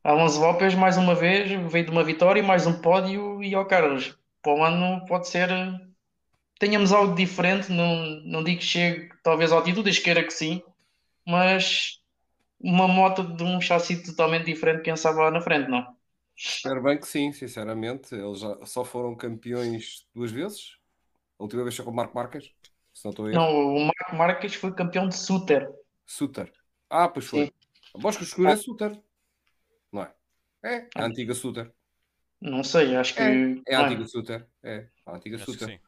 [0.02, 4.18] Alonso Lopes, mais uma vez, veio de uma vitória, mais um pódio e ao Carlos.
[4.42, 5.48] Para o ano pode ser.
[6.58, 10.62] Tenhamos algo diferente, não, não digo que chegue talvez ao título, diz queira que sim,
[11.26, 12.00] mas
[12.60, 15.84] uma moto de um chassi totalmente diferente, quem sabe lá na frente, não?
[16.36, 18.14] Espero bem que sim, sinceramente.
[18.14, 20.76] Eles já só foram campeões duas vezes.
[21.38, 22.50] A última vez foi com o Marco Marques,
[22.92, 23.28] se não estou.
[23.28, 25.70] Não, o Marco Marques foi campeão de Suter.
[26.06, 26.52] Suter.
[26.88, 27.46] Ah, pois foi.
[27.46, 27.52] Sim.
[27.94, 29.00] A Bosca Escura é Suter.
[29.92, 30.14] Não é?
[30.64, 31.72] É, a antiga Suter.
[32.40, 33.20] Não sei, acho que.
[33.66, 34.46] É a não antiga Suter.
[34.62, 35.80] É, a antiga Acho Suter.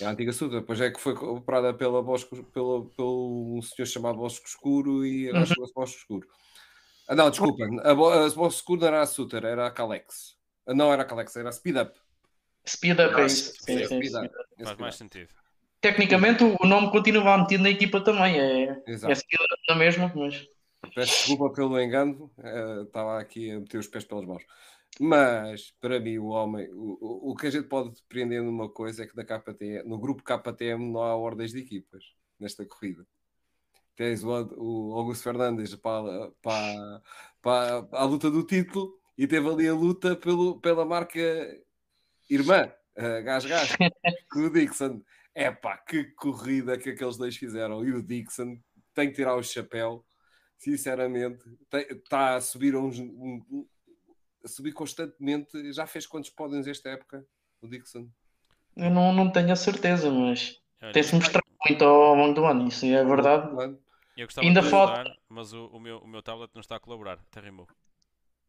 [0.00, 0.60] É a antiga Suter.
[0.60, 5.28] Depois é que foi comprada pela Bosco, pelo, pelo um senhor chamado Bosco Escuro e
[5.28, 5.46] agora Uhum.
[5.54, 6.28] chama-se Bosco Escuro.
[7.08, 7.64] Ah, não, desculpa.
[7.82, 10.36] A, Bo- a Bosco Escuro não era a Suter, era a Calex.
[10.66, 11.98] Ah, Não era a Calex, era a Speed Up.
[12.66, 13.52] Speed Up é isso.
[13.60, 14.28] Sim, É, sim, sim.
[14.58, 15.28] É Faz mais sentido.
[15.80, 19.14] Tecnicamente o nome continua metido na equipa também, é, é Exato.
[19.18, 20.46] Speed Up na mesma, mas.
[20.94, 24.42] Peço desculpa pelo engano, eh, estava aqui a meter os pés pelas mãos.
[24.98, 29.06] Mas, para mim, o homem, o, o- que a gente pode depreender numa coisa é
[29.06, 32.04] que na KTM, no grupo KTM não há ordens de equipas
[32.38, 33.06] nesta corrida.
[33.96, 37.02] Tens o, o Augusto Fernandes para, para,
[37.42, 41.20] para a luta do título e teve ali a luta pelo, pela marca
[42.28, 43.70] irmã, a Gás Gás,
[44.30, 45.02] com o Dixon.
[45.34, 47.84] Epá, que corrida que aqueles dois fizeram.
[47.84, 48.58] E o Dixon
[48.94, 50.04] tem que tirar o chapéu
[50.58, 51.42] sinceramente,
[51.72, 53.66] está a subir uns, um-
[54.44, 55.72] a subir constantemente.
[55.72, 57.24] Já fez quantos pódios esta época,
[57.62, 58.08] o Dixon?
[58.76, 60.60] Eu não, não tenho a certeza, mas
[60.92, 63.50] tem-se mostrado muito ao longo do ano, isso é verdade.
[64.16, 66.76] eu gostava ainda de falta- ajudar, mas o, o meu, o meu tablet não está
[66.76, 67.18] a colaborar.
[67.30, 67.66] Até rimou.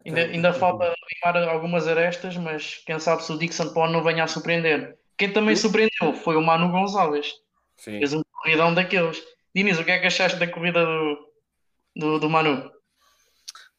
[0.06, 4.24] Ainda, ainda falta limar algumas arestas, mas quem sabe se o Dixon Pond não venha
[4.24, 4.98] a surpreender.
[5.18, 5.64] Quem também Sim.
[5.64, 7.34] surpreendeu foi o Manu Gonçalves.
[7.78, 8.00] Sim.
[8.00, 9.22] Fez um corridão daqueles.
[9.54, 11.32] Diniz, o que é que achaste da corrida do,
[11.96, 12.72] do, do Manu?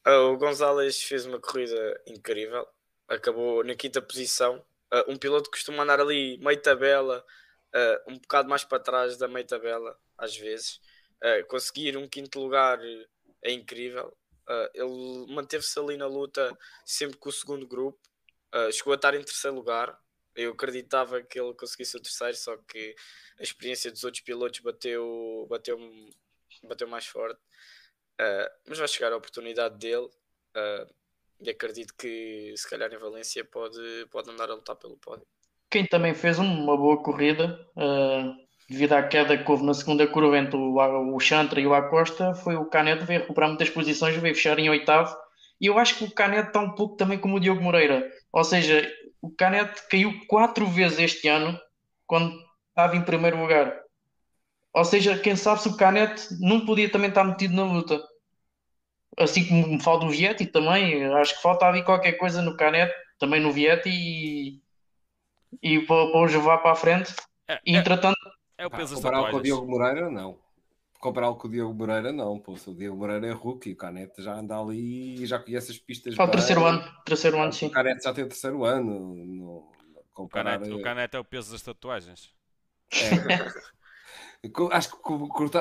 [0.06, 2.66] Uh, o Gonzalez fez uma corrida incrível,
[3.06, 4.58] acabou na quinta posição.
[4.92, 7.24] Uh, um piloto costuma andar ali meio tabela,
[7.72, 10.80] uh, um bocado mais para trás da meio tabela, às vezes.
[11.48, 12.80] conseguir um quinto lugar
[13.42, 14.12] é incrível.
[14.74, 18.00] ele manteve-se ali na luta sempre com o segundo grupo,
[18.72, 19.96] chegou a estar em terceiro lugar.
[20.34, 22.96] Eu acreditava que ele conseguisse o terceiro, só que
[23.38, 25.78] a experiência dos outros pilotos bateu, bateu,
[26.64, 27.40] bateu mais forte.
[28.22, 30.94] Uh, mas vai chegar a oportunidade dele uh,
[31.40, 33.80] e acredito que se calhar em Valência pode,
[34.12, 35.26] pode andar a lutar pelo pódio.
[35.68, 38.32] Quem também fez uma boa corrida, uh,
[38.70, 42.32] devido à queda que houve na segunda curva entre o, o Chantra e o Acosta,
[42.32, 45.16] foi o Caneto, veio recuperar muitas posições, veio fechar em oitavo.
[45.60, 48.08] E eu acho que o Caneto está um pouco também como o Diogo Moreira.
[48.32, 48.88] Ou seja,
[49.20, 51.58] o Caneto caiu quatro vezes este ano,
[52.06, 52.32] quando
[52.68, 53.80] estava em primeiro lugar.
[54.74, 58.11] Ou seja, quem sabe se o Caneto não podia também estar metido na luta
[59.18, 62.94] assim como me falta o Vietti também, acho que falta ali qualquer coisa no Canete,
[63.18, 64.60] também no Vietti e,
[65.62, 67.14] e para, para o levar para a frente.
[67.48, 68.18] É, e entretanto.
[68.56, 70.38] É, é o peso comparar com o Diogo Moreira, não.
[70.98, 72.38] Comparar com o Diogo Moreira, não.
[72.38, 75.78] Pô, o Diogo Moreira é rookie, o Canete já anda ali e já conhece as
[75.78, 76.14] pistas.
[76.14, 77.66] Só o terceiro ano, terceiro ano, sim.
[77.66, 79.14] O Canete já tem o terceiro ano.
[79.14, 79.72] No,
[80.12, 80.58] comparar...
[80.58, 82.30] o, Canete, o Canete é o peso das tatuagens.
[82.92, 83.72] É.
[84.72, 84.96] Acho que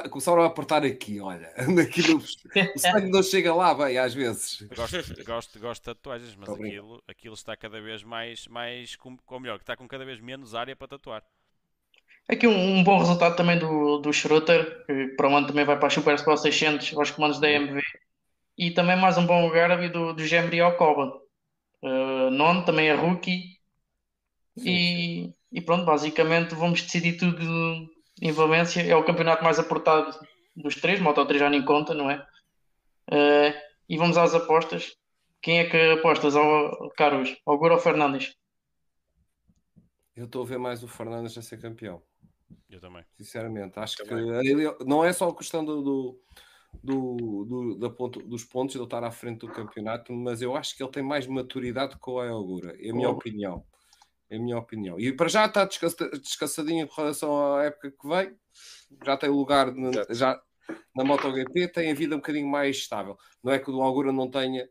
[0.09, 1.53] começaram a apertar aqui, olha.
[1.83, 2.17] Aqui no...
[2.75, 4.63] O sangue não chega lá bem, às vezes.
[4.75, 9.39] Gosto, gosto, gosto de tatuagens, mas aquilo, aquilo está cada vez mais, mais com, ou
[9.39, 11.23] melhor, que está com cada vez menos área para tatuar.
[12.27, 15.77] Aqui um, um bom resultado também do, do Schroeter, que para o ano também vai
[15.77, 17.81] para a Super Sport 600, aos comandos da MV.
[18.57, 21.21] E também mais um bom lugar ali do, do Gemri Alcoba.
[21.83, 23.59] Uh, nono também é rookie.
[24.57, 27.87] E, e pronto, basicamente vamos decidir tudo
[28.21, 28.81] em Valência.
[28.81, 30.17] É o campeonato mais aportado
[30.55, 32.25] dos três, Moto 3 já nem conta, não é?
[33.09, 33.53] Uh,
[33.89, 34.95] e vamos às apostas.
[35.41, 37.35] Quem é que apostas, ao, Carlos?
[37.45, 38.35] Ao Goro ou Fernandes?
[40.15, 42.01] Eu estou a ver mais o Fernandes a ser campeão.
[42.69, 43.03] Eu também.
[43.17, 44.41] Sinceramente, acho também.
[44.41, 46.21] que ele, não é só a questão do, do,
[46.83, 50.55] do, do da ponto, dos pontos, de ele estar à frente do campeonato, mas eu
[50.55, 53.13] acho que ele tem mais maturidade que o Ayogura, é a minha oh.
[53.13, 53.65] opinião.
[54.31, 54.97] É a minha opinião.
[54.97, 58.33] E para já está descansadinho em relação à época que vem.
[59.05, 60.41] Já tem o lugar na, já,
[60.95, 63.17] na MotoGP, tem a vida um bocadinho mais estável.
[63.43, 64.69] Não é que o do Augura não tenha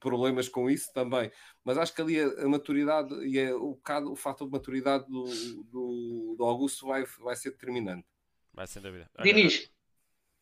[0.00, 1.30] problemas com isso também,
[1.64, 5.04] mas acho que ali a, a maturidade e a, o, bocado, o fator de maturidade
[5.08, 5.24] do,
[5.64, 8.06] do, do, Augusto vai, vai ser determinante.
[8.54, 9.10] Vai sem dúvida.
[9.22, 9.68] Dinis,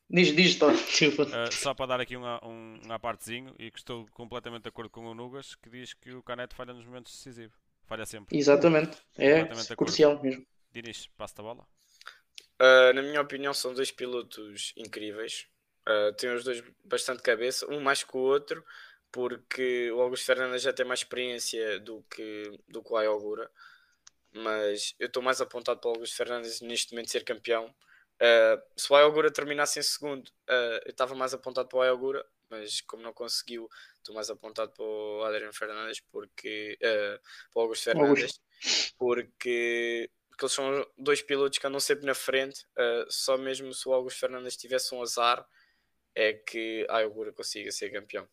[0.09, 4.63] diz, diz, uh, Só para dar aqui uma, um, um apartezinho e que estou completamente
[4.63, 7.64] de acordo com o Nugas, que diz que o Canete falha nos momentos decisivos.
[7.87, 8.37] Falha sempre.
[8.37, 8.97] Exatamente.
[9.17, 9.45] É
[9.77, 10.47] crucial mesmo.
[10.73, 11.67] Dinis, passa a bola.
[12.61, 15.47] Uh, na minha opinião, são dois pilotos incríveis.
[15.89, 18.65] Uh, têm os dois bastante cabeça, um mais que o outro,
[19.13, 23.51] porque o Augusto Fernandes já tem mais experiência do que, do que o Ayogura.
[24.33, 27.67] Mas eu estou mais apontado para o Augusto Fernandes neste momento ser campeão.
[28.17, 30.31] Uh, se o Ayogura terminasse em segundo,
[30.85, 32.25] eu estava mais apontado para o Ayogura,
[32.59, 37.21] mas como não conseguiu, estou mais apontado para o Adriano Fernandes, porque, uh,
[37.53, 38.41] para o Augusto Fernandes,
[38.99, 43.89] porque, porque eles são dois pilotos que andam sempre na frente, uh, só mesmo se
[43.89, 45.45] o Augusto Fernandes tivesse um azar,
[46.15, 48.27] é que a Augura consiga ser campeão.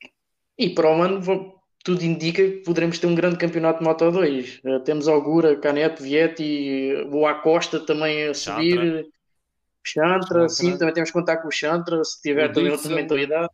[0.58, 4.60] E para o ano, tudo indica que poderemos ter um grande campeonato de Moto 2.
[4.64, 9.10] Uh, eh, temos Augura, Canete, Vietti, o Acosta também a subir.
[9.84, 13.50] Chantra, Chantra, sim, também temos que contar com o Chantra, se tiver também outra mentalidade.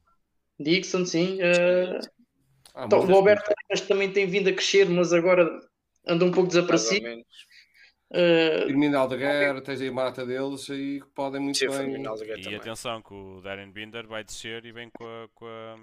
[0.59, 1.35] Dixon, sim.
[1.35, 1.99] Uh,
[2.73, 3.53] ah, então, o Alberto
[3.87, 5.47] também tem vindo a crescer, mas agora
[6.05, 7.07] anda um pouco desaparecido.
[8.09, 12.01] Uh, Terminal da guerra, tens aí a mata deles e podem muito sim, bem.
[12.01, 12.55] E também.
[12.55, 15.77] atenção que o Darren Binder vai descer e vem com a, com a,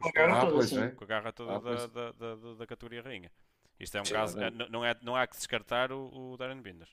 [0.00, 0.90] com a garra toda, assim.
[0.90, 3.30] com a garra toda ah, da, da, da, da, categoria rainha.
[3.78, 6.60] Isto é um sim, caso, é, não, é, não há que descartar o, o Darren
[6.60, 6.88] Binder.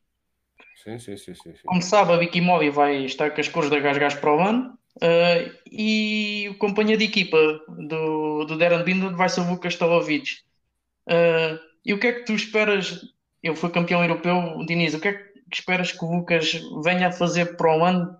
[0.83, 3.79] Sim, sim, sim, sim, Como sabe, a Vicky Molly vai estar com as cores da
[3.79, 9.15] Gas Gas para o ano Uh, e o companheiro de equipa do, do Darren Binder
[9.15, 10.39] vai ser o Lucas Stolovic.
[11.07, 13.01] Uh, e o que é que tu esperas?
[13.43, 14.93] Ele foi campeão europeu, Diniz.
[14.95, 18.17] O que é que esperas que o Lucas venha a fazer para o ano?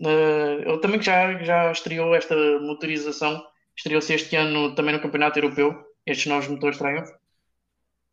[0.00, 3.42] Uh, ele também já, já estreou esta motorização,
[3.76, 7.08] estreou-se este ano também no Campeonato Europeu, estes novos motores Triumph.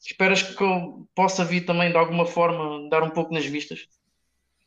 [0.03, 3.87] Esperas que ele possa vir também de alguma forma dar um pouco nas vistas?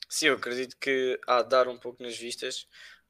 [0.09, 2.67] Sim, eu acredito que há de dar um pouco nas vistas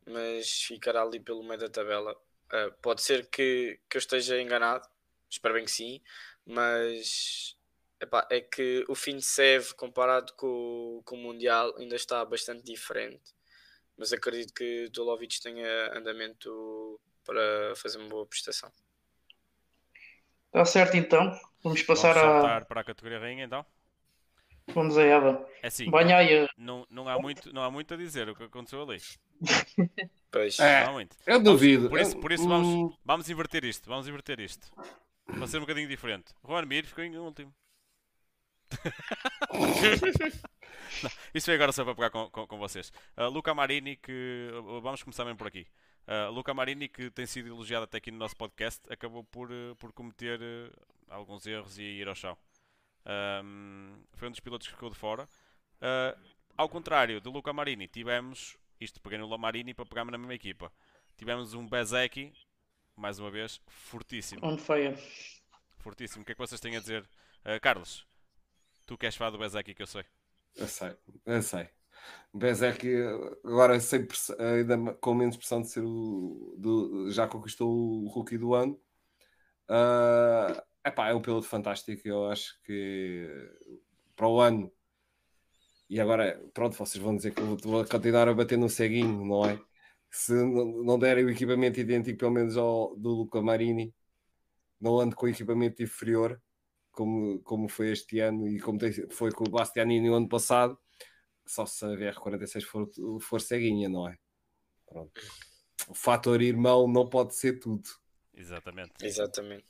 [0.06, 2.12] mas ficará ali pelo meio da tabela.
[2.46, 4.88] Uh, pode ser que, que eu esteja enganado,
[5.28, 6.00] espero bem que sim,
[6.44, 7.56] mas
[8.00, 12.62] epá, é que o fim de SEV comparado com, com o Mundial ainda está bastante
[12.64, 13.34] diferente.
[13.96, 18.72] mas acredito que Dolovic tenha andamento para fazer uma boa prestação.
[20.56, 21.38] Está certo então.
[21.62, 22.60] Vamos passar Vamos a.
[22.62, 23.62] para a categoria rainha então.
[24.68, 25.46] Vamos a ela.
[25.62, 26.48] É assim, Banhaia.
[26.56, 28.98] não, não, há muito, não há muito a dizer o que aconteceu ali.
[30.32, 30.58] Pois.
[30.58, 30.84] É.
[31.26, 31.88] Eu duvido.
[31.88, 33.88] Por isso, por isso Hum, vamos, vamos inverter isto.
[33.88, 34.70] Vamos inverter isto.
[35.26, 36.34] Para ser um bocadinho diferente.
[36.46, 37.54] Juan Mir ficou em último.
[41.02, 42.92] Não, Isso foi agora só para pegar com, com, com vocês.
[43.16, 44.50] Uh, Luca Marini, que.
[44.54, 45.66] uh, Vamos começar mesmo por aqui.
[46.06, 49.74] Uh, Luca Marini, que tem sido elogiado até aqui no nosso podcast, acabou por, uh,
[49.76, 52.38] por cometer uh, alguns erros e ir ao chão.
[53.44, 55.28] Um, foi um dos pilotos que ficou de fora.
[55.76, 56.18] Uh,
[56.56, 58.56] ao contrário do Luca Marini, tivemos.
[58.80, 60.72] Isto peguei no Marini para pegar-me na mesma equipa.
[61.16, 62.32] Tivemos um Bezeki,
[62.94, 64.44] mais uma vez, fortíssimo.
[64.44, 64.96] On fire.
[65.78, 66.22] Fortíssimo.
[66.22, 67.02] O que é que vocês têm a dizer?
[67.44, 68.06] Uh, Carlos,
[68.84, 70.04] tu que és fã do Bezeki, que eu sei.
[70.54, 71.68] Eu sei, eu sei.
[72.32, 72.86] O Bezek
[73.44, 74.06] agora sem
[74.38, 77.70] ainda com menos pressão de ser o do- já conquistou
[78.04, 78.78] o rookie do ano.
[79.68, 82.06] Ah, epá, é um piloto fantástico.
[82.06, 83.28] Eu acho que
[84.16, 84.72] para o ano
[85.88, 89.44] e agora pronto, vocês vão dizer que eu vou continuar a bater no ceguinho, não
[89.46, 89.60] é?
[90.10, 93.94] Se não derem o equipamento idêntico, pelo menos ao do Luca Marini,
[94.80, 96.40] não ando com equipamento inferior,
[96.92, 100.78] como, como foi este ano e como tem- foi com o Bastianini no ano passado,
[101.46, 102.88] só se a VR46 for,
[103.20, 104.16] for ceguinha, não é?
[104.86, 105.12] Pronto.
[105.88, 107.88] O fator irmão não pode ser tudo.
[108.34, 108.92] Exatamente.
[109.02, 109.64] Exatamente.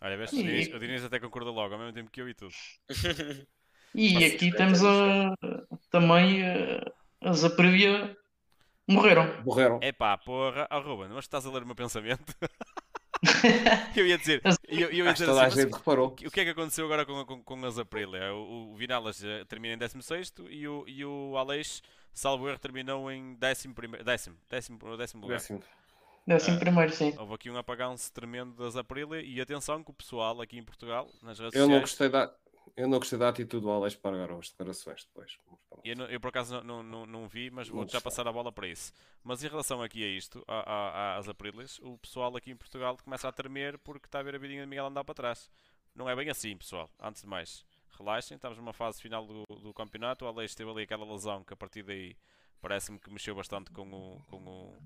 [0.00, 2.54] Olha, vês, E- o Diniz até concordou logo, ao mesmo tempo que eu e tudo.
[3.96, 5.32] E Nossa, aqui é temos a,
[5.88, 6.80] também eh,
[7.20, 8.16] as Aprilia
[8.88, 9.40] morreram.
[9.44, 9.78] Morreram.
[9.80, 12.34] Epá, porra, oh, Ruben, mas estás a ler o meu pensamento?
[13.96, 16.08] eu ia dizer, eu, eu ia dizer assim, mas gente reparou.
[16.08, 18.32] o que é que aconteceu agora com, com, com as Aprilia?
[18.34, 21.82] O, o Vinalas eh, termina em 16 e o, e o Aleix,
[22.12, 23.74] salvo erro, terminou em 11 décimo,
[24.48, 25.38] décimo, décimo lugar.
[25.38, 25.62] Décimo.
[26.26, 27.14] Décimo primeiro, sim.
[27.18, 31.08] Houve aqui um apagão-se tremendo das Aprilia e atenção que o pessoal aqui em Portugal,
[31.22, 32.32] nas redes Eu não sociais, gostei da,
[32.76, 35.38] eu não gostei da atitude do Alex Pargaró, as declarações depois.
[35.84, 38.50] Eu, não- eu por acaso não, não, não, vi, mas vou já passar a bola
[38.52, 38.92] para isso.
[39.22, 42.96] Mas em relação aqui a isto, a- a- às Aprilis, o pessoal aqui em Portugal
[43.02, 45.50] começa a tremer porque está a ver a vidinha de Miguel andar para trás.
[45.94, 46.90] Não é bem assim, pessoal.
[47.00, 47.64] Antes de mais,
[47.98, 50.24] relaxem, estamos numa fase final do, do campeonato.
[50.24, 52.16] O Aleix teve ali aquela lesão que a partir daí
[52.60, 54.20] parece-me que mexeu bastante com o.
[54.28, 54.76] Com o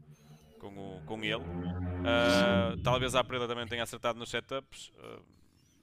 [0.59, 1.44] com, o, com ele,
[2.05, 5.20] Ah, talvez a Aprilia também tenha acertado nos setups ah,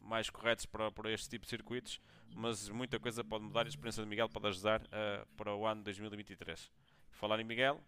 [0.06, 1.99] mais corretos para, para este tipo de circuitos,
[2.36, 5.65] mas muita coisa pode mudar e a experiência de Miguel pode ajudar ah, para o
[5.65, 6.72] ano 2023.
[7.11, 7.82] Falar em Miguel,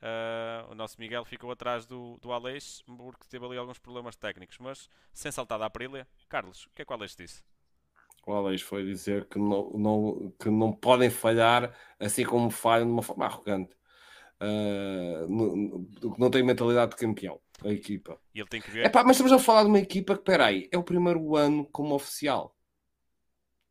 [0.00, 4.58] ah, o nosso Miguel ficou atrás do, do Aleix porque teve ali alguns problemas técnicos,
[4.58, 6.06] mas sem saltar da Aprilia.
[6.28, 7.42] Carlos, o que é que o Aleix disse?
[8.26, 12.92] O Alex foi dizer que não, não, que não podem falhar assim como falham de
[12.92, 13.74] uma forma arrogante.
[14.40, 18.20] Ah, no- no- não tem mentalidade de campeão, a equipa.
[18.34, 18.86] E ele tem que ver.
[18.86, 21.94] Epá, mas estamos a falar de uma equipa que, peraí, é o primeiro ano como
[21.94, 22.56] oficial.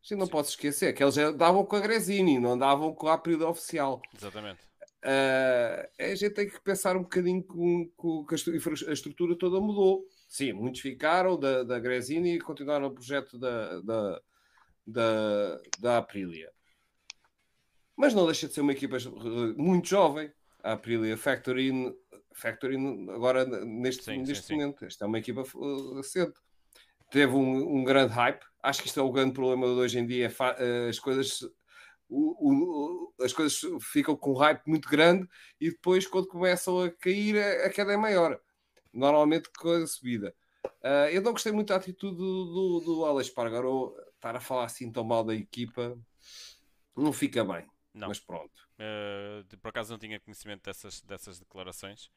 [0.01, 0.31] Gente não Sim.
[0.31, 4.01] pode esquecer que eles já andavam com a Gresini, não andavam com a Aprilia oficial.
[4.15, 4.59] Exatamente.
[5.03, 10.05] Ah, a gente tem que pensar um bocadinho com, com que a estrutura toda mudou.
[10.27, 14.21] Sim, muitos ficaram da, da Gresini e continuaram o projeto da, da,
[14.85, 16.51] da, da Aprilia.
[17.95, 18.97] Mas não deixa de ser uma equipa
[19.55, 20.31] muito jovem.
[20.63, 21.71] A Aprilia Factory,
[22.37, 22.77] Factory
[23.09, 24.53] agora neste, Sim, sim, neste sim.
[24.55, 24.85] momento.
[24.85, 26.33] Esta é uma equipa eh, cedo.
[27.09, 28.45] Teve um, um grande hype.
[28.61, 30.27] Acho que isto é o grande problema de hoje em dia.
[30.27, 31.41] é eh, As coisas
[32.09, 35.27] o- o- as coisas ficam com um hype muito grande
[35.59, 38.39] e depois, quando começam a cair, a, queda é maior.
[38.93, 40.33] Normalmente com a subida.
[40.81, 44.65] Ah, eu não gostei muito da atitude do, do, do Alex Pargaró estar a falar
[44.65, 45.97] assim tão mal da equipa.
[46.95, 48.07] Não fica bem, Não.
[48.07, 48.53] mas pronto.
[48.79, 52.09] Uh, por acaso não tinha conhecimento dessas, dessas declarações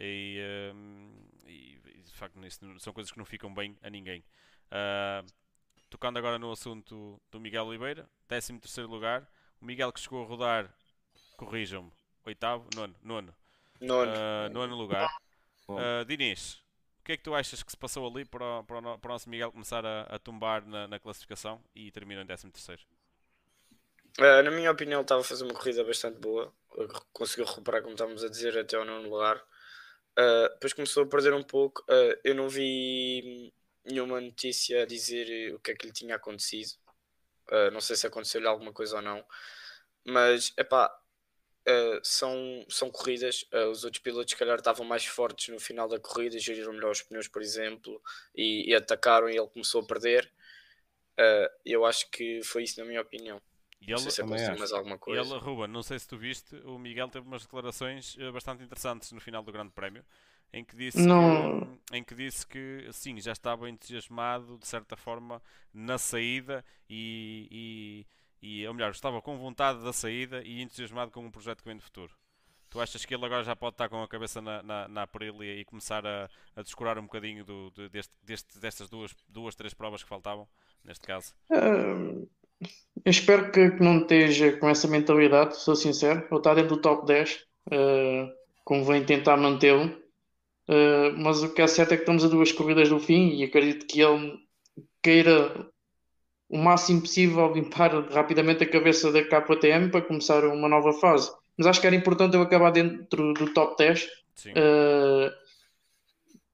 [0.00, 0.40] e,
[0.74, 1.12] um,
[1.46, 4.24] e- e, de facto isso são coisas que não ficam bem a ninguém.
[4.72, 5.26] Uh,
[5.90, 9.28] tocando agora no assunto do Miguel Oliveira, 13 terceiro lugar,
[9.60, 10.74] o Miguel que chegou a rodar,
[11.36, 11.92] corrijam-me,
[12.24, 13.34] oitavo, nono, nono,
[13.80, 14.12] Nono.
[14.12, 15.10] uh, nono lugar.
[15.68, 16.54] Uh, Diniz,
[17.00, 19.10] o que é que tu achas que se passou ali para o, para o para
[19.10, 22.82] o nosso Miguel começar a, a tombar na, na classificação e terminou em 13 terceiro?
[24.18, 26.52] Uh, na minha opinião, estava a fazer uma corrida bastante boa.
[27.12, 29.42] Conseguiu recuperar, como estávamos a dizer, até ao nono lugar.
[30.18, 31.82] Uh, depois começou a perder um pouco.
[31.82, 33.52] Uh, eu não vi
[33.84, 36.70] nenhuma notícia a dizer o que é que lhe tinha acontecido.
[37.50, 39.24] Uh, não sei se aconteceu-lhe alguma coisa ou não.
[40.04, 40.92] Mas, epá,
[41.68, 43.44] uh, são, são corridas.
[43.70, 47.02] Os outros pilotos, se calhar, estavam mais fortes no final da corrida, geriram melhor os
[47.02, 48.00] pneus, por exemplo,
[48.34, 50.30] e, e atacaram e ele começou a perder.
[51.64, 53.42] Eu acho que foi isso, na minha opinião.
[53.80, 55.22] E ele, não sei se é mais alguma coisa.
[55.22, 59.10] Ele, Ruben, não sei se tu viste, o Miguel teve umas declarações eh, bastante interessantes
[59.12, 60.04] no final do Grande Prémio,
[60.52, 61.60] em que disse, não...
[61.90, 65.42] que, em que, disse que sim, já estava entusiasmado de certa forma
[65.72, 68.06] na saída e,
[68.42, 71.68] e, e ou melhor, estava com vontade da saída e entusiasmado com um projeto que
[71.68, 72.12] vem de futuro.
[72.68, 75.56] Tu achas que ele agora já pode estar com a cabeça na, na, na Aprilia
[75.56, 79.74] e começar a, a descurar um bocadinho do, de, deste, deste, destas duas, duas, três
[79.74, 80.46] provas que faltavam,
[80.84, 81.34] neste caso?
[81.50, 82.30] Uh,
[83.04, 86.26] eu espero que, que, não esteja com essa mentalidade, sou sincero.
[86.30, 88.30] Ele está dentro do top 10, uh,
[88.64, 89.86] convém tentar mantê-lo.
[90.68, 93.44] Uh, mas o que é certo é que estamos a duas corridas do fim e
[93.44, 94.38] acredito que ele
[95.02, 95.68] queira
[96.48, 101.66] o máximo possível limpar rapidamente a cabeça da KTM para começar uma nova fase mas
[101.66, 104.04] acho que era importante eu acabar dentro do top 10.
[104.46, 105.30] Uh,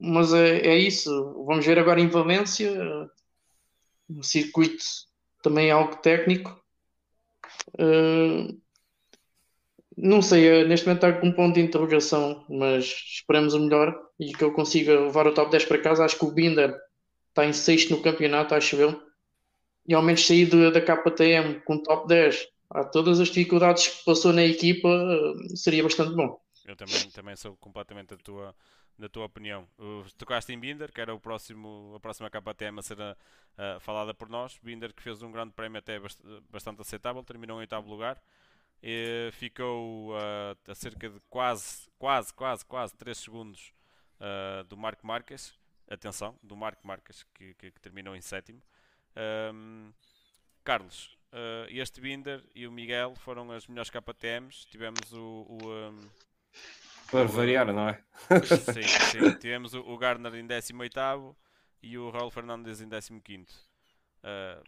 [0.01, 1.09] mas é, é, isso.
[1.47, 3.09] Vamos ver agora em Valência.
[4.09, 4.82] O circuito
[5.47, 6.60] também é algo técnico.
[7.78, 8.60] Uh,
[9.97, 14.32] não sei, neste momento está com um ponto de interrogação, mas esperamos o melhor e
[14.32, 16.05] que eu consiga levar o top 10 para casa.
[16.05, 16.77] Acho que o Binder
[17.28, 19.01] está em sexto no campeonato, acho eu.
[19.86, 24.32] E ao menos sair da KTM com top 10 a todas as dificuldades que passou
[24.32, 24.89] na equipa,
[25.55, 26.40] seria bastante bom.
[26.66, 28.52] Eu também, também sou completamente da tua,
[28.98, 29.68] da tua opinião.
[29.78, 34.14] Uh, tocaste em Binder, que era o próximo, a próxima KTM a ser uh, falada
[34.14, 34.59] por nós.
[34.62, 38.20] Binder que fez um grande prémio até bast bastante aceitável, terminou em oitavo lugar.
[38.82, 43.73] E ficou uh, a cerca de quase, quase, quase, quase 3 segundos
[44.20, 45.55] uh, do Marco Marques.
[45.89, 48.60] Atenção, do Marco Marques, que, que, que terminou em sétimo.
[49.55, 49.93] Um,
[50.64, 54.66] Carlos, Uh, este Binder e o Miguel foram as melhores KTMs.
[54.70, 55.47] Tivemos o.
[55.48, 56.09] o um,
[57.11, 58.03] Para variar, não é?
[58.45, 59.35] Sim, sim.
[59.39, 61.37] Tivemos o, Gardner em 18
[61.83, 63.47] e o Raul Fernandes em 15.
[64.27, 64.61] Uh,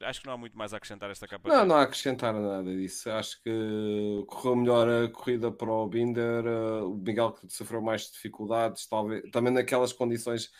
[0.00, 1.48] acho que não há muito mais a acrescentar esta KTM.
[1.48, 3.10] Não, não há a acrescentar nada disso.
[3.10, 6.44] Acho que correu melhor a corrida para o Binder.
[6.46, 10.50] Uh, o Miguel que sofreu mais dificuldades, talvez também naquelas condições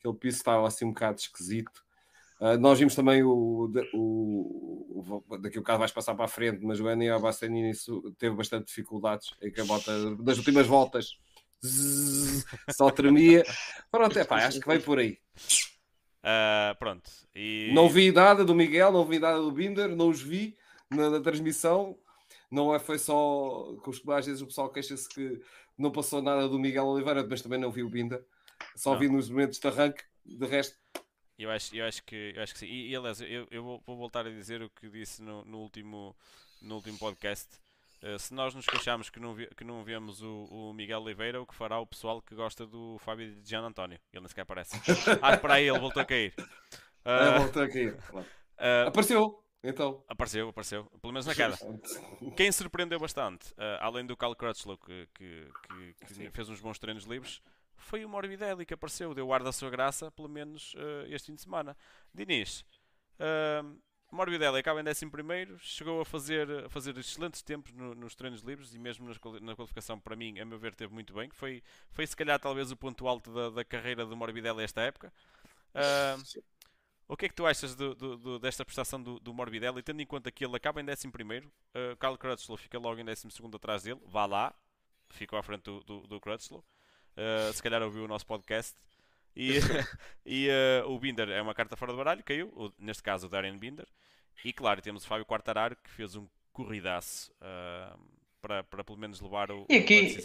[0.00, 1.84] que ele piso estava assim um bocado esquisito.
[2.42, 6.64] Uh, nós vimos também o, o, o daqui a bocado vais passar para a frente,
[6.64, 7.70] mas o Enio Bastianini
[8.18, 11.16] teve bastante dificuldades em que a bota das últimas voltas
[11.64, 13.44] zzz, só tremia.
[13.92, 15.18] Pronto, é pá, acho que vai por aí.
[16.24, 17.08] Uh, pronto.
[17.32, 17.70] E...
[17.72, 20.56] Não vi nada do Miguel, não vi nada do Binder, não os vi
[20.90, 21.96] na, na transmissão.
[22.50, 25.40] Não é, foi só os às vezes o pessoal queixa-se que
[25.78, 28.20] não passou nada do Miguel Oliveira, mas também não vi o Binder.
[28.74, 28.98] Só não.
[28.98, 30.76] vi nos momentos de arranque, de resto
[31.38, 32.66] eu acho, eu acho, que, eu acho que sim.
[32.66, 35.58] E, e aliás, eu, eu vou, vou, voltar a dizer o que disse no, no
[35.58, 36.14] último,
[36.60, 37.48] no último podcast.
[38.02, 41.40] Uh, se nós nos queixamos que não, vi, que não vemos o, o, Miguel Oliveira,
[41.40, 43.98] o que fará o pessoal que gosta do Fábio de Gian António?
[44.12, 44.76] Ele nem sequer aparece.
[45.22, 46.34] ah, para aí, ele voltou a cair.
[46.38, 47.94] Uh, é, voltou a cair.
[48.12, 49.38] Uh, Apareceu.
[49.64, 50.04] Então.
[50.08, 50.84] Apareceu, apareceu.
[51.00, 51.54] Pelo menos na cara.
[52.36, 57.04] Quem surpreendeu bastante, além do Cal Crutchlow, que, que, que, que fez uns bons treinos
[57.04, 57.40] livres,
[57.82, 61.34] foi o Morbidelli que apareceu, deu ar da sua graça, pelo menos uh, este fim
[61.34, 61.76] de semana.
[62.14, 62.64] Diniz,
[63.18, 63.78] uh,
[64.10, 68.74] Morbidelli acaba em 11, chegou a fazer, a fazer excelentes tempos no, nos treinos livres
[68.74, 71.30] e mesmo nas, na qualificação, para mim, a meu ver, teve muito bem.
[71.30, 75.12] Foi, foi se calhar talvez o ponto alto da, da carreira do Morbidelli esta época.
[75.74, 76.42] Uh,
[77.08, 80.02] o que é que tu achas do, do, do, desta prestação do, do Morbidelli, tendo
[80.02, 83.82] em conta que ele acaba em 11, uh, Carl Crutchlow fica logo em 12 atrás
[83.82, 84.54] dele, vá lá,
[85.08, 86.62] ficou à frente do, do, do Crutchlow.
[87.16, 88.74] Uh, se calhar ouviu o nosso podcast.
[89.34, 89.58] E,
[90.26, 92.48] e uh, o Binder é uma carta fora do baralho, caiu.
[92.48, 93.86] O, neste caso, o Darren Binder.
[94.44, 97.98] E claro, temos o Fábio Quartararo que fez um corridaço uh,
[98.40, 99.66] para, para pelo menos levar o.
[99.68, 100.18] E aqui,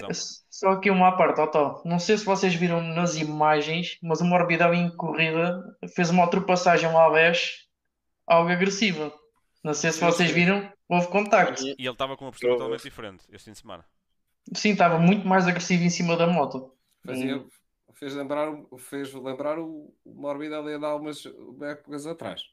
[0.49, 1.81] só aqui uma parte, Otto.
[1.85, 5.63] Não sei se vocês viram nas imagens, mas o Morbidão em corrida
[5.95, 7.67] fez uma ultrapassagem lá vez
[8.25, 9.13] algo agressiva.
[9.63, 11.63] Não sei se vocês viram, houve contacto.
[11.63, 13.85] E ele estava com uma postura totalmente diferente este fim de semana.
[14.53, 16.73] Sim, estava muito mais agressivo em cima da moto.
[17.07, 17.45] Fazia,
[17.93, 21.23] fez lembrar, fez lembrar o Morbid ali a dar umas
[21.61, 22.43] épocas atrás.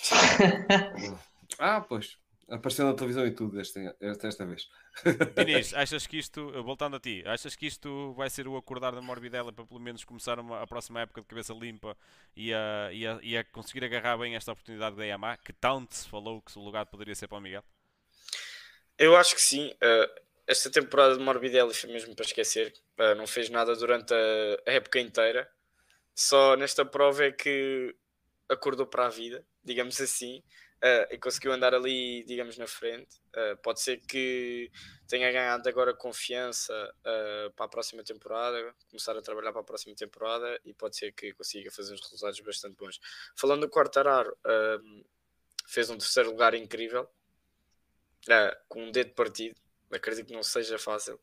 [1.58, 2.18] ah, pois.
[2.48, 4.68] Apareceu na televisão e tudo esta, esta vez.
[5.40, 9.00] Inês, achas que isto, voltando a ti, achas que isto vai ser o acordar da
[9.00, 11.96] Morbidela para pelo menos começar uma, a próxima época de cabeça limpa
[12.36, 15.94] e a, e, a, e a conseguir agarrar bem esta oportunidade da Yamaha, que tanto
[15.94, 17.64] se falou que o lugar poderia ser para o Miguel?
[18.98, 19.70] Eu acho que sim.
[19.82, 22.72] Uh, esta temporada de Morbidelli foi mesmo para esquecer.
[23.16, 25.50] Não fez nada durante a, época inteira.
[26.14, 27.94] Só nesta prova é que
[28.48, 30.38] acordou para a vida, digamos assim,
[30.82, 33.16] uh, e conseguiu andar ali, digamos, na frente.
[33.34, 34.70] Uh, pode ser que
[35.08, 36.72] tenha ganhado agora confiança
[37.56, 41.32] para a próxima temporada, começar a trabalhar para a próxima temporada e pode ser que
[41.32, 43.00] consiga fazer uns resultados bastante bons.
[43.34, 44.36] Falando do Quartararo,
[45.66, 47.08] fez um terceiro lugar incrível
[48.68, 49.60] com um dedo partido,
[49.90, 51.14] acredito que não seja fácil.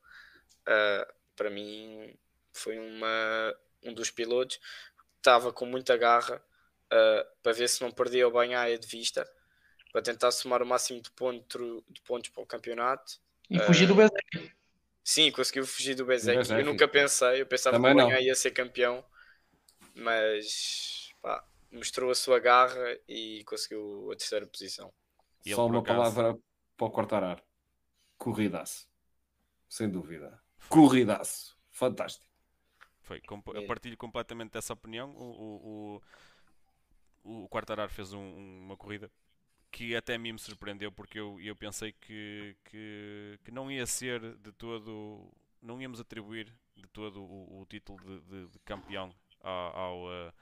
[0.62, 2.14] Uh, para mim,
[2.54, 6.44] foi uma, um dos pilotos que estava com muita garra
[6.92, 9.28] uh, para ver se não perdia o Banhaia de vista,
[9.92, 13.20] para tentar somar o máximo de, ponto, de pontos para o campeonato.
[13.50, 14.54] E fugir do Bezek.
[15.04, 16.52] Sim, conseguiu fugir do Bezek.
[16.52, 19.04] Eu nunca pensei, eu pensava Também que o Banhaia ia ser campeão,
[19.94, 24.94] mas pá, mostrou a sua garra e conseguiu a terceira posição.
[25.48, 25.98] Só uma acaso...
[25.98, 26.40] palavra
[26.78, 27.44] para o Quartarar.
[28.22, 28.88] Corridaço.
[29.68, 30.39] Sem dúvida.
[30.69, 31.57] Corridaço.
[31.72, 32.31] Fantástico.
[33.02, 33.19] Foi.
[33.56, 35.10] Eu partilho completamente dessa opinião.
[35.15, 36.02] O, o,
[37.23, 39.11] o, o Quartarar fez um, uma corrida
[39.72, 43.88] que até a mim me surpreendeu porque eu, eu pensei que, que, que não ia
[43.88, 45.34] ser de todo.
[45.60, 50.34] Não íamos atribuir de todo o, o título de, de, de campeão ao, ao uh,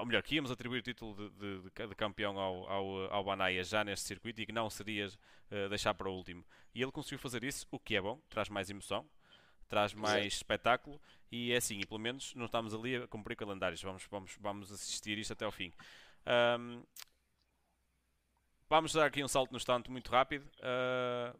[0.00, 3.62] ou melhor, que íamos atribuir o título de, de, de campeão ao, ao, ao Banaya
[3.62, 6.44] já neste circuito e que não seria uh, deixar para o último.
[6.74, 9.06] E ele conseguiu fazer isso, o que é bom, traz mais emoção,
[9.68, 10.26] traz mais Exato.
[10.26, 11.00] espetáculo
[11.30, 14.72] e é assim, e pelo menos não estamos ali a cumprir calendários, vamos, vamos, vamos
[14.72, 15.72] assistir isto até ao fim.
[16.58, 16.82] Um,
[18.68, 20.44] vamos dar aqui um salto no instante muito rápido.
[20.58, 21.38] Uh,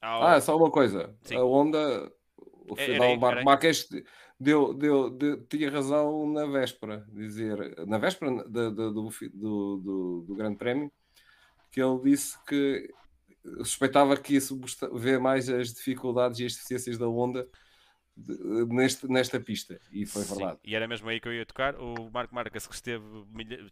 [0.00, 0.22] ao...
[0.22, 1.36] Ah, só uma coisa, Sim.
[1.36, 2.10] a onda
[2.68, 3.88] o é, final, Marco Marques
[4.38, 10.34] deu, deu, deu, tinha razão na véspera, dizer, na véspera do, do, do, do, do
[10.34, 10.92] Grande Prémio,
[11.70, 12.88] que ele disse que
[13.58, 14.58] suspeitava que isso
[14.94, 17.46] vê mais as dificuldades e as deficiências da Honda
[18.68, 20.60] neste, nesta pista, e foi Sim, verdade.
[20.64, 21.74] E era mesmo aí que eu ia tocar.
[21.76, 23.04] O Marco Marques que esteve,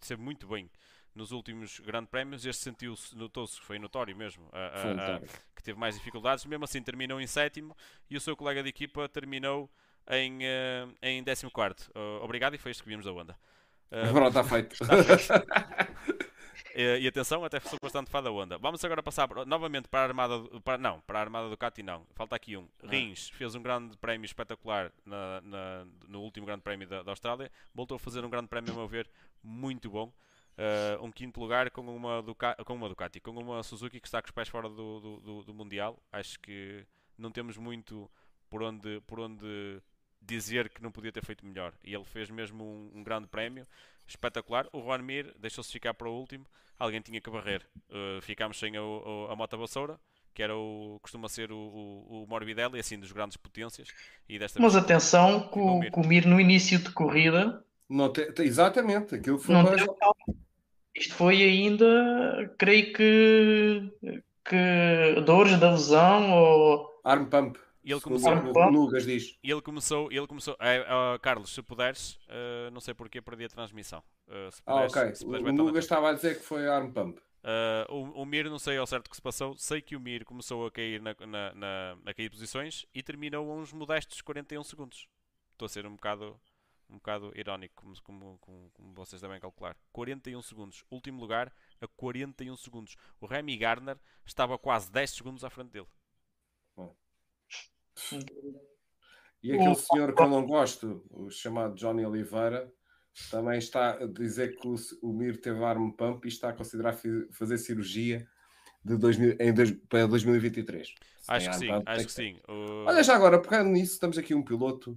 [0.01, 0.71] esteve muito bem
[1.15, 5.21] nos últimos grandes prémios, este sentiu-se, notou-se, foi notório mesmo, a, a, a,
[5.55, 7.77] que teve mais dificuldades, mesmo assim terminou em sétimo
[8.11, 9.71] e o seu colega de equipa terminou
[10.09, 11.91] em, uh, em 14.
[11.91, 13.37] Uh, obrigado e foi isto que vimos da onda.
[13.93, 14.73] Uh, Pronto, está feito.
[14.73, 16.33] Está feito.
[16.75, 18.57] e, e, atenção, até sou bastante fã da onda.
[18.57, 22.07] Vamos agora passar novamente para a armada, para, não, para a armada do Cati não.
[22.15, 22.67] Falta aqui um.
[22.83, 22.87] Ah.
[22.89, 27.53] Rins fez um grande prémio espetacular na, na, no último grande prémio da, da Austrália.
[27.75, 29.11] Voltou a fazer um grande prémio, a meu ver,
[29.45, 30.11] muito bom
[30.59, 34.21] uh, um quinto lugar com uma, Ducati, com uma Ducati, com uma Suzuki que está
[34.21, 35.99] com os pés fora do, do, do, do Mundial.
[36.11, 38.11] Acho que não temos muito
[38.49, 39.81] por onde, por onde
[40.21, 41.73] dizer que não podia ter feito melhor.
[41.83, 43.67] E ele fez mesmo um, um grande prémio
[44.07, 44.67] espetacular.
[44.73, 46.47] O Juan Mir deixou-se ficar para o último.
[46.79, 47.63] Alguém tinha que varrer.
[47.89, 49.99] Uh, ficámos sem a, a, a moto vassoura,
[50.35, 53.89] que era o, costuma ser o, o, o Morbidelli, assim, dos grandes potências.
[54.29, 57.65] E desta Mas atenção, que o, o Mir no início de corrida.
[57.93, 59.83] Não te, exatamente, aquilo foi não mais...
[60.95, 63.93] Isto foi ainda, creio que,
[64.45, 67.01] que dores da lesão ou.
[67.05, 67.59] Arm pump.
[67.85, 69.37] E ele começou, o Lugas diz.
[69.43, 73.45] E ele começou, ele começou é, uh, Carlos, se puderes, uh, não sei porque perdi
[73.47, 74.03] a transmissão.
[74.29, 75.15] Uh, se puderes, ah, ok.
[75.15, 77.19] Se puderes, o Lugas estava a dizer que foi arm pump.
[77.89, 79.57] o, o Mir, não sei ao certo o que se passou.
[79.57, 83.51] Sei que o Mir começou a cair na, na, na, a cair posições e terminou
[83.51, 85.09] a uns modestos 41 segundos.
[85.53, 86.39] Estou a ser um bocado
[86.93, 89.77] um bocado irónico, como, como, como, como, vocês devem calcular.
[89.93, 90.85] 41 segundos.
[90.91, 92.97] Último lugar a 41 segundos.
[93.21, 95.89] O Remy Gardner estava quase 10 segundos à frente dele.
[96.77, 96.95] Bom.
[99.43, 102.73] E aquele senhor que eu não gosto, o chamado Johnny Oliveira,
[103.31, 106.97] também está a dizer que o, o Mir teve arm pump e está a considerar
[107.33, 108.27] fazer cirurgia
[108.85, 110.95] de 2000, em dois, para 2023.
[111.29, 112.41] Acho que sim, acho que sim.
[112.49, 112.85] O...
[112.87, 114.93] Olha já agora, pegando nisso, estamos aqui um piloto.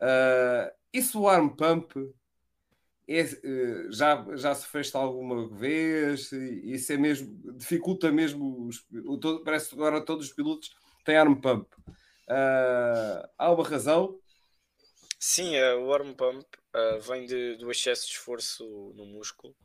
[0.00, 1.94] Uh, isso o arm pump
[3.08, 6.30] é, eh, já, já se fez alguma vez?
[6.32, 8.86] Isso é mesmo, dificulta mesmo, os,
[9.20, 10.70] todo, parece que agora todos os pilotos
[11.04, 11.66] têm arm pump.
[12.28, 14.20] Uh, há uma razão?
[15.18, 16.44] Sim, uh, o arm pump
[16.76, 19.56] uh, vem de, do excesso de esforço no músculo.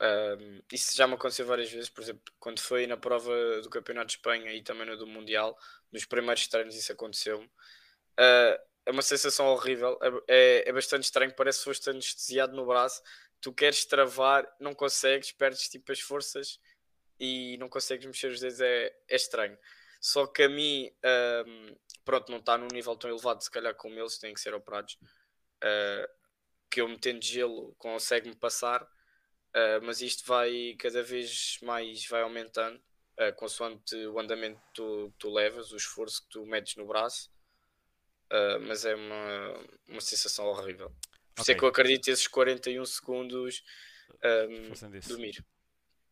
[0.00, 4.08] Uh, isso já me aconteceu várias vezes, por exemplo, quando foi na prova do Campeonato
[4.08, 5.56] de Espanha e também no do Mundial,
[5.92, 7.46] nos primeiros treinos isso aconteceu-me.
[7.46, 12.66] Uh, é uma sensação horrível, é, é, é bastante estranho, parece que foste anestesiado no
[12.66, 13.02] braço,
[13.40, 16.58] tu queres travar, não consegues, perdes tipo as forças
[17.18, 19.56] e não consegues mexer os dedos, é, é estranho.
[20.00, 20.90] Só que a mim,
[21.46, 24.52] um, pronto, não está num nível tão elevado, se calhar como eles têm que ser
[24.52, 24.98] operados,
[25.62, 26.08] uh,
[26.68, 32.76] que eu metendo gelo consegue-me passar, uh, mas isto vai cada vez mais vai aumentando,
[33.20, 37.30] uh, consoante o andamento que tu, tu levas, o esforço que tu metes no braço.
[38.32, 40.90] Uh, mas é uma, uma sensação horrível.
[41.34, 43.62] Por isso é que eu acredito esses 41 segundos
[44.24, 45.44] um, dormir.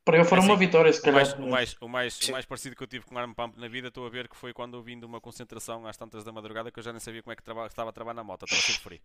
[0.04, 1.14] Para eu foram Assim, uma vitória, se O calhar.
[1.20, 2.32] mais, o, mais, o, mais, o Sim.
[2.32, 4.52] mais parecido que eu tive com arm pump na vida, estou a ver que foi
[4.52, 7.22] quando eu vim de uma concentração às tantas da madrugada que eu já nem sabia
[7.22, 9.00] como é que trava- estava a trabalhar na moto, estava cheio de frio.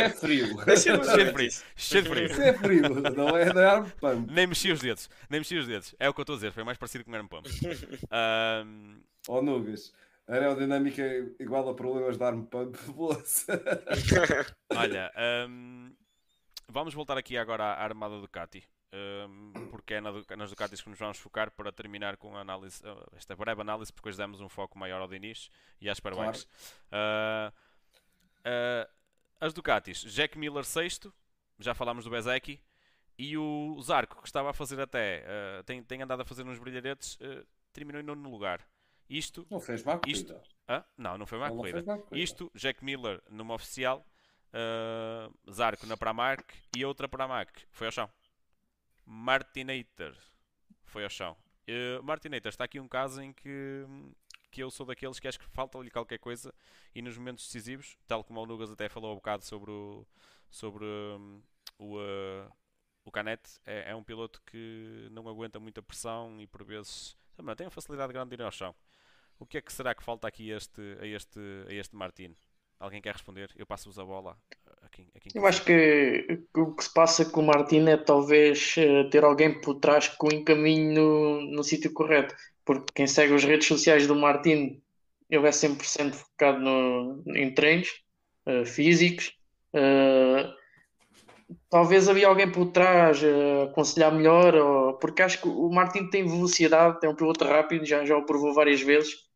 [0.00, 0.46] É frio.
[0.76, 2.26] Cheio de frio, cheio de frio.
[2.26, 2.82] Isso é frio.
[3.16, 4.32] Não é da arm pump.
[4.32, 5.94] Nem mexi os dedos, nem mexi os dedos.
[5.98, 7.48] É o que eu estou a dizer, foi mais parecido com um arm pump.
[8.10, 9.92] Ahm, Ó Nugas.
[10.26, 12.76] Aerodinâmica é igual a problemas de arm pump.
[14.76, 15.92] Olha, ahm,
[16.68, 18.62] vamos voltar aqui agora à armada Ducati.
[18.92, 22.82] ahm, porque é na nas Ducatis que nos vamos focar para terminar com a análise,
[22.84, 26.46] ah, esta breve análise, porque hoje demos um foco maior ao Diniz e às Superbikes.
[26.90, 27.52] Ah,
[28.44, 28.88] ah,
[29.40, 31.12] as Ducatis, Jack Miller sexto,
[31.58, 32.60] já falámos do Bezeki,
[33.18, 36.58] e o Zarco, que estava a fazer até, ah, tem, tem andado a fazer uns
[36.58, 37.18] brilharetes,
[37.72, 38.60] terminou em nono lugar.
[39.10, 40.18] Isto, Não fez má corrida.
[40.18, 41.78] Isto- ah, não, não foi má não corrida.
[41.78, 42.24] fez má corrida.
[42.24, 44.06] Isto, Jack Miller numa oficial,
[44.52, 46.42] ah, Zarco na Pramac
[46.76, 48.08] e outra Pramac foi ao chão.
[49.04, 50.14] Martinator
[50.84, 51.36] foi ao chão.
[51.68, 53.84] Uh, Martinator está aqui um caso em que,
[54.50, 56.52] que eu sou daqueles que acho que falta-lhe qualquer coisa
[56.94, 60.06] e nos momentos decisivos, tal como o Nugas até falou há bocado sobre o,
[60.50, 61.40] sobre hum,
[61.78, 62.52] o, uh,
[63.04, 67.54] o Canete, é, é um piloto que não aguenta muita pressão e por vezes também
[67.54, 68.74] tem uma facilidade grande de ir ao chão.
[69.40, 72.34] O que é que será que falta aqui a este, a este, a este Martin?
[72.78, 73.50] Alguém quer responder?
[73.56, 74.36] Eu passo-vos a bola
[74.82, 77.96] a quem, a quem Eu acho que o que se passa com o Martin é
[77.96, 82.34] talvez eh, ter alguém por trás que o encaminhe no, no sítio correto.
[82.64, 84.80] Porque quem segue as redes sociais do Martin,
[85.28, 87.88] ele é 100% focado no, em treinos
[88.46, 89.34] eh, físicos.
[89.74, 90.50] Eh,
[91.68, 96.26] talvez havia alguém por trás a aconselhar melhor, ou- porque acho que o Martin tem
[96.26, 99.29] velocidade, é um piloto rápido, já, já o provou várias vezes.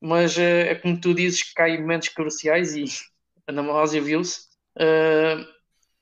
[0.00, 2.84] Mas eh, é como tu dizes, cai em momentos cruciais e
[3.46, 4.48] a Ana Malásia viu-se.
[4.76, 5.44] Uh,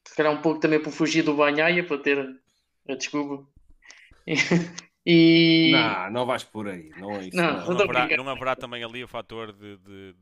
[0.06, 2.40] se calhar um pouco também por fugir do Banhaia, para ter
[2.88, 3.46] a desculpa.
[5.04, 6.90] e Não, não vais por aí.
[6.96, 7.36] Não é isso.
[7.36, 7.74] Não, não.
[7.74, 10.14] não, haverá, não haverá também ali o fator de, de-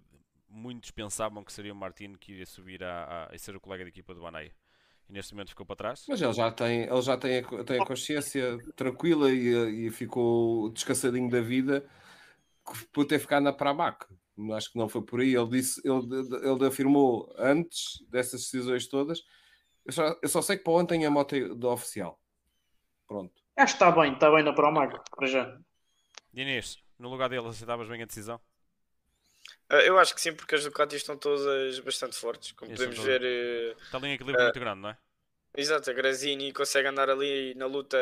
[0.49, 3.85] muitos pensavam que seria o Martino que iria subir a, a, e ser o colega
[3.85, 4.53] de equipa do Baneia.
[5.09, 6.05] E neste momento ficou para trás.
[6.09, 10.71] Mas ele já tem, ele já tem, a, tem a consciência tranquila e, e ficou
[10.71, 11.85] descansadinho da vida
[12.93, 14.07] por ter ficado na Pramac.
[14.55, 15.35] Acho que não foi por aí.
[15.35, 16.07] Ele disse, ele,
[16.49, 19.23] ele afirmou antes dessas decisões todas.
[19.85, 22.21] Eu só, eu só sei que para ontem a moto é da oficial.
[23.07, 23.33] Pronto.
[23.57, 25.59] acho que está bem, está bem na Promac, para já.
[26.35, 28.41] Inês, no lugar dele aceitavas bem a decisão?
[29.71, 32.53] Ah, Eu acho que sim, porque as Ducatis estão todas bastante fortes.
[32.53, 34.45] Como Isso, podemos são ver, eh, Está ali um equilíbrio Ah.
[34.47, 34.99] muito grande, não é?
[35.57, 37.97] exato, a Grazini consegue andar ali na luta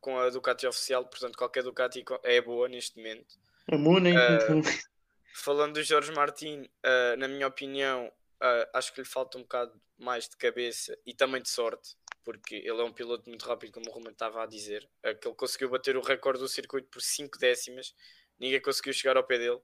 [0.00, 3.34] com a Ducati oficial, portanto, qualquer Ducati é boa neste momento.
[3.72, 4.12] A Muni,
[5.32, 9.80] Falando do Jorge Martin, ah, na minha opinião, ah, acho que lhe falta um bocado
[9.96, 13.88] mais de cabeça e também de sorte, porque ele é um piloto muito rápido, como
[13.88, 14.88] o Roman estava a dizer.
[15.04, 17.94] Ah, que ele conseguiu bater o recorde do circuito por 5 décimas,
[18.38, 19.60] ninguém conseguiu chegar ao pé dele.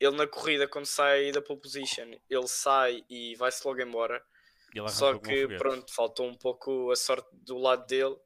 [0.00, 4.24] Ele na corrida, quando sai da pole position, ele sai e vai-se logo embora.
[4.88, 8.16] Só que, pronto, faltou um pouco a sorte do lado dele.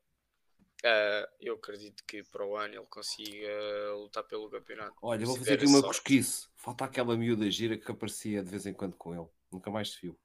[0.85, 3.49] Ah, eu acredito que para o ano ele consiga
[3.95, 4.97] lutar pelo campeonato.
[5.03, 6.01] Olha, vou fazer aqui uma sorte.
[6.01, 6.49] cosquice.
[6.57, 9.27] Falta aquela miúda gira que aparecia de vez em quando com ele.
[9.51, 10.19] Nunca mais se viu.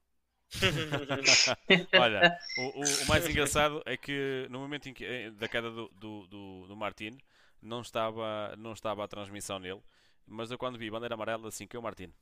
[1.96, 5.70] Olha, o, o- o mais engraçado é que no momento em que, eh, da queda
[5.72, 7.18] do, do, do, do Martino
[7.62, 9.82] não estava, não estava a transmissão nele,
[10.26, 12.14] mas eu quando vi bandeira amarela assim que o Martino.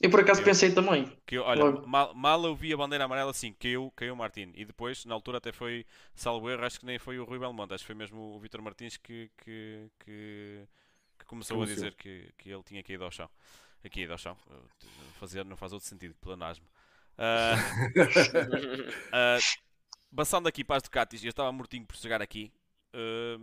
[0.00, 1.04] Eu por acaso Eu- pensei também.
[1.26, 1.86] Que eu- olha, Logo.
[1.86, 4.52] mal, mal eu vi a bandeira amarela assim, caiu, caiu o Martino.
[4.56, 7.74] E depois, na altura, até foi, salvo erro, acho que nem foi o Rui Belmonte,
[7.74, 10.66] acho que foi mesmo o Vitor Martins que, que, que,
[11.18, 13.28] que começou a dizer que, que ele tinha caído ao chão.
[13.84, 14.36] Aqui, ao chão.
[15.18, 16.66] Fazer, não faz outro sentido, planasmo.
[17.18, 17.54] Ah,
[19.12, 19.38] ah,
[20.14, 22.52] passando aqui para as Ducatis, eu estava mortinho por chegar aqui.
[22.92, 23.38] Ah,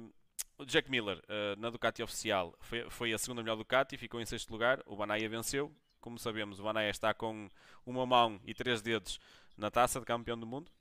[0.57, 1.21] o Jack Miller,
[1.57, 4.81] na Ducati oficial, foi, foi a segunda melhor Ducati, ficou em sexto lugar.
[4.85, 5.73] O Banaya venceu.
[6.01, 7.49] Como sabemos, o Banaya está com
[7.85, 9.19] uma mão e três dedos
[9.57, 10.71] na taça de campeão do mundo.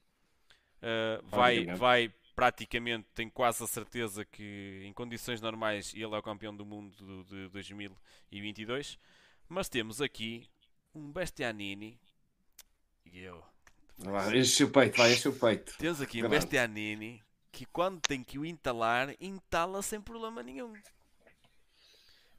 [0.80, 6.22] Ah, vai, vai praticamente, tenho quase a certeza que em condições normais ele é o
[6.22, 8.96] campeão do mundo do- de 2022.
[9.48, 10.48] Mas temos aqui
[10.94, 11.98] um Bestianini.
[13.06, 13.42] E eu.
[13.96, 15.76] Vai, enche o peito, vai, enche o peito.
[15.78, 16.36] Temos aqui um Grande.
[16.36, 17.20] Bestianini
[17.50, 20.72] que quando tem que o entalar, entala sem problema nenhum.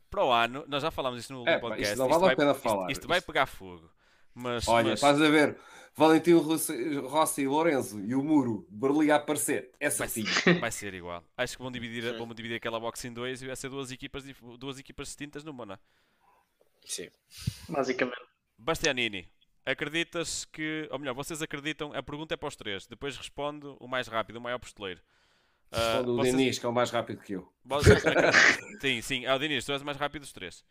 [0.09, 1.91] Para o ano, nós já falámos isto no É, podcast.
[1.93, 2.91] isto não vale a vai, pena isto- falar.
[2.91, 3.89] Isto, vai Isto- pegar fogo.
[4.33, 5.57] Mas, Olha, mas estás a ver
[5.95, 9.71] Valentim Rossi, Rossi e Lourenço e o muro, Berli a aparecer.
[9.79, 10.25] É vai, certinho.
[10.61, 11.23] vai ser igual.
[11.35, 14.23] Acho que vão dividir, vão dividir aquela box em dois e vai ser duas equipas,
[14.57, 15.79] duas equipas distintas numa, não é?
[16.85, 17.09] Sim.
[17.67, 18.21] Basicamente.
[18.57, 19.29] Bastianini,
[19.65, 20.87] acreditas que.
[20.91, 21.93] Ou melhor, vocês acreditam.
[21.93, 22.87] A pergunta é para os três.
[22.87, 25.01] Depois responde o mais rápido, o maior posteleiro.
[25.71, 27.51] Uh, o vocês- Diniz, que é o mais rápido que eu.
[28.81, 29.25] sim, sim.
[29.25, 30.65] Ah, o Diniz, tu és o mais rápido dos três.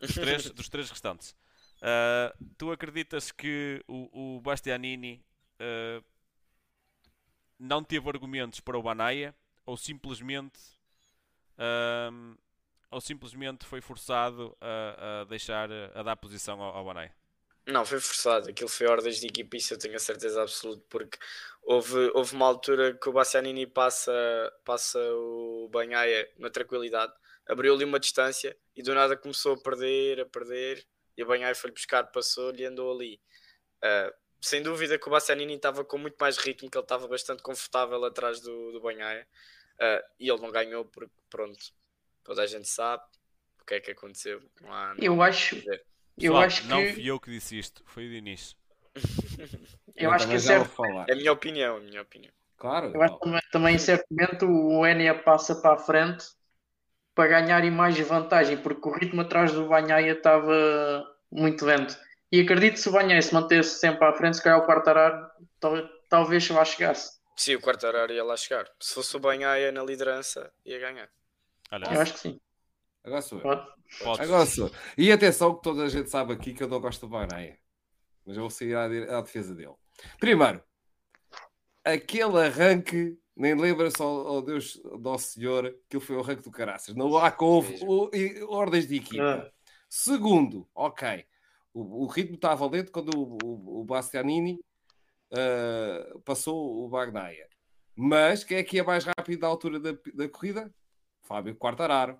[0.00, 1.34] Dos três, dos três restantes.
[1.80, 5.24] Ah, tu acreditas que o, o Bastianini
[5.60, 6.02] ah,
[7.58, 10.58] não teve argumentos para o Banaia ou simplesmente
[12.90, 17.14] ou simplesmente foi forçado a, a deixar a dar posição ao, ao Banaia?
[17.66, 18.50] Não, foi forçado.
[18.50, 21.18] Aquilo foi ordens de equipa, isso eu tenho a certeza absoluta, porque
[21.62, 24.12] houve, houve uma altura que o Bastianini passa,
[24.64, 27.12] passa o Banhaia na tranquilidade,
[27.46, 30.84] abriu ali uma distância e do nada começou a perder, a perder,
[31.16, 33.20] e o Banhaia foi-lhe buscar, passou-lhe e andou ali.
[33.82, 37.42] Ah, sem dúvida que o Bastianini estava com muito mais ritmo, que ele estava bastante
[37.42, 39.26] confortável atrás do, do Banhaia,
[39.78, 41.58] Ah, e ele não ganhou porque, pronto,
[42.24, 43.04] toda a gente sabe
[43.60, 44.42] o que é que aconteceu.
[44.64, 45.84] Há, Eu acho, dizer.
[46.22, 48.56] Eu Pessoal, acho Não que, fui eu que disse isto, foi o Diniz.
[49.96, 50.38] eu acho que
[50.70, 51.08] falar.
[51.08, 52.32] É a minha opinião, a minha opinião.
[52.56, 52.92] Claro.
[52.94, 56.24] eu acho que também, certo momento o Enia passa para a frente
[57.14, 61.96] para ganhar mais vantagem, porque o ritmo atrás do Banhaia estava muito lento.
[62.30, 65.26] E acredito que se o Banhaia se mantesse sempre à frente, se calhar o Quartararo
[65.60, 67.20] tal- talvez lá chegasse.
[67.36, 68.68] Sim, o quarto horário ia lá chegar.
[68.78, 71.08] Se fosse o Banhaia na liderança, ia ganhar.
[71.70, 72.40] Olha, Eu acho que sim.
[73.04, 73.42] Agora sou eu.
[73.42, 73.66] Pode.
[74.02, 74.70] podes- Agora sou.
[74.96, 77.56] E atenção que toda a gente sabe aqui que eu não gosto do Bahrein.
[78.24, 78.84] Mas eu vou sair à,
[79.18, 79.74] à defesa dele.
[80.20, 80.62] Primeiro,
[81.84, 86.94] aquele arranque, nem lembra-se ao, ao Deus Nosso Senhor que foi o arranque do caraças.
[86.94, 89.22] Não há com o- e- ordens de equipa.
[89.48, 89.52] Ah,
[89.88, 91.26] Segundo, ok,
[91.74, 94.58] o, o ritmo estava lento quando o, o, o Bastianini
[95.32, 97.48] ah, passou o Bagnaia.
[97.94, 100.72] Mas quem é que ia mais rápido na altura da, da corrida?
[101.22, 102.16] Fábio Quartararo.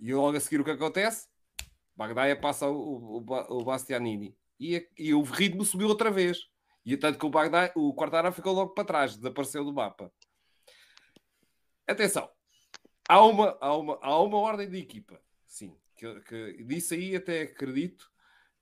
[0.00, 1.28] E logo a seguir o que acontece?
[1.94, 4.34] Bagnaia passa o, o, o Bastianini.
[4.58, 6.38] E, e o ritmo subiu outra vez.
[6.84, 7.30] E tanto que o,
[7.76, 10.10] o Quartararo ficou logo para trás, desapareceu do mapa.
[11.86, 12.30] Atenção,
[13.08, 15.76] há uma, há uma, há uma ordem de equipa, sim.
[15.96, 18.10] Que, que, disso aí até acredito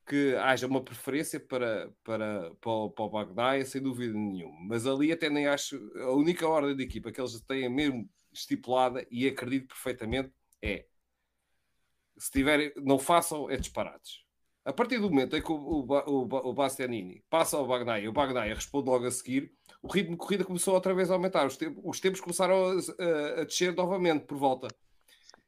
[0.05, 4.59] que haja uma preferência para, para, para, o, para o Bagnaia, sem dúvida nenhuma.
[4.67, 5.77] Mas ali até nem acho.
[5.99, 10.33] A única ordem de equipa que eles têm mesmo estipulada, e acredito perfeitamente,
[10.63, 10.87] é
[12.19, 14.25] se tiverem, não façam, é disparados.
[14.65, 18.13] A partir do momento em que o, o, o, o Bastianini passa ao Bagnaia, o
[18.13, 19.51] Bagnaia responde logo a seguir,
[19.83, 21.47] o ritmo de corrida começou outra vez a aumentar.
[21.47, 24.69] Os, tempos, os tempos começaram a, a- descer novamente por volta.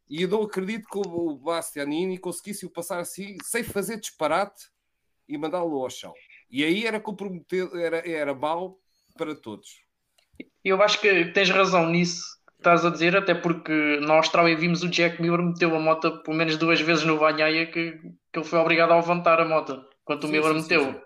[0.09, 4.65] E eu não acredito que o, Bastianini conseguisse o passar assim, sem fazer disparate
[5.29, 6.15] e mandá-lo ao chão.
[6.51, 8.81] E aí era comprometer, era, era mau
[9.17, 9.85] para todos.
[10.65, 14.89] Eu acho que tens razão nisso estás a dizer, até porque na Austrália vimos o
[14.91, 17.93] Jack Miller meteu a moto pelo menos duas vezes no Banhaia que,
[18.33, 19.73] que ele foi obrigado a levantar a moto,
[20.03, 20.85] enquanto o Sim, Miller sim, meteu.
[20.85, 21.01] sim.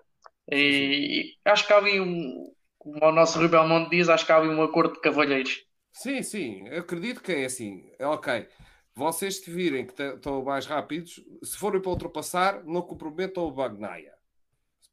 [0.52, 4.32] E, e acho que há ali um, como o nosso Rui Belmonte diz, acho que
[4.32, 5.64] há ali um acordo de cavalheiros.
[5.92, 7.90] Sim, sim, eu acredito que é assim.
[7.98, 8.48] É ok.
[8.94, 14.14] Vocês te virem que estão mais rápidos, se forem para ultrapassar, não comprometam o Bagnaia.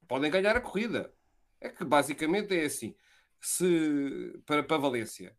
[0.08, 1.14] Podem ganhar a corrida.
[1.62, 2.96] É que basicamente é assim.
[3.42, 5.36] Se para, para Valência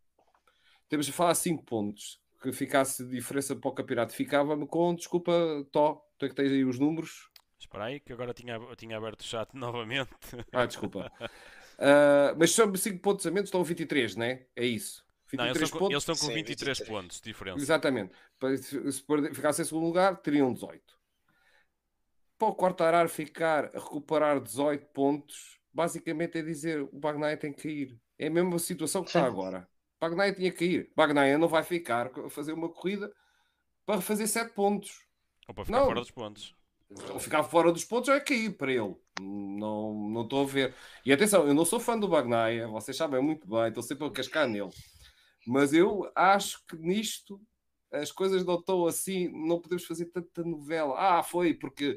[0.92, 5.32] temos de falar 5 pontos, que ficasse diferença para o campeonato, ficava-me com desculpa,
[5.72, 7.30] Tó, tu é que tens aí os números.
[7.58, 10.10] Espera aí, que agora tinha, eu tinha aberto o chat novamente.
[10.52, 11.10] Ah, desculpa.
[11.78, 14.46] Ah, mas são 5 pontos a menos, estão 23, não é?
[14.54, 15.02] É isso.
[15.32, 15.92] Não, 23 eles estão, com, pontos.
[15.92, 16.88] eles estão com Sim, 23, 23.
[16.90, 17.58] pontos de diferença.
[17.58, 18.12] Exatamente.
[18.38, 19.02] Para- Se
[19.34, 20.94] ficasse em segundo lugar, teriam 18.
[22.38, 27.62] Para o Quartararo ficar a recuperar 18 pontos, basicamente é dizer o Bagnaia tem que
[27.62, 27.98] cair.
[28.18, 29.66] É a mesma situação que está agora.
[30.02, 30.92] Bagnaia tinha que cair.
[30.96, 33.14] Bagnaia não vai ficar a fazer uma corrida
[33.86, 35.06] para fazer 7 pontos.
[35.46, 35.86] Ou para ficar Não.
[35.86, 36.56] fora dos pontos.
[37.12, 38.96] Ou ficar fora dos pontos é cair para ele.
[39.20, 40.74] Não, não estou a ver.
[41.06, 44.10] E atenção, eu não sou fã do Bagnaia, vocês sabem muito bem, estou sempre a
[44.10, 44.70] cascar nele.
[45.46, 47.40] Mas eu acho que nisto
[47.92, 50.94] as coisas não estão assim, não podemos fazer tanta novela.
[50.98, 51.96] Ah, foi porque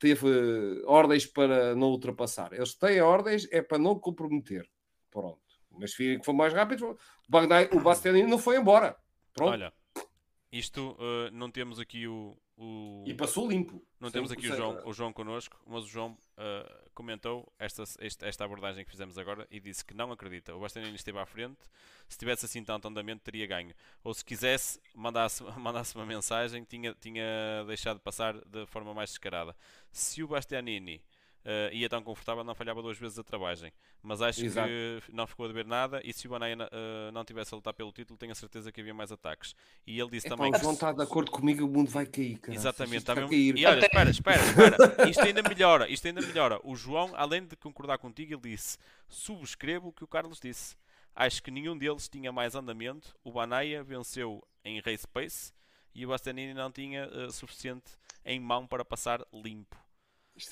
[0.00, 0.26] teve
[0.84, 2.52] ordens para não ultrapassar.
[2.52, 4.68] Eles têm ordens, é para não comprometer.
[5.12, 5.45] Pronto.
[5.78, 6.98] Mas virem que foi mais rápido, o,
[7.28, 8.96] Bagnaia, o Bastianini não foi embora.
[9.34, 9.52] Pronto.
[9.52, 9.72] Olha,
[10.50, 12.36] isto eh, não temos aqui o.
[12.56, 13.84] o- E passou limpo.
[14.00, 14.56] Não temos aqui o 100%.
[14.56, 19.18] João, o João connosco, mas o João eh, comentou esta, esta, esta abordagem que fizemos
[19.18, 20.54] agora e disse que não acredita.
[20.54, 21.58] O Bastianini esteve à frente,
[22.08, 23.74] se tivesse assim tanto andamento, teria ganho.
[24.02, 29.54] Ou se quisesse, mandasse, mandasse uma mensagem, tinha, tinha deixado passar de forma mais descarada.
[29.92, 31.02] Se o Bastianini
[31.48, 33.72] eh, ia tão confortável, não falhava duas vezes a travagem.
[34.02, 34.68] Mas acho Exato.
[34.68, 36.00] que não ficou a dever nada.
[36.04, 38.80] E se o Banaya eh, não tivesse a lutar pelo título, tenho a certeza que
[38.80, 39.54] havia mais ataques.
[39.86, 40.60] E ele disse Epá, também o que.
[40.60, 42.36] João está de acordo comigo, o mundo vai cair.
[42.38, 42.62] caraças.
[42.64, 43.56] Exatamente, Isto tá mesmo- cair.
[43.56, 44.76] E olha, espera, espera, espera.
[45.08, 46.60] Isto ainda melhora, isto ainda melhora.
[46.64, 48.76] O João, além de concordar contigo, ele disse:
[49.08, 50.76] subscrevo o que o Carlos disse.
[51.14, 53.16] acho que nenhum deles tinha mais andamento.
[53.24, 55.52] O Banaya venceu em race pace
[55.94, 57.92] e o Bastianini não tinha uh, suficiente
[58.24, 59.76] em mão para passar limpo.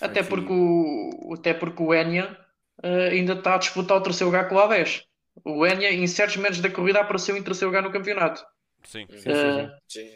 [0.01, 2.39] Até porque, o, até porque o Enya
[2.82, 5.05] uh, ainda está a disputar o terceiro lugar com o A10.
[5.44, 8.44] O Enya, em certos momentos da corrida, apareceu em terceiro lugar no campeonato.
[8.85, 9.06] Sim.
[9.11, 10.11] Sim, sim, Uh, Sim.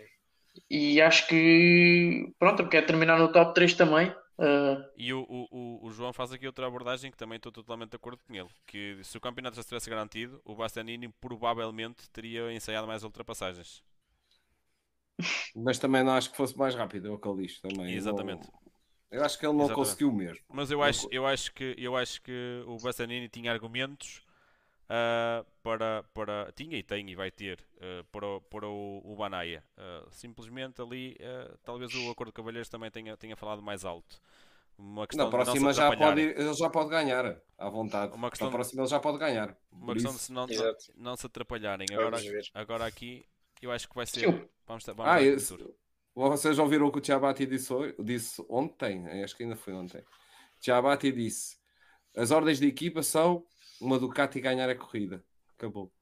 [0.70, 4.10] e acho que, pronto, quer terminar no top 3 também.
[4.38, 7.90] Uh, E o, o, o- o João faz aqui outra abordagem que também estou totalmente
[7.90, 8.48] de acordo com ele.
[8.66, 13.82] Que se o campeonato já estivesse garantido, o Bastianini provavelmente teria ensaiado mais ultrapassagens.
[15.54, 17.94] Mas também não acho que fosse mais rápido, é o que ele diz também.
[17.94, 18.48] Exatamente.
[18.48, 18.67] Não-
[19.10, 19.88] eu acho que ele não Exatamente.
[19.88, 20.44] conseguiu mesmo.
[20.48, 24.22] Mas eu acho, eu acho, que, eu acho que o Bastianini tinha argumentos
[24.88, 26.52] ah, para, para.
[26.54, 29.62] Tinha e tem e vai ter ah, para, o- para o, o Banaya.
[29.76, 31.16] Ah, simplesmente ali,
[31.64, 34.20] talvez o Acordo de Cavalheiros também tenha, tenha falado mais alto.
[34.78, 38.12] Uma questão Na de próxima já pode, ele já pode ganhar, à vontade.
[38.14, 39.56] Uma questão- Na próxima ele já pode ganhar.
[39.72, 40.84] Uma questão de isso- se não, Exato.
[40.94, 41.86] não se atrapalharem.
[41.92, 42.16] Agora,
[42.54, 43.26] agora aqui,
[43.60, 44.24] eu acho que vai ser.
[44.66, 45.20] Vamos, vamos Ah,
[46.14, 49.06] vocês já ouviram o que o Tiabati disse, disse ontem?
[49.22, 50.02] Acho que ainda foi ontem.
[50.60, 51.56] Tiabati disse:
[52.16, 53.44] as ordens de equipa são
[53.80, 55.24] uma Ducati ganhar a corrida.
[55.56, 55.92] Acabou.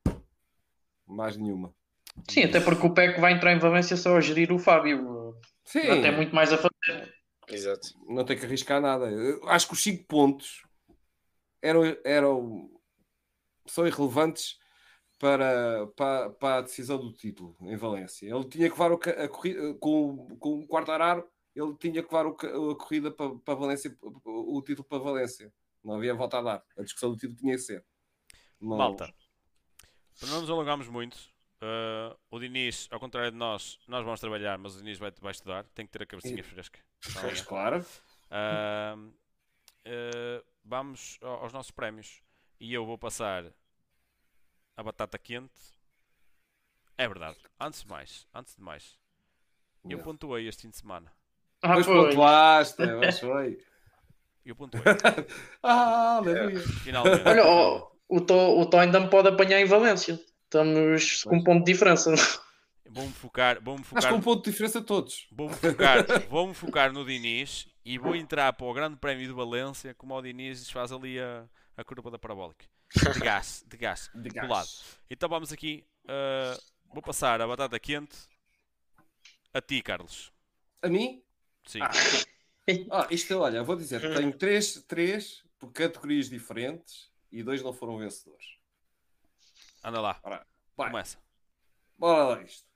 [1.06, 1.74] Mais nenhuma.
[2.28, 5.34] sim, até porque o PEC vai entrar em Valência só a gerir o Fábio.
[5.64, 7.14] Sim, Não tem muito mais a fazer.
[7.48, 7.88] Exato.
[8.08, 9.06] não tem que arriscar nada.
[9.10, 10.62] Eu acho que os 5 pontos
[11.62, 12.68] eram, eram
[13.66, 14.58] são irrelevantes
[15.18, 18.26] para, para, para a decisão do título em Valência.
[18.26, 22.14] Ele tinha que levar o, a corrida com, com o quarto araro, ele tinha que
[22.14, 25.52] levar o a corrida para, para Valência, o título para Valência.
[25.82, 26.64] Não havia volta a dar.
[26.76, 27.84] A discussão do título tinha que ser.
[28.60, 29.12] Não- Malta,
[30.18, 31.16] para não nos alongarmos muito,
[31.60, 35.30] ah, o Diniz, ao contrário de nós, nós vamos trabalhar, mas o Diniz vai, vai
[35.32, 36.78] estudar, tem que ter a cabecinha fresca.
[37.20, 37.84] Pois, claro.
[38.30, 38.96] Ah,
[39.86, 42.20] ah, vamos ao- aos nossos prémios
[42.58, 43.44] e eu vou passar
[44.76, 45.52] a batata quente.
[46.98, 47.38] É verdade.
[47.60, 48.98] Antes de mais, antes de mais,
[49.88, 51.12] eu pontuei este fim de semana.
[51.62, 51.86] Ah, pois.
[51.86, 53.58] pontuaste, mas foi.
[54.44, 54.82] Eu pontuei.
[55.62, 56.60] Ah, aleluia.
[56.60, 57.26] Finalmente.
[57.26, 60.20] Olha, ó, o Tó o Tó ainda me pode apanhar em Valência.
[60.44, 62.14] Estamos com um ponto de diferença.
[62.88, 65.26] Vou-me focar, Acho focar, que um ponto de diferença a todos.
[65.32, 69.92] vou-me focar, vou-me focar no Diniz e vou entrar para o Grande Prémio de Valência
[69.92, 71.44] como o Diniz faz ali a,
[71.76, 72.64] a curva da parabólica.
[72.94, 74.68] De gás, de gás, De do lado.
[75.10, 75.84] Então vamos aqui.
[76.08, 76.56] ah,
[76.92, 78.16] vou passar a batata quente
[79.52, 80.32] a ti, Carlos.
[80.82, 81.22] A mim?
[81.66, 81.80] Sim.
[81.82, 81.90] Ah.
[82.90, 87.96] Ah, isto, olha, vou dizer, tenho três, três por categorias diferentes e dois não foram
[87.98, 88.44] vencedores.
[89.84, 90.20] Anda lá.
[90.76, 91.18] Vai, Começa.
[91.96, 92.66] bora lá isto.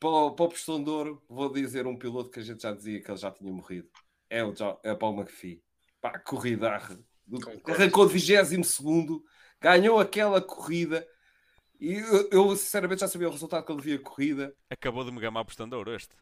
[0.00, 2.72] Para, o- para o Pistão de Ouro, vou dizer um piloto que a gente já
[2.72, 3.90] dizia que ele já tinha morrido.
[4.30, 5.62] É o, Jo- é o Paul McPhee.
[6.00, 6.70] Pá, corrida.
[7.64, 9.22] Arrancou de 22
[9.60, 11.06] ganhou aquela corrida
[11.80, 14.54] e eu, eu, sinceramente já sabia o resultado que ele devia corrida.
[14.68, 16.14] Acabou de me gamar por estandouro este.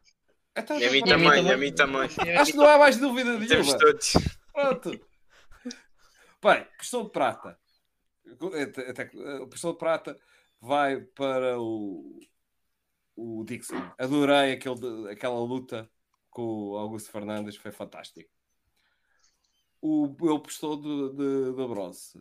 [0.55, 2.09] Então, E a mim também, a mim também.
[2.39, 3.79] Acho que não há mais dúvida Temos nenhuma.
[3.79, 4.13] todos.
[4.53, 5.07] Pronto.
[6.43, 7.59] Bem, questão de prata.
[8.65, 10.19] Até, até, a questão de prata
[10.61, 12.21] vai para o,
[13.15, 13.77] o Dixon.
[13.99, 15.91] Adorei aquele, aquela luta
[16.31, 18.31] com o Augusto Fernandes, foi fantástico.
[19.89, 22.21] O meu postou de, de bronze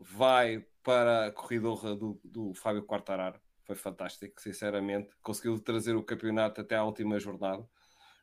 [0.00, 3.38] vai para a corredora do, do Fábio Quartararo.
[3.64, 5.14] Foi fantástico, sinceramente.
[5.22, 7.68] Conseguiu trazer o campeonato até à última jornada.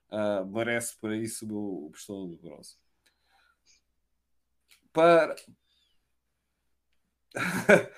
[0.09, 2.75] Ah, merece para isso o meu postou de bronze
[4.91, 5.35] para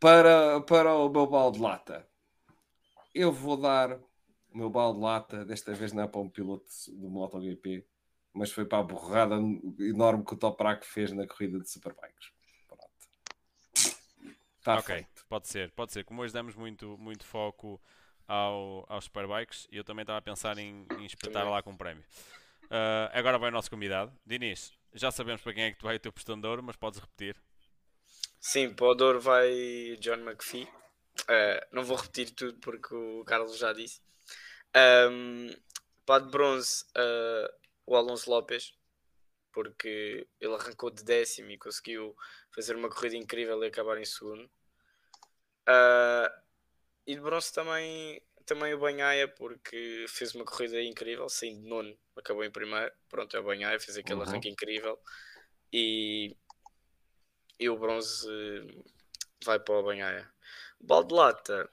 [0.00, 2.08] para, para o meu balde de lata.
[3.14, 6.66] Eu vou dar o meu balde de lata, desta vez não é para um piloto
[6.88, 7.86] do MotoGP,
[8.32, 9.36] mas foi para a borrada
[9.80, 12.30] enorme que o Toprak fez na corrida de Superbikes.
[12.66, 12.90] Pronto.
[14.58, 15.26] Está ok, feito.
[15.28, 16.04] pode ser, pode ser.
[16.04, 17.80] Como hoje demos muito, muito foco
[18.26, 22.04] ao, aos Superbikes, eu também estava a pensar em, em espetar lá com um prémio.
[22.70, 24.12] Ah, agora vai o nosso convidado.
[24.26, 26.76] Diniz, já sabemos para quem é que tu vai o teu postão de ouro, mas
[26.76, 27.36] podes repetir.
[28.40, 30.68] Sim, para o Douro vai John McPhee.
[31.28, 34.00] Eh, não vou repetir tudo porque o Carlos já disse.
[34.74, 35.50] Ahm,
[36.06, 37.54] para de bronze, eh,
[37.88, 38.74] o Alonso Lopes,
[39.52, 42.14] porque ele arrancou de décimo e conseguiu
[42.54, 44.48] fazer uma corrida incrível e acabar em segundo.
[45.66, 46.30] Ah,
[47.06, 51.98] e de bronze também, também o Banhaia, porque fez uma corrida incrível, saindo de nono,
[52.14, 52.92] acabou em primeiro.
[53.08, 54.26] Pronto, é o Banhaia, fez aquele Uhum.
[54.26, 55.00] arranque incrível.
[55.72, 56.36] E,
[57.58, 58.28] e o bronze
[59.44, 60.30] vai para o Banhaia.
[60.78, 61.70] Baldelata,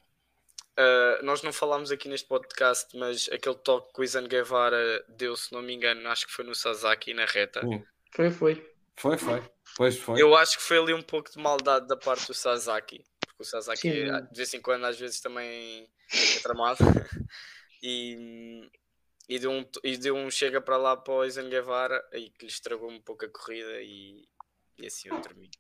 [0.80, 5.36] uh, nós não falámos aqui neste podcast, mas aquele toque que o Izan Guevara deu,
[5.36, 7.62] se não me engano, acho que foi no Sasaki na reta.
[7.62, 7.84] Sim.
[8.12, 8.76] Foi, foi.
[8.98, 9.44] Foi, foi.
[9.76, 10.22] Pois foi.
[10.22, 13.04] Eu acho que foi ali um pouco de maldade da parte do Sasaki.
[13.20, 14.10] Porque o Sasaki, Sim.
[14.10, 16.78] ah, de vez em quando, às vezes também é tramado.
[17.84, 18.70] e,
[19.28, 22.46] e, deu um, e deu um chega para lá para o Izan Guevara e que
[22.46, 23.82] lhe estragou um pouco a corrida.
[23.82, 24.26] E,
[24.78, 25.52] e assim eu termino.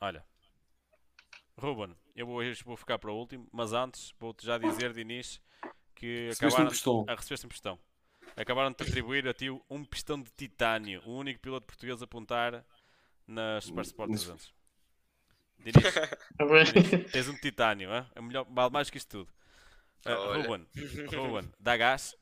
[0.00, 0.26] Olha,
[1.56, 5.40] Ruben, eu vou, eu vou ficar para o último, mas antes vou-te já dizer, Dinis,
[5.94, 7.04] que Recebeste um acabaram, pistão.
[7.08, 7.78] a recebeste um pistão.
[8.36, 12.04] Acabaram de te atribuir a ti um pistão de titânio, o único piloto português a
[12.04, 12.64] apontar
[13.26, 14.54] nas Super Sport Nesse- 300.
[15.58, 18.06] Dinis, Dinis, tens um titânio, hein?
[18.14, 19.32] é melhor, vale mais que isto tudo.
[20.06, 20.42] Olha.
[20.42, 20.66] Ruben,
[21.16, 22.14] Ruben, dá gás,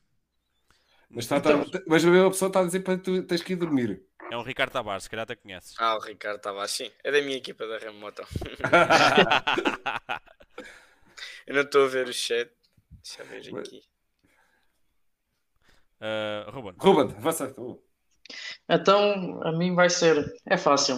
[1.13, 3.55] Mas, está, está- mas a mesma pessoa está a dizer para tu tens que ir
[3.55, 4.01] dormir.
[4.31, 5.75] é um Ricardo Tavares, se calhar até conheces.
[5.79, 6.89] Ah, o Ricardo estava assim.
[7.03, 8.23] É da minha equipa da Remoto.
[11.45, 12.49] Eu não estou a ver o chat.
[13.03, 13.81] Deixa eu ver aqui.
[15.99, 17.81] Ah, Ruben, Ruben, avança tu.
[18.69, 20.25] Então, a mim vai ser.
[20.45, 20.97] É fácil.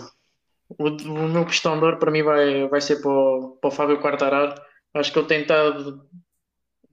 [0.70, 3.72] O, o meu pistão de ouro para mim vai, vai ser para o, para o
[3.72, 4.60] Fábio Quartararo.
[4.94, 6.08] Acho que ele tem estado.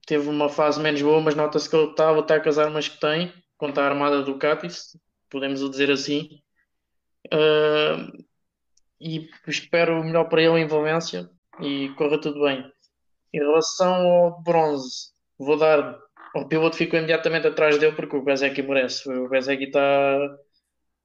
[0.06, 2.88] Teve uma fase menos boa, mas nota-se que ele está a lutar com as armas
[2.88, 4.98] que tem contra a armada Ducati, se
[5.30, 6.28] podemos o dizer assim.
[7.30, 8.10] Ah,
[9.00, 11.28] e espero o melhor para ele em Valência
[11.60, 12.64] e corra tudo bem.
[13.32, 15.98] Em relação ao bronze, vou dar.
[16.34, 19.10] O piloto ficou imediatamente atrás dele porque o Bezek merece.
[19.10, 20.18] O Bezek está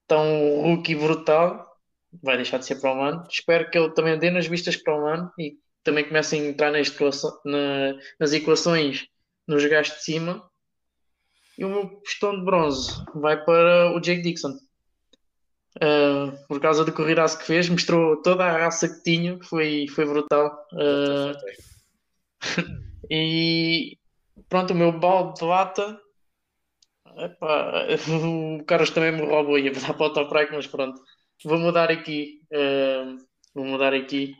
[0.07, 1.67] tão rookie brutal,
[2.23, 3.27] vai deixar de ser para o ano.
[3.29, 5.57] Espero que ele também dê nas vistas para o ano e
[5.87, 6.93] também comece a entrar nas,
[7.45, 9.07] na- nas equações
[9.47, 10.51] nos gajos de cima.
[11.57, 14.57] E o meu pistão de bronze vai para o Jake Dixon.
[15.77, 20.05] Uh, por causa da corrida que fez, mostrou toda a raça que tinha, foi, foi
[20.05, 20.67] brutal.
[20.73, 21.33] Uh,
[23.09, 23.97] e
[24.49, 25.97] pronto, o meu balde de lata.
[27.15, 27.87] Epá,
[28.59, 31.01] o Carlos também me roubou, ia dar para o top mas pronto.
[31.45, 32.41] Vou mudar aqui.
[32.51, 33.15] eh,
[33.53, 34.35] vou mudar aqui.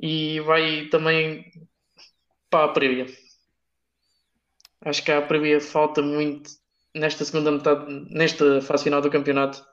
[0.00, 1.50] E vai também
[2.50, 3.06] para a Aprilia.
[4.82, 6.50] Acho que a Aprilia falta muito
[6.94, 9.64] nesta segunda metade, nesta fase final do campeonato.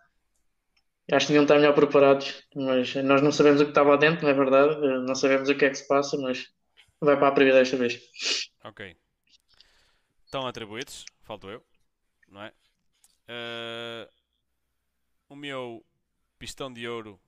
[1.11, 4.29] Acho que deviam estar melhor preparados, mas nós não sabemos o que estava dentro, não
[4.29, 4.75] é verdade?
[4.83, 6.47] Eh, Não sabemos o que é que se passa, mas
[6.99, 8.01] vai para a Aprilia desta vez.
[8.63, 8.97] Ok.
[10.25, 11.63] Estão atribuídos, falto eu,
[12.27, 12.51] não é?
[13.27, 14.09] Eh,
[15.29, 15.85] o meu
[16.39, 17.19] pistão de ouro,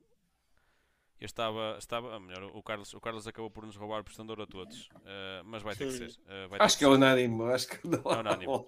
[1.20, 4.32] eu estava, estava, melhor, o Carlos, o Carlos acabou por nos roubar o pistão de
[4.32, 6.20] ouro a todos, eh, mas vai ter que ser.
[6.48, 7.44] vai ter Acho que é unânime.
[7.52, 8.00] Acho que não.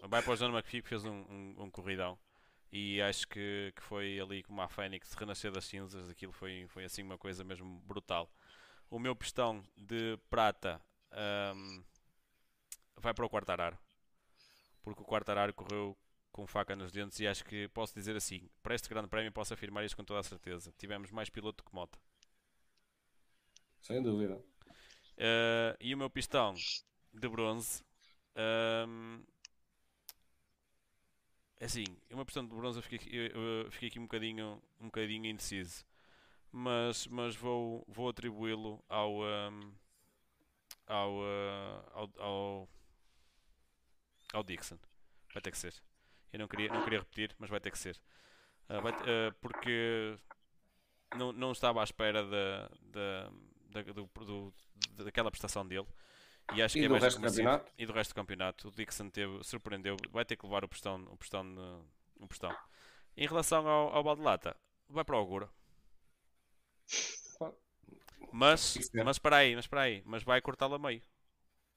[0.04, 0.08] é.
[0.08, 2.18] Vai para o John McPhee que fez um, um, um corridão
[2.72, 6.86] e acho que, que foi ali como a Fênix renascer das cinzas, aquilo foi, foi
[6.86, 8.32] assim uma coisa mesmo brutal.
[8.90, 10.82] O meu pistão de prata
[11.12, 11.84] ahm,
[12.98, 13.78] vai para o Quartararo,
[14.82, 15.98] porque o Quartararo correu
[16.32, 19.54] com faca nos dentes e acho que posso dizer assim, para este grande prémio posso
[19.54, 20.74] afirmar isto com toda a certeza.
[20.78, 22.00] Tivemos mais piloto que moto.
[23.82, 24.42] Sem dúvida.
[25.18, 26.54] Eh, e o meu pistão
[27.14, 27.84] de bronze.
[28.36, 29.22] ahm,
[31.60, 34.62] é assim, o meu pistão de bronze eu fiquei, eu- eu fiquei aqui um bocadinho,
[34.80, 35.86] um bocadinho indeciso.
[36.52, 39.74] Mas, mas vou, vou atribuí-lo ao, ahm,
[40.88, 42.70] ao, ah, ao, ao,
[44.34, 44.78] ao Dixon.
[45.34, 45.74] Vai ter que ser.
[46.34, 48.00] Eu não queria, não queria repetir, mas vai ter que ser.
[48.70, 50.16] Ah, vai ah, porque
[51.18, 52.70] não, não estava à espera da,
[53.70, 54.54] da- do, do-
[55.04, 55.88] daquela prestação dele.
[56.56, 57.72] E acho E que é mais resto campeonato?
[57.78, 58.68] E do resto do campeonato.
[58.70, 59.98] O Dixon teve, surpreendeu.
[60.12, 61.86] Vai ter que levar o postão, o postão, no-
[62.20, 62.52] o postão.
[63.18, 64.56] Em relação ao, ao Baldelata,
[64.90, 65.50] vai para o Augura.
[68.32, 71.02] Mas, mas espera aí, mas espera aí, mas vai cortá-lo a meio.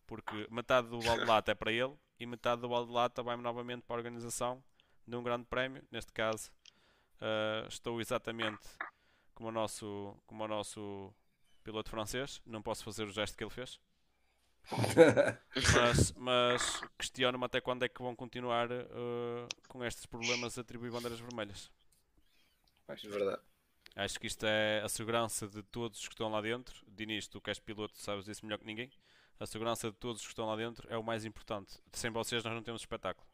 [0.06, 3.22] Porque metade do balde de lata é para ele e metade do balde de lata
[3.22, 4.62] vai novamente para a organização
[5.06, 5.84] de um grande prémio.
[5.90, 6.52] Neste caso,
[7.20, 8.68] ah, estou exatamente
[9.34, 11.14] como o nosso, como o nosso
[11.62, 12.40] piloto francês.
[12.46, 13.78] Não posso fazer o gesto que ele fez.
[15.74, 20.90] Mas, mas questiono-me até quando é que vão continuar ah, com estes problemas a atribuir
[20.92, 21.70] bandeiras vermelhas.
[22.88, 23.42] É verdade.
[23.96, 26.74] Acho que isto é a segurança de todos os que estão lá dentro.
[26.88, 28.90] Dinis, tu que és piloto, sabes disso melhor que ninguém.
[29.40, 31.78] A segurança de todos os que estão lá dentro é o mais importante.
[31.92, 33.26] Sem vocês, nós não temos espetáculo.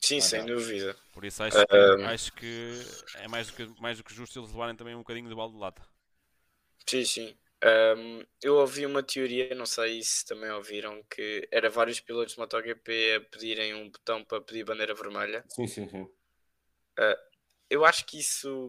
[0.00, 0.46] Sim, Ah, sem não.
[0.46, 0.96] dúvida.
[1.12, 2.04] Por isso, acho que, Ahm.
[2.06, 2.80] acho que
[3.16, 5.54] é mais do que, mais do que justo eles levarem também um bocadinho de balde
[5.54, 5.82] de lata.
[6.88, 7.38] Sim, sim.
[7.64, 12.40] Ahm, eu ouvi uma teoria, não sei se também ouviram, que era vários pilotos de
[12.40, 15.44] MotoGP a pedirem um botão para pedir bandeira vermelha.
[15.48, 16.08] sim, sim, sim.
[17.70, 18.68] Eu acho que isso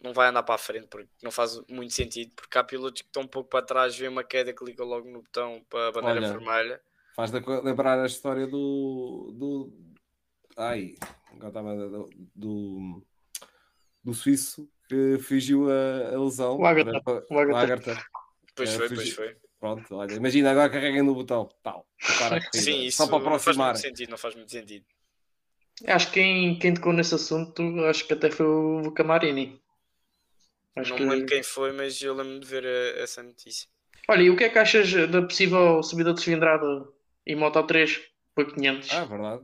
[0.00, 3.08] não vai andar para a frente porque não faz muito sentido, porque há pilotos que
[3.08, 6.20] estão um pouco para trás, vê uma queda, clicam logo no botão para a bandeira
[6.20, 6.80] Olha, vermelha.
[7.14, 9.32] Faz lembrar a história do.
[9.36, 9.72] do
[10.56, 10.94] ai,
[11.32, 13.02] agora estava do, do,
[14.02, 16.58] do suíço que fingiu a, a lesão.
[16.58, 17.00] O Agatha.
[17.02, 17.52] Para- O Agatha.
[17.52, 18.04] o Agatha.
[18.54, 19.36] Pois É, foi, pois foi.
[19.58, 21.48] Pronto, olha, imagina agora carreguem no botão.
[21.62, 21.86] Tal.
[22.18, 22.40] para.
[22.52, 23.66] Sim, isso Só para não faz aproximar.
[23.72, 24.84] muito sentido, não faz muito sentido.
[25.86, 29.60] Acho que quem, quem tocou nesse assunto, acho que até foi o Camarini.
[30.76, 31.04] Acho não que...
[31.04, 33.68] me lembro quem foi, mas eu lembro de ver eh, essa notícia.
[34.08, 36.88] Olha, e o que é que achas da possível subida de cilindrada
[37.26, 38.00] em Moto 3
[38.34, 38.92] para 500?
[38.92, 39.42] Ah, verdade.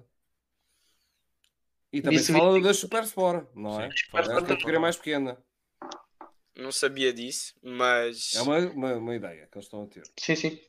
[1.97, 3.91] E também se fala da Super Sport, não é?
[3.91, 5.39] Sim, É uma categoria mais pequena.
[6.55, 10.03] Não sabia disso, mas, É uma, uma, uma ideia que eles estão a ter.
[10.19, 10.61] Sim, sim.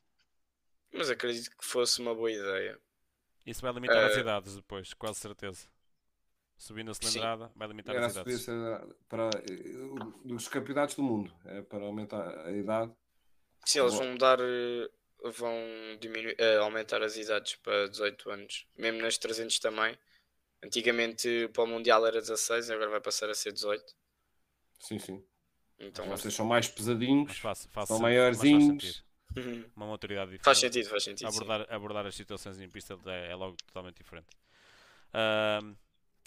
[0.94, 2.80] mas acredito que fosse uma boa ideia.
[3.46, 5.68] Isso vai limitar as Eh, idades depois, quase certeza.
[6.58, 8.46] Subindo a cilindrada, vai limitar Era as idades.
[9.08, 11.34] para eh, dos campeonatos do mundo.
[11.46, 12.92] É para aumentar a idade.
[13.66, 14.90] Sim, eles vão mudar, eh,
[15.32, 15.54] vão
[16.02, 19.98] diminuir, aumentar as idades para 18 anos, mesmo nas 300 também.
[20.64, 23.84] Antigamente para o Mundial era 16, agora vai passar a ser 18.
[24.80, 25.24] Sim, sim.
[25.80, 27.28] Então Vocês são mais pesadinhos.
[27.28, 29.04] Mas faz, faz, São maiorzinhos.
[29.36, 29.70] Uhum.
[29.76, 30.46] Uma maturidade diferente.
[30.46, 31.30] faz sentido, faz sentido.
[31.32, 31.38] sim.
[31.38, 34.28] abordar, abordar as situações em pista é, é logo totalmente diferente.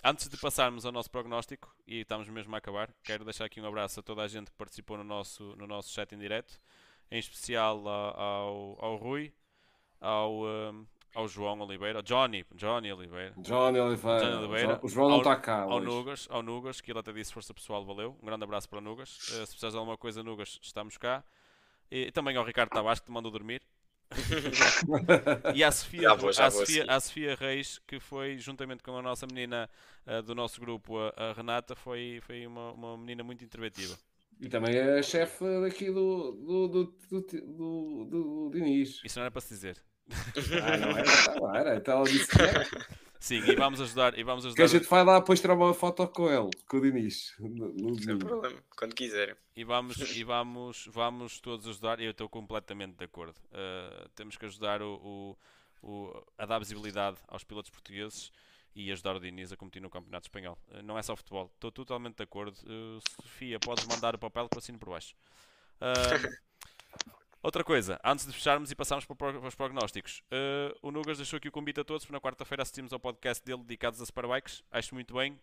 [0.02, 3.66] Antes de passarmos ao nosso prognóstico, e estamos mesmo a acabar, quero deixar aqui um
[3.66, 6.58] abraço a toda a gente que participou no nosso, no nosso chat em direto,
[7.10, 9.34] em especial a- ao, ao Rui,
[10.00, 10.42] ao,
[11.14, 14.20] ao João Oliveira, ao Johnny, Johnny Oliveira, Johnny Oliveira.
[14.20, 14.80] Johnny Oliveira.
[14.82, 15.62] O João não está cá.
[15.62, 15.86] ao hoje.
[15.86, 18.16] Nugas, ao Nugas, que ele até disse força pessoal, valeu.
[18.22, 19.18] Um grande abraço para o Nugas.
[19.32, 21.24] Eh, se precisares de alguma coisa, Nugas, estamos cá.
[21.90, 23.62] E também ao Ricardo Tavares, que te mandou dormir.
[25.54, 28.96] E à Sofia, Já vou, já à, Sofia, à Sofia Reis, que foi, juntamente com
[28.96, 29.68] a nossa menina
[30.06, 33.96] eh, do nosso grupo, a, a Renata, foi, foi uma, uma menina muito interventiva.
[34.40, 39.00] E também é a chefe daqui do, do, do, do, do, do Diniz.
[39.04, 39.76] Isso não era para se dizer.
[40.62, 40.76] Ah,
[41.40, 41.76] não era.
[41.76, 42.66] Então ela disse que era.
[43.18, 44.18] Sim, e vamos ajudar.
[44.18, 46.78] E vamos Que a ajudar gente vai lá depois tirar uma foto com ele, com
[46.78, 47.34] o Diniz.
[47.38, 49.34] No, no Sem problema, quando quiserem.
[49.54, 53.36] E vamos, e vamos, vamos todos ajudar, eu estou completamente de acordo.
[53.52, 55.36] Uh, temos que ajudar o,
[55.82, 58.32] o- o- a dar visibilidade aos pilotos portugueses
[58.74, 60.56] e ajudar o Diniz a competir no Campeonato Espanhol.
[60.68, 62.56] Uh, não é só futebol, estou totalmente de acordo.
[62.64, 65.14] Uh, Sofia, podes mandar o papel que eu assino por baixo.
[65.78, 66.50] Uh,
[67.42, 71.48] outra coisa, antes de fecharmos e passarmos para, os prognósticos, uh, o Nugas deixou aqui
[71.48, 74.62] o convite a todos para na quarta-feira assistimos ao podcast dele dedicados a Superbikes.
[74.70, 75.38] Acho muito bem.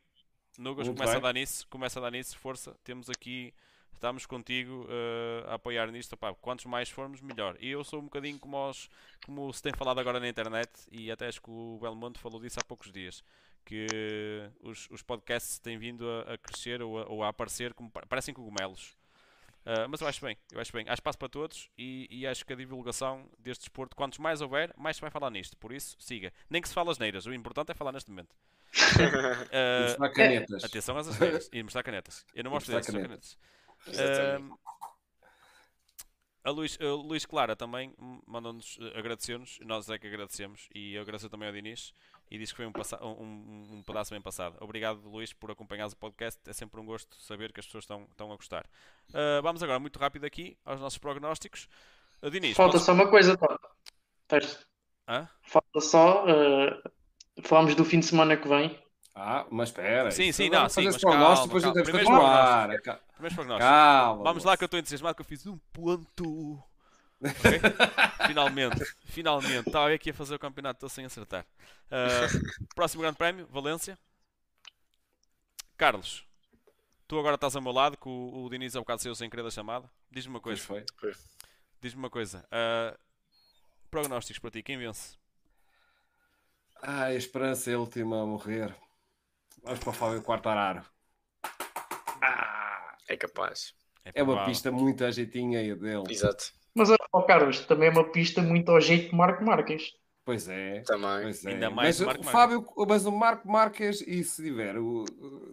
[0.58, 1.20] Nugas, Muito começa bem.
[1.22, 2.76] a dar nisso, começa a dar nisso, força.
[2.84, 3.54] Temos aqui
[3.94, 6.14] estamos contigo eh, a apoiar nisto.
[6.14, 7.56] Opá, quantos mais formos, melhor.
[7.60, 8.90] E eu sou um bocadinho como, os,
[9.24, 12.60] como se tem falado agora na internet, e até acho que o Belmonte falou disso
[12.60, 13.24] há poucos dias.
[13.64, 17.92] Que os, os podcasts têm vindo a, a crescer ou a, ou a aparecer como
[17.92, 18.97] pa- parecem cogumelos.
[19.68, 20.86] Ah, mas eu acho bem, eu acho bem.
[20.88, 24.74] Há espaço para todos e, e acho que a divulgação deste desporto, quantos mais houver,
[24.78, 25.58] mais se vai falar nisto.
[25.58, 26.32] Por isso, siga.
[26.50, 28.34] Nem que se fale as neiras, o importante é falar neste momento.
[29.84, 30.64] Mostrar canetas.
[30.64, 31.50] Atenção às asneiras.
[31.52, 32.26] E mostrar canetas.
[32.34, 33.38] Eu não mostro Mostrar canetas.
[33.88, 34.52] Exatamente.
[34.52, 34.58] Ahm,
[36.46, 37.94] a Luís, a Luís Clara também
[38.26, 41.94] mandou-nos, agradeceu-nos, nós é que agradecemos, e eu agradeço também ao Dinis,
[42.30, 42.72] e diz que foi um,
[43.02, 44.56] um- um- pedaço bem passado.
[44.60, 48.04] Obrigado, Luís, por acompanhares o podcast, é sempre um gosto saber que as pessoas estão,
[48.12, 48.66] estão a gostar.
[49.14, 51.68] Ah, vamos agora muito rápido aqui aos nossos prognósticos.
[52.22, 53.38] Uh, Dinis, Falta podes- só uma coisa,
[55.08, 55.28] Hã?
[55.44, 56.26] Falta só.
[56.28, 56.82] eh,
[57.44, 58.78] falamos do fim de semana que vem.
[59.16, 60.12] Ah, mas espera.
[60.12, 61.84] Sim, sim, agora não, sim, mas prognóstico, calma, depois calma.
[61.84, 62.82] Primeiro continuar.
[62.82, 63.70] Ca- primeiros prognósticos.
[63.72, 64.24] Calma.
[64.24, 66.64] Vamos lá que eu estou entusiasmado que eu fiz um ponto.
[67.22, 67.60] Ok?
[68.28, 69.68] finalmente, finalmente.
[69.68, 71.46] Estava aqui a fazer o campeonato todo sem acertar.
[71.90, 72.28] Ah,
[72.76, 73.98] próximo grande prémio, Valência.
[75.76, 76.26] Carlos,
[77.08, 79.44] tu agora estás ao meu lado, que o, o Diniz há bocado saiu sem querer
[79.44, 79.90] da chamada.
[80.12, 80.84] Diz-me uma coisa, foi.
[81.82, 82.46] diz-me uma coisa.
[82.52, 82.98] ah,
[83.90, 85.18] prognósticos para ti, quem vence?
[86.82, 88.76] Ah, a esperança é a última a morrer.
[89.64, 90.84] Vamos para o Fábio Quartararo.
[92.22, 93.74] Ah, É capaz.
[94.14, 94.46] é uma provável.
[94.46, 96.04] pista muito ajeitinha aí dele.
[96.10, 96.54] Exato.
[97.12, 99.94] Ó, Carlos, também é uma pista muito ao jeito de Marco Marques.
[100.26, 100.82] Pois é.
[100.82, 101.22] Também.
[101.24, 101.54] Pois é.
[101.54, 102.30] Ainda mais mas, o Marco o.
[102.30, 105.06] Fábio, mas o Marco Marques, e se tiver o-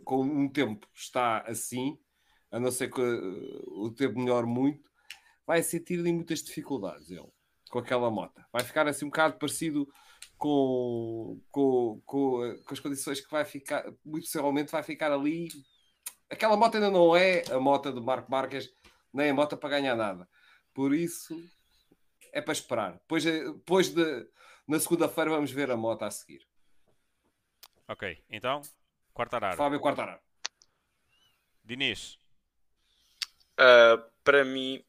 [0.05, 1.97] com um tempo está assim,
[2.51, 4.91] a não ser que uh, o tempo melhore muito,
[5.47, 7.31] vai sentir ali muitas dificuldades ele,
[7.71, 8.43] com aquela moto.
[8.53, 9.89] Vai ficar assim um bocado parecido
[10.37, 15.49] com, com, com, uh, com as condições que vai ficar, muito possivelmente vai ficar ali.
[16.29, 18.69] Aquela moto ainda não é a moto do Marco Marques,
[19.13, 20.29] nem a moto para ganhar nada.
[20.75, 21.41] Por isso,
[22.33, 22.93] é para esperar.
[22.95, 24.29] Depois, eh, depois de,
[24.67, 26.47] na segunda-feira vamos ver a moto a seguir.
[27.89, 28.61] Ok, então,
[29.13, 29.57] Quartararo.
[29.57, 30.21] Fábio Quartararo.
[31.63, 32.19] Diniz,
[33.57, 34.85] Ah, para mim,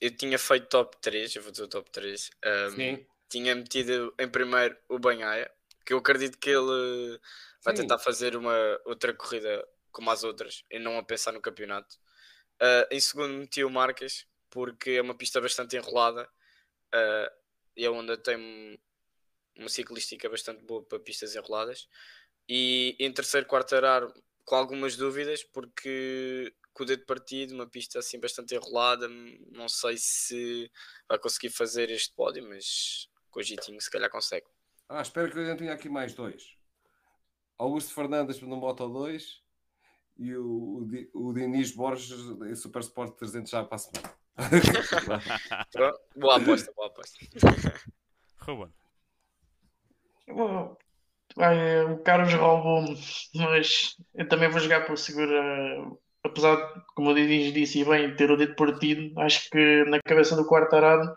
[0.00, 2.30] eu tinha feito top 3, eu vou dizer o top 3.
[2.44, 3.06] Ah, Sim.
[3.28, 5.50] tinha metido em primeiro o Banhaia,
[5.84, 7.20] que eu acredito que ele
[7.64, 7.82] vai Sim.
[7.82, 8.54] tentar fazer uma
[8.86, 11.96] outra corrida como as outras, e não a pensar no campeonato.
[12.60, 16.28] Uh, em segundo, meti o Marques, porque é uma pista bastante enrolada
[16.94, 17.36] uh,
[17.74, 18.78] e a Honda tem
[19.56, 21.88] uma ciclística bastante boa para pistas enroladas.
[22.46, 24.12] E em terceiro, Quartararo,
[24.44, 29.96] com algumas dúvidas, porque com o dedo partido, uma pista assim bastante enrolada, não sei
[29.96, 30.70] se
[31.08, 34.46] vai conseguir fazer este pódio, mas com o Gitinho se calhar consegue.
[34.88, 36.56] Ah, espero que gente tenha aqui mais dois.
[37.56, 39.42] Augusto Fernandes no Moto 2
[40.18, 44.21] e o, o, o Diniz Borges em Super Sport 300 já para a semana.
[46.16, 47.18] boa aposta, boa aposta.
[48.38, 48.72] Ruben.
[50.28, 50.76] Bom,
[51.90, 52.98] o Carlos roubou-me,
[53.34, 55.40] mas eu também vou jogar por segura.
[56.24, 60.36] Apesar de, como o Diniz disse bem, ter o dedo partido, acho que na cabeça
[60.36, 61.12] do quarto arado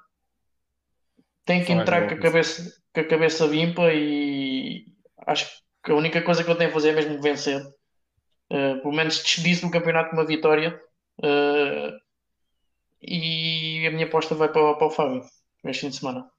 [1.45, 4.87] tem que entrar com a, cabeça, com a cabeça limpa e
[5.27, 5.47] acho
[5.83, 7.61] que a única coisa que eu tenho a fazer é mesmo vencer.
[8.51, 10.81] Uh, pelo menos despedir-se do campeonato com uma vitória.
[11.19, 12.04] Uh,
[13.07, 15.23] e a minha aposta vai para, para o Fábio
[15.63, 16.29] este fim de semana.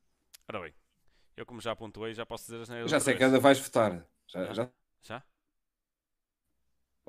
[0.49, 0.75] Ora bem,
[1.37, 2.91] eu como já pontuei, já posso dizer as neiras.
[2.91, 4.07] Já sei que ainda vais votar.
[4.27, 4.53] Já?
[4.53, 4.71] Já?
[5.03, 5.23] já?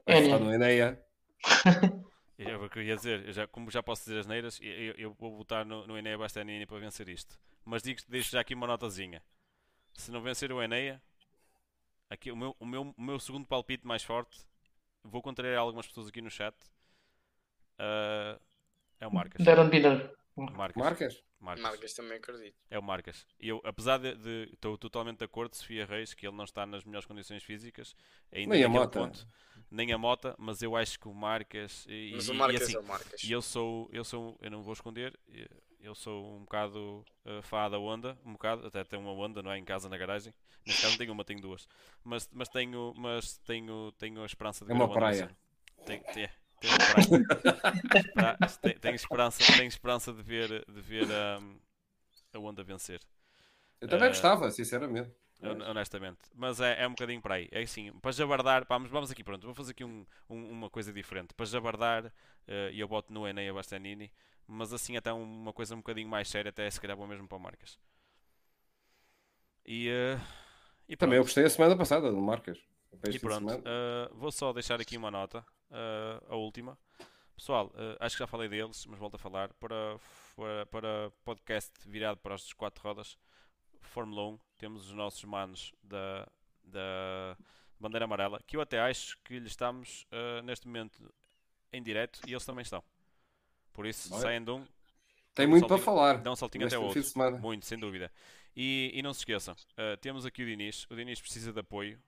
[0.05, 1.03] Vais votar no Eneia.
[2.39, 4.93] É o que eu ia dizer, eu já, como já posso dizer as neiras, eu,
[4.93, 7.35] eu vou votar no, no Eneia Bastianini para vencer isto.
[7.65, 9.23] Mas digo, deixo já aqui uma notazinha.
[9.95, 11.01] Se não vencer o Eneia,
[12.07, 14.45] aqui, o, meu, o, meu, o meu segundo palpite mais forte,
[15.03, 16.55] vou contrariar algumas pessoas aqui no chat.
[17.79, 18.39] Uh,
[18.99, 19.45] é o Marcas.
[19.45, 20.13] Darren Biner.
[20.35, 20.75] Marcas.
[20.75, 21.23] Marcas.
[21.39, 21.63] Marcas.
[21.63, 22.55] Marcas também acredito.
[22.69, 23.25] É o Marcas.
[23.39, 26.83] E eu, apesar de, estou totalmente de acordo, Sofia Reis, que ele não está nas
[26.83, 27.95] melhores condições físicas,
[28.31, 28.99] ainda nem a Mota.
[28.99, 29.27] Ponto,
[29.69, 31.85] nem a Mota, mas eu acho que o Marcas.
[31.87, 33.23] E, mas o Marcas e assim, é o Marcas.
[33.23, 35.17] E eu sou, eu sou, eu não vou esconder,
[35.79, 39.51] eu sou um bocado uh, fã da onda, um bocado, até tenho uma onda, não
[39.51, 39.57] é?
[39.57, 40.33] Em casa, na garagem.
[40.65, 41.67] Neste caso não tenho uma, tenho duas.
[42.03, 45.35] Mas, mas, tenho, mas tenho, tenho a esperança de é uma praia.
[45.85, 46.27] Tem, tem,
[48.81, 51.07] tenho, esperança, tenho esperança de ver, de ver
[51.39, 51.59] um,
[52.33, 52.99] a onda vencer.
[53.79, 55.11] Eu também uh, gostava, sinceramente.
[55.39, 57.47] Honestamente, mas é, é um bocadinho para aí.
[57.51, 60.91] É assim, para jabardar, vamos, vamos aqui, pronto, vou fazer aqui um, um, uma coisa
[60.91, 61.33] diferente.
[61.35, 64.11] Para jabardar, uh, eu boto no Enem a Bastianini,
[64.47, 67.37] mas assim até uma coisa um bocadinho mais séria, até se calhar vou mesmo para
[67.37, 67.77] o Marcas.
[69.63, 70.19] E, uh,
[70.89, 72.57] e também eu gostei a semana passada do Marcas.
[73.11, 76.77] E pronto, uh, vou só deixar aqui uma nota, uh, a última.
[77.35, 79.53] Pessoal, uh, acho que já falei deles, mas volto a falar.
[79.53, 79.99] Para,
[80.35, 83.17] para, para podcast virado para as quatro rodas,
[83.81, 86.27] Fórmula 1, temos os nossos manos da,
[86.63, 87.37] da
[87.79, 90.05] bandeira amarela, que eu até acho que lhe estamos
[90.43, 91.13] neste momento
[91.71, 92.83] em direto e eles também estão.
[93.73, 94.21] Por isso, Olha.
[94.21, 94.65] saem de um.
[95.33, 96.17] Tem muito para falar.
[96.17, 97.03] Dá um saltinho até outro.
[97.39, 98.11] Muito, sem dúvida.
[98.55, 99.55] E, e não se esqueçam,
[100.01, 100.87] temos aqui o Diniz.
[100.89, 101.99] O Diniz precisa de apoio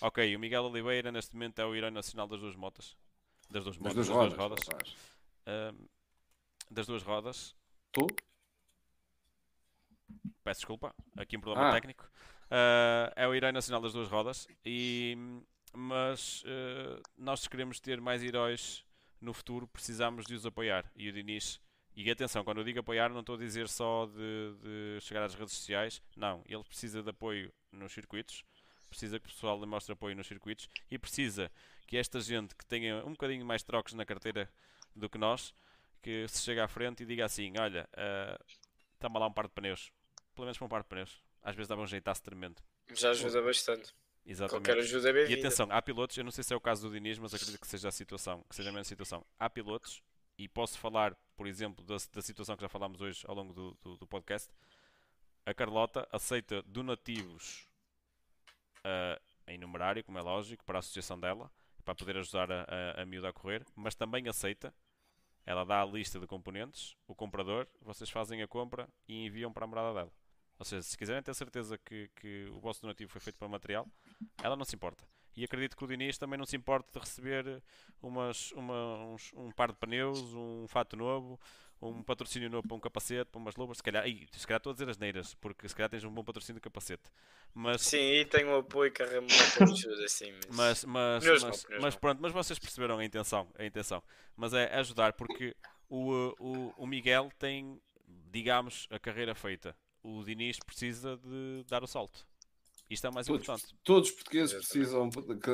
[0.00, 2.96] Ok, o Miguel Oliveira neste momento é o herói nacional das duas motas.
[3.50, 4.60] Das duas motas, das duas, das rodas.
[4.60, 4.96] Duas rodas.
[5.46, 5.88] Uh,
[6.70, 7.54] das duas rodas.
[7.92, 8.06] Tu?
[10.44, 11.72] Peço desculpa, aqui um problema ah.
[11.72, 12.04] técnico.
[12.46, 14.46] Uh, é o herói nacional das duas rodas.
[14.64, 15.16] E,
[15.72, 18.84] mas uh, nós se queremos ter mais heróis
[19.20, 20.90] no futuro, precisamos de os apoiar.
[20.96, 21.60] E o Diniz.
[21.94, 25.34] E atenção, quando eu digo apoiar, não estou a dizer só de, de chegar às
[25.34, 26.02] redes sociais.
[26.16, 28.42] Não, ele precisa de apoio nos circuitos
[28.92, 31.50] precisa que o pessoal lhe mostre apoio nos circuitos e precisa
[31.86, 34.48] que esta gente que tenha um bocadinho mais trocos na carteira
[34.94, 35.54] do que nós,
[36.00, 38.44] que se chega à frente e diga assim, olha, uh,
[38.98, 39.92] toma lá um par de pneus.
[40.34, 41.22] Pelo menos para um par de pneus.
[41.42, 42.62] Às vezes dava um jeitaço tremendo.
[42.92, 43.92] Já ajuda bastante.
[44.24, 44.66] Exatamente.
[44.66, 46.94] Qualquer ajuda é E atenção, há pilotos, eu não sei se é o caso do
[46.94, 49.26] Diniz, mas acredito que seja a situação, que seja a mesma situação.
[49.38, 50.02] Há pilotos,
[50.38, 53.78] e posso falar, por exemplo, da, da situação que já falámos hoje ao longo do,
[53.82, 54.50] do, do podcast.
[55.44, 57.68] A Carlota aceita donativos
[58.84, 61.50] uh, em numerário, como é lógico, para a associação dela,
[61.84, 64.74] para poder ajudar a, a, a miúda a correr, mas também aceita,
[65.44, 69.64] ela dá a lista de componentes, o comprador, vocês fazem a compra e enviam para
[69.64, 70.12] a morada dela.
[70.58, 73.88] Ou seja, se quiserem ter certeza que, que o vosso donativo foi feito para material,
[74.42, 75.04] ela não se importa.
[75.34, 77.62] E acredito que o Diniz também não se importa de receber
[78.00, 81.40] umas, uma, uns, um par de pneus, um fato novo,
[81.82, 84.70] um patrocínio novo para um capacete, para umas luvas, se calhar, e, se calhar estou
[84.70, 87.10] a dizer as neiras, porque se calhar tens um bom patrocínio de capacete.
[87.54, 90.32] Mas, Sim, e tenho o apoio que ajuda, assim.
[90.50, 94.02] Mas, mas, mas, mas, mas pronto, mas vocês perceberam a intenção, a intenção.
[94.36, 95.56] Mas é ajudar, porque
[95.88, 97.80] o, o, o Miguel tem,
[98.30, 99.76] digamos, a carreira feita.
[100.02, 102.26] O Diniz precisa de dar o salto.
[102.88, 103.74] Isto é o mais todos, importante.
[103.82, 105.08] Todos os portugueses precisam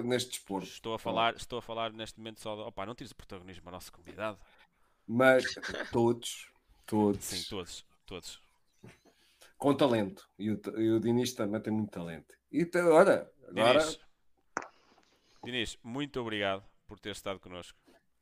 [0.05, 0.67] neste desporto.
[0.67, 3.69] Estou a falar, estou a falar neste momento só de, opa, não tires o protagonismo
[3.69, 4.39] à nossa comunidade.
[5.09, 5.45] Mas
[5.91, 6.53] todos,
[6.87, 7.25] todos.
[7.25, 8.43] Sim, todos, todos.
[9.57, 10.29] Com talento.
[10.39, 12.37] E o, e o Diniz também tem muito talento.
[12.53, 13.81] E olha, agora.
[13.81, 14.01] Diniz,
[15.43, 17.79] Diniz, muito obrigado por ter estado connosco.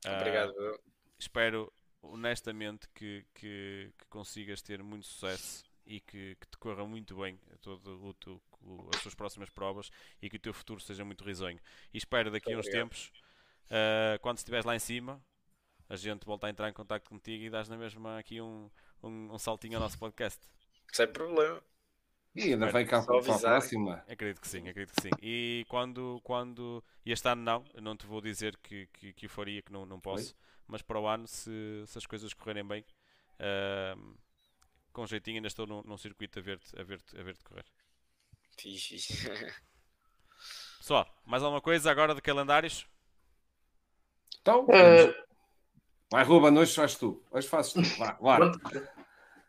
[0.06, 0.50] Obrigado.
[0.50, 0.78] Uh,
[1.18, 7.16] espero honestamente que, que, que, consigas ter muito sucesso e que, que te corra muito
[7.16, 9.90] bem todo o, tu, o, as tuas próximas provas
[10.22, 11.58] e que o teu futuro seja muito risonho.
[11.92, 13.12] E espero daqui a uns tempos,
[13.66, 15.20] uh, quando estiveres lá em cima,
[15.88, 18.70] a gente volta a entrar em contato contigo e dás na mesma aqui um,
[19.02, 20.40] um, um saltinho ao nosso podcast.
[20.92, 21.62] Sem problema.
[22.34, 24.04] E ainda vai cá para a próxima.
[24.08, 25.10] Acredito que sim, acredito que sim.
[25.22, 29.62] E quando, quando este ano não, não te vou dizer que, que, que o faria,
[29.62, 30.36] que não, não posso, Oi?
[30.68, 32.84] mas para o ano, se, se as coisas correrem bem,
[33.40, 34.16] uh,
[34.92, 37.64] com jeitinho ainda estou num, num circuito a ver-te a ver a ver correr.
[38.58, 39.30] Fixe.
[40.78, 42.86] Pessoal, mais alguma coisa agora de calendários?
[44.42, 45.25] Então, uh...
[46.10, 47.22] vai Ruben, hoje fazes tu.
[47.30, 47.82] Hoje fazes tu.
[47.98, 48.52] Vá, bora.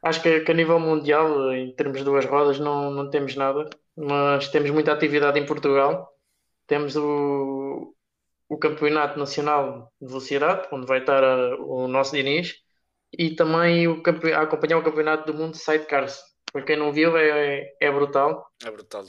[0.03, 3.69] Acho que, que, a nível mundial, em termos de duas rodas, não, não temos nada,
[3.95, 6.13] mas temos muita atividade em Portugal.
[6.67, 7.95] Temos o,
[8.47, 12.55] o Campeonato Nacional de Velocidade, onde vai estar a, o nosso Diniz,
[13.11, 14.01] e também o,
[14.35, 16.21] a acompanhar o Campeonato do Mundo de Sidecars.
[16.51, 18.49] Para quem não viu, é, é brutal.
[18.63, 19.03] É brutal.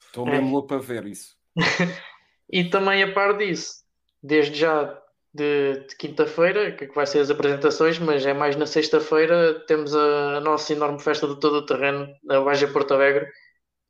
[0.00, 0.52] Estou mesmo é.
[0.52, 1.36] louco para ver isso.
[2.50, 3.84] e também, a par disso,
[4.22, 5.00] desde já
[5.32, 9.60] de, de quinta-feira, que vai ser as apresentações, mas é mais na sexta-feira.
[9.66, 13.30] Temos a, a, nossa enorme festa de todo o terreno, na Baja Porto Alegre.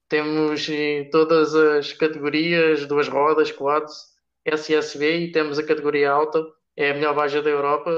[0.08, 0.66] Temos
[1.12, 4.10] todas as categorias, duas rodas, quads,
[4.44, 6.44] SSB e temos a categoria alta,
[6.76, 7.90] é a melhor Baja da Europa.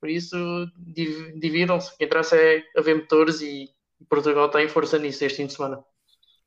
[0.00, 0.36] Por isso,
[0.76, 1.94] dividam-se.
[1.94, 3.74] O que interessa é haver motores e
[4.08, 5.82] Portugal tem força nisso este fim de semana.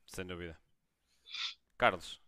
[0.06, 0.58] Sem dúvida.
[1.78, 2.22] Carlos.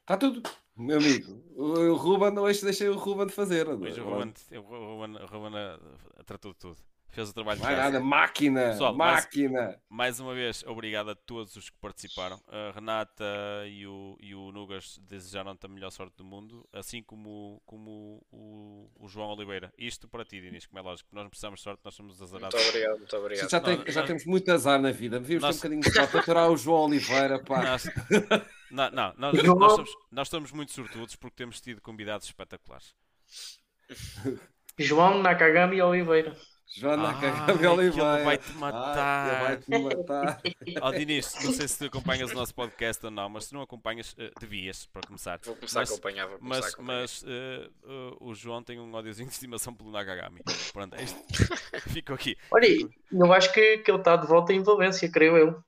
[0.00, 0.42] Está tudo.
[0.76, 3.66] Meu amigo, o Ruben, hoje deixei o Ruben fazer.
[3.66, 5.52] Hoje o Ruben, o Ruben, o Ruben
[6.26, 6.76] tratou de tudo.
[7.16, 8.72] Fez o trabalho Vai nada, máquina!
[8.72, 9.62] Pessoal, máquina!
[9.62, 12.38] Mais, mais, uma vez, obrigado a todos os que participaram.
[12.46, 13.24] A Renata
[13.66, 18.90] e o, e o Nugas desejaram-te a melhor sorte do mundo, assim como, como o,
[19.00, 19.72] o João Oliveira.
[19.78, 22.54] Isto para ti, Dinis, como é lógico, nós não precisamos de sorte, nós somos azarados.
[22.54, 23.50] Muito obrigado, muito obrigado.
[23.50, 25.18] Já, tem, já temos muito azar na vida.
[25.18, 25.58] Devíamos nós...
[25.58, 27.62] ter um bocadinho de sorte aturar o João Oliveira, pá.
[27.62, 27.84] Nós...
[28.68, 32.96] Não, não, nós, nós, somos, nós estamos muito sortudos porque temos tido convidados espetaculares.
[34.76, 36.36] João Nakagami Oliveira.
[36.76, 38.24] João Nakagami ah, Oliveira.
[38.24, 38.98] vai-te matar.
[38.98, 40.42] Ah, vai-te matar.
[40.82, 43.62] oh, Dinis, não sei se tu acompanhas o nosso podcast ou não, mas se não
[43.62, 45.40] acompanhas, uh, devias, para começar.
[45.42, 46.28] Vou começar mas, a acompanhar.
[46.28, 47.00] Vou mas, a acompanhar.
[47.00, 47.26] mas uh,
[47.84, 50.42] uh, o João tem um ódiozinho de estimação pelo Nakagami.
[50.70, 51.18] Pronto, é isto.
[51.88, 52.36] Fico aqui.
[52.50, 52.66] Olha,
[53.10, 55.64] eu acho que, que ele está de volta em Valência, creio eu.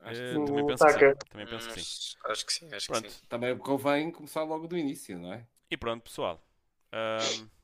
[0.00, 1.14] Acho que, também, penso que sim.
[1.30, 2.16] também penso que sim.
[2.24, 3.04] Acho que sim, acho pronto.
[3.04, 3.20] que sim.
[3.28, 5.46] Também convém começar logo do início, não é?
[5.70, 6.42] E pronto, pessoal.
[6.92, 7.59] Um,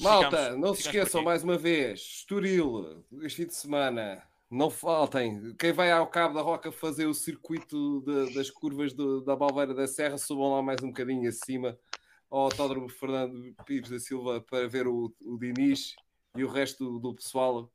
[0.00, 5.54] Malta, ficamos, não se esqueçam mais uma vez, Estoril, este fim de semana, não faltem.
[5.58, 9.74] Quem vai ao Cabo da Roca fazer o circuito de, das curvas de, da Balveira
[9.74, 11.78] da Serra, subam lá mais um bocadinho acima
[12.30, 15.94] ao Autódromo Fernando Pires da Silva para ver o, o Diniz
[16.36, 17.72] e o resto do, do pessoal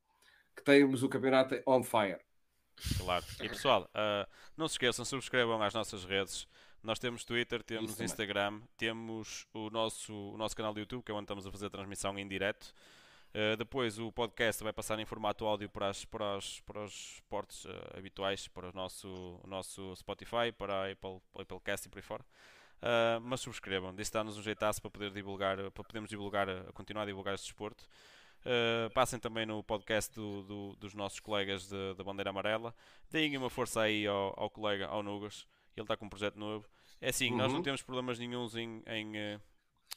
[0.56, 2.20] que temos o campeonato on fire.
[2.98, 3.26] Claro.
[3.42, 4.28] E pessoal, uh,
[4.58, 6.48] não se esqueçam, subscrevam as nossas redes.
[6.84, 8.68] Nós temos Twitter, temos Isso Instagram, também.
[8.76, 11.70] temos o nosso, o nosso canal de YouTube, que é onde estamos a fazer a
[11.70, 12.74] transmissão em direto.
[13.34, 17.22] Uh, depois o podcast vai passar em formato áudio para, as, para, os, para os
[17.30, 19.08] portos uh, habituais, para o nosso,
[19.44, 22.26] o nosso Spotify, para a Apple, Applecast e por aí fora.
[22.82, 27.06] Uh, mas subscrevam, disso dá-nos um jeitaço para poder divulgar, para podermos divulgar, continuar a
[27.06, 27.86] divulgar este desporto.
[28.44, 32.74] Uh, passem também no podcast do, do, dos nossos colegas da Bandeira Amarela.
[33.12, 35.46] Deem uma força aí ao, ao colega, ao Nugas.
[35.76, 36.68] Ele está com um projeto novo.
[37.00, 37.38] É assim, uhum.
[37.38, 37.64] nós não uhum.
[37.64, 39.40] temos problemas nenhums em, em, eh,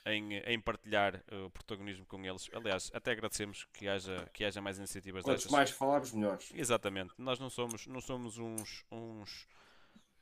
[0.07, 2.49] em, em partilhar o protagonismo com eles.
[2.53, 5.51] Aliás, até agradecemos que haja, que haja mais iniciativas destas.
[5.51, 6.51] mais falarmos, melhores.
[6.55, 7.13] Exatamente.
[7.19, 9.47] Nós não somos, não somos uns, uns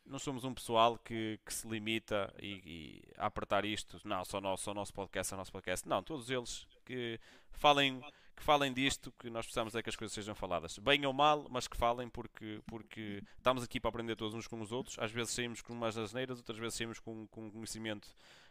[0.05, 4.01] não somos um pessoal que, que se limita e, e a apertar isto.
[4.05, 5.89] Não, só nosso, só nosso podcast, só nosso podcast.
[5.89, 7.19] Não, todos eles que
[7.53, 8.01] falem,
[8.37, 10.79] que falem disto, que nós precisamos é que as coisas sejam faladas.
[10.79, 14.61] Bem ou mal, mas que falem porque, porque estamos aqui para aprender todos uns com
[14.61, 14.99] os outros.
[14.99, 18.09] Às vezes saímos com umas asneiras, outras vezes saímos com, com conhecimento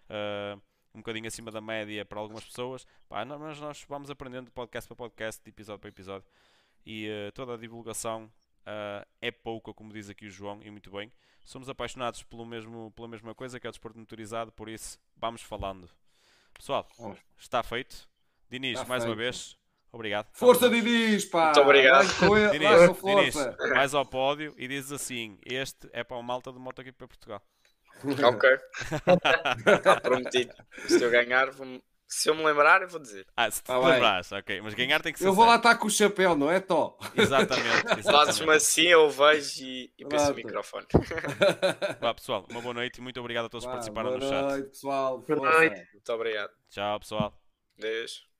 [0.09, 0.61] uh,
[0.93, 2.85] um bocadinho acima da média para algumas pessoas.
[3.07, 6.27] Pá, mas nós vamos aprendendo de podcast para podcast, de episódio para episódio.
[6.85, 10.91] E uh, toda a divulgação uh, é pouca, como diz aqui o João, e muito
[10.91, 11.11] bem.
[11.43, 15.41] Somos apaixonados pelo mesmo, pela mesma coisa que é o desporto motorizado, por isso vamos
[15.41, 15.89] falando.
[16.53, 16.87] Pessoal,
[17.37, 18.07] está feito.
[18.49, 19.11] Diniz, está mais feito.
[19.11, 19.57] uma vez,
[19.91, 20.27] obrigado.
[20.33, 21.45] Força, Diniz, pá!
[21.45, 22.05] Muito obrigado.
[22.07, 23.35] Vai, Diniz, Diniz,
[23.73, 27.41] mais ao pódio e dizes assim: Este é para o malta do MotoGP Portugal.
[28.23, 28.49] Ok.
[29.77, 30.53] Está prometido.
[30.87, 33.25] Se eu ganhar, vou Se eu me lembrar, eu vou dizer.
[33.37, 33.83] Ah, se te bem.
[33.85, 34.59] lembrares, ok.
[34.61, 35.27] Mas ganhar tem que ser.
[35.27, 35.69] Eu vou lá sério.
[35.69, 36.97] estar com o chapéu, não é, Tó?
[37.15, 37.83] Exatamente.
[38.03, 38.51] Fazes-me exatamente.
[38.57, 40.35] assim, eu vejo e, e penso no Pronto.
[40.35, 40.87] microfone.
[42.01, 44.41] Vá, pessoal, uma boa noite e muito obrigado a todos que participaram boa no chat.
[44.41, 45.19] noite, pessoal.
[45.19, 45.87] Boa noite.
[45.93, 46.51] Muito obrigado.
[46.69, 47.39] Tchau, pessoal.
[47.77, 48.30] Beijo.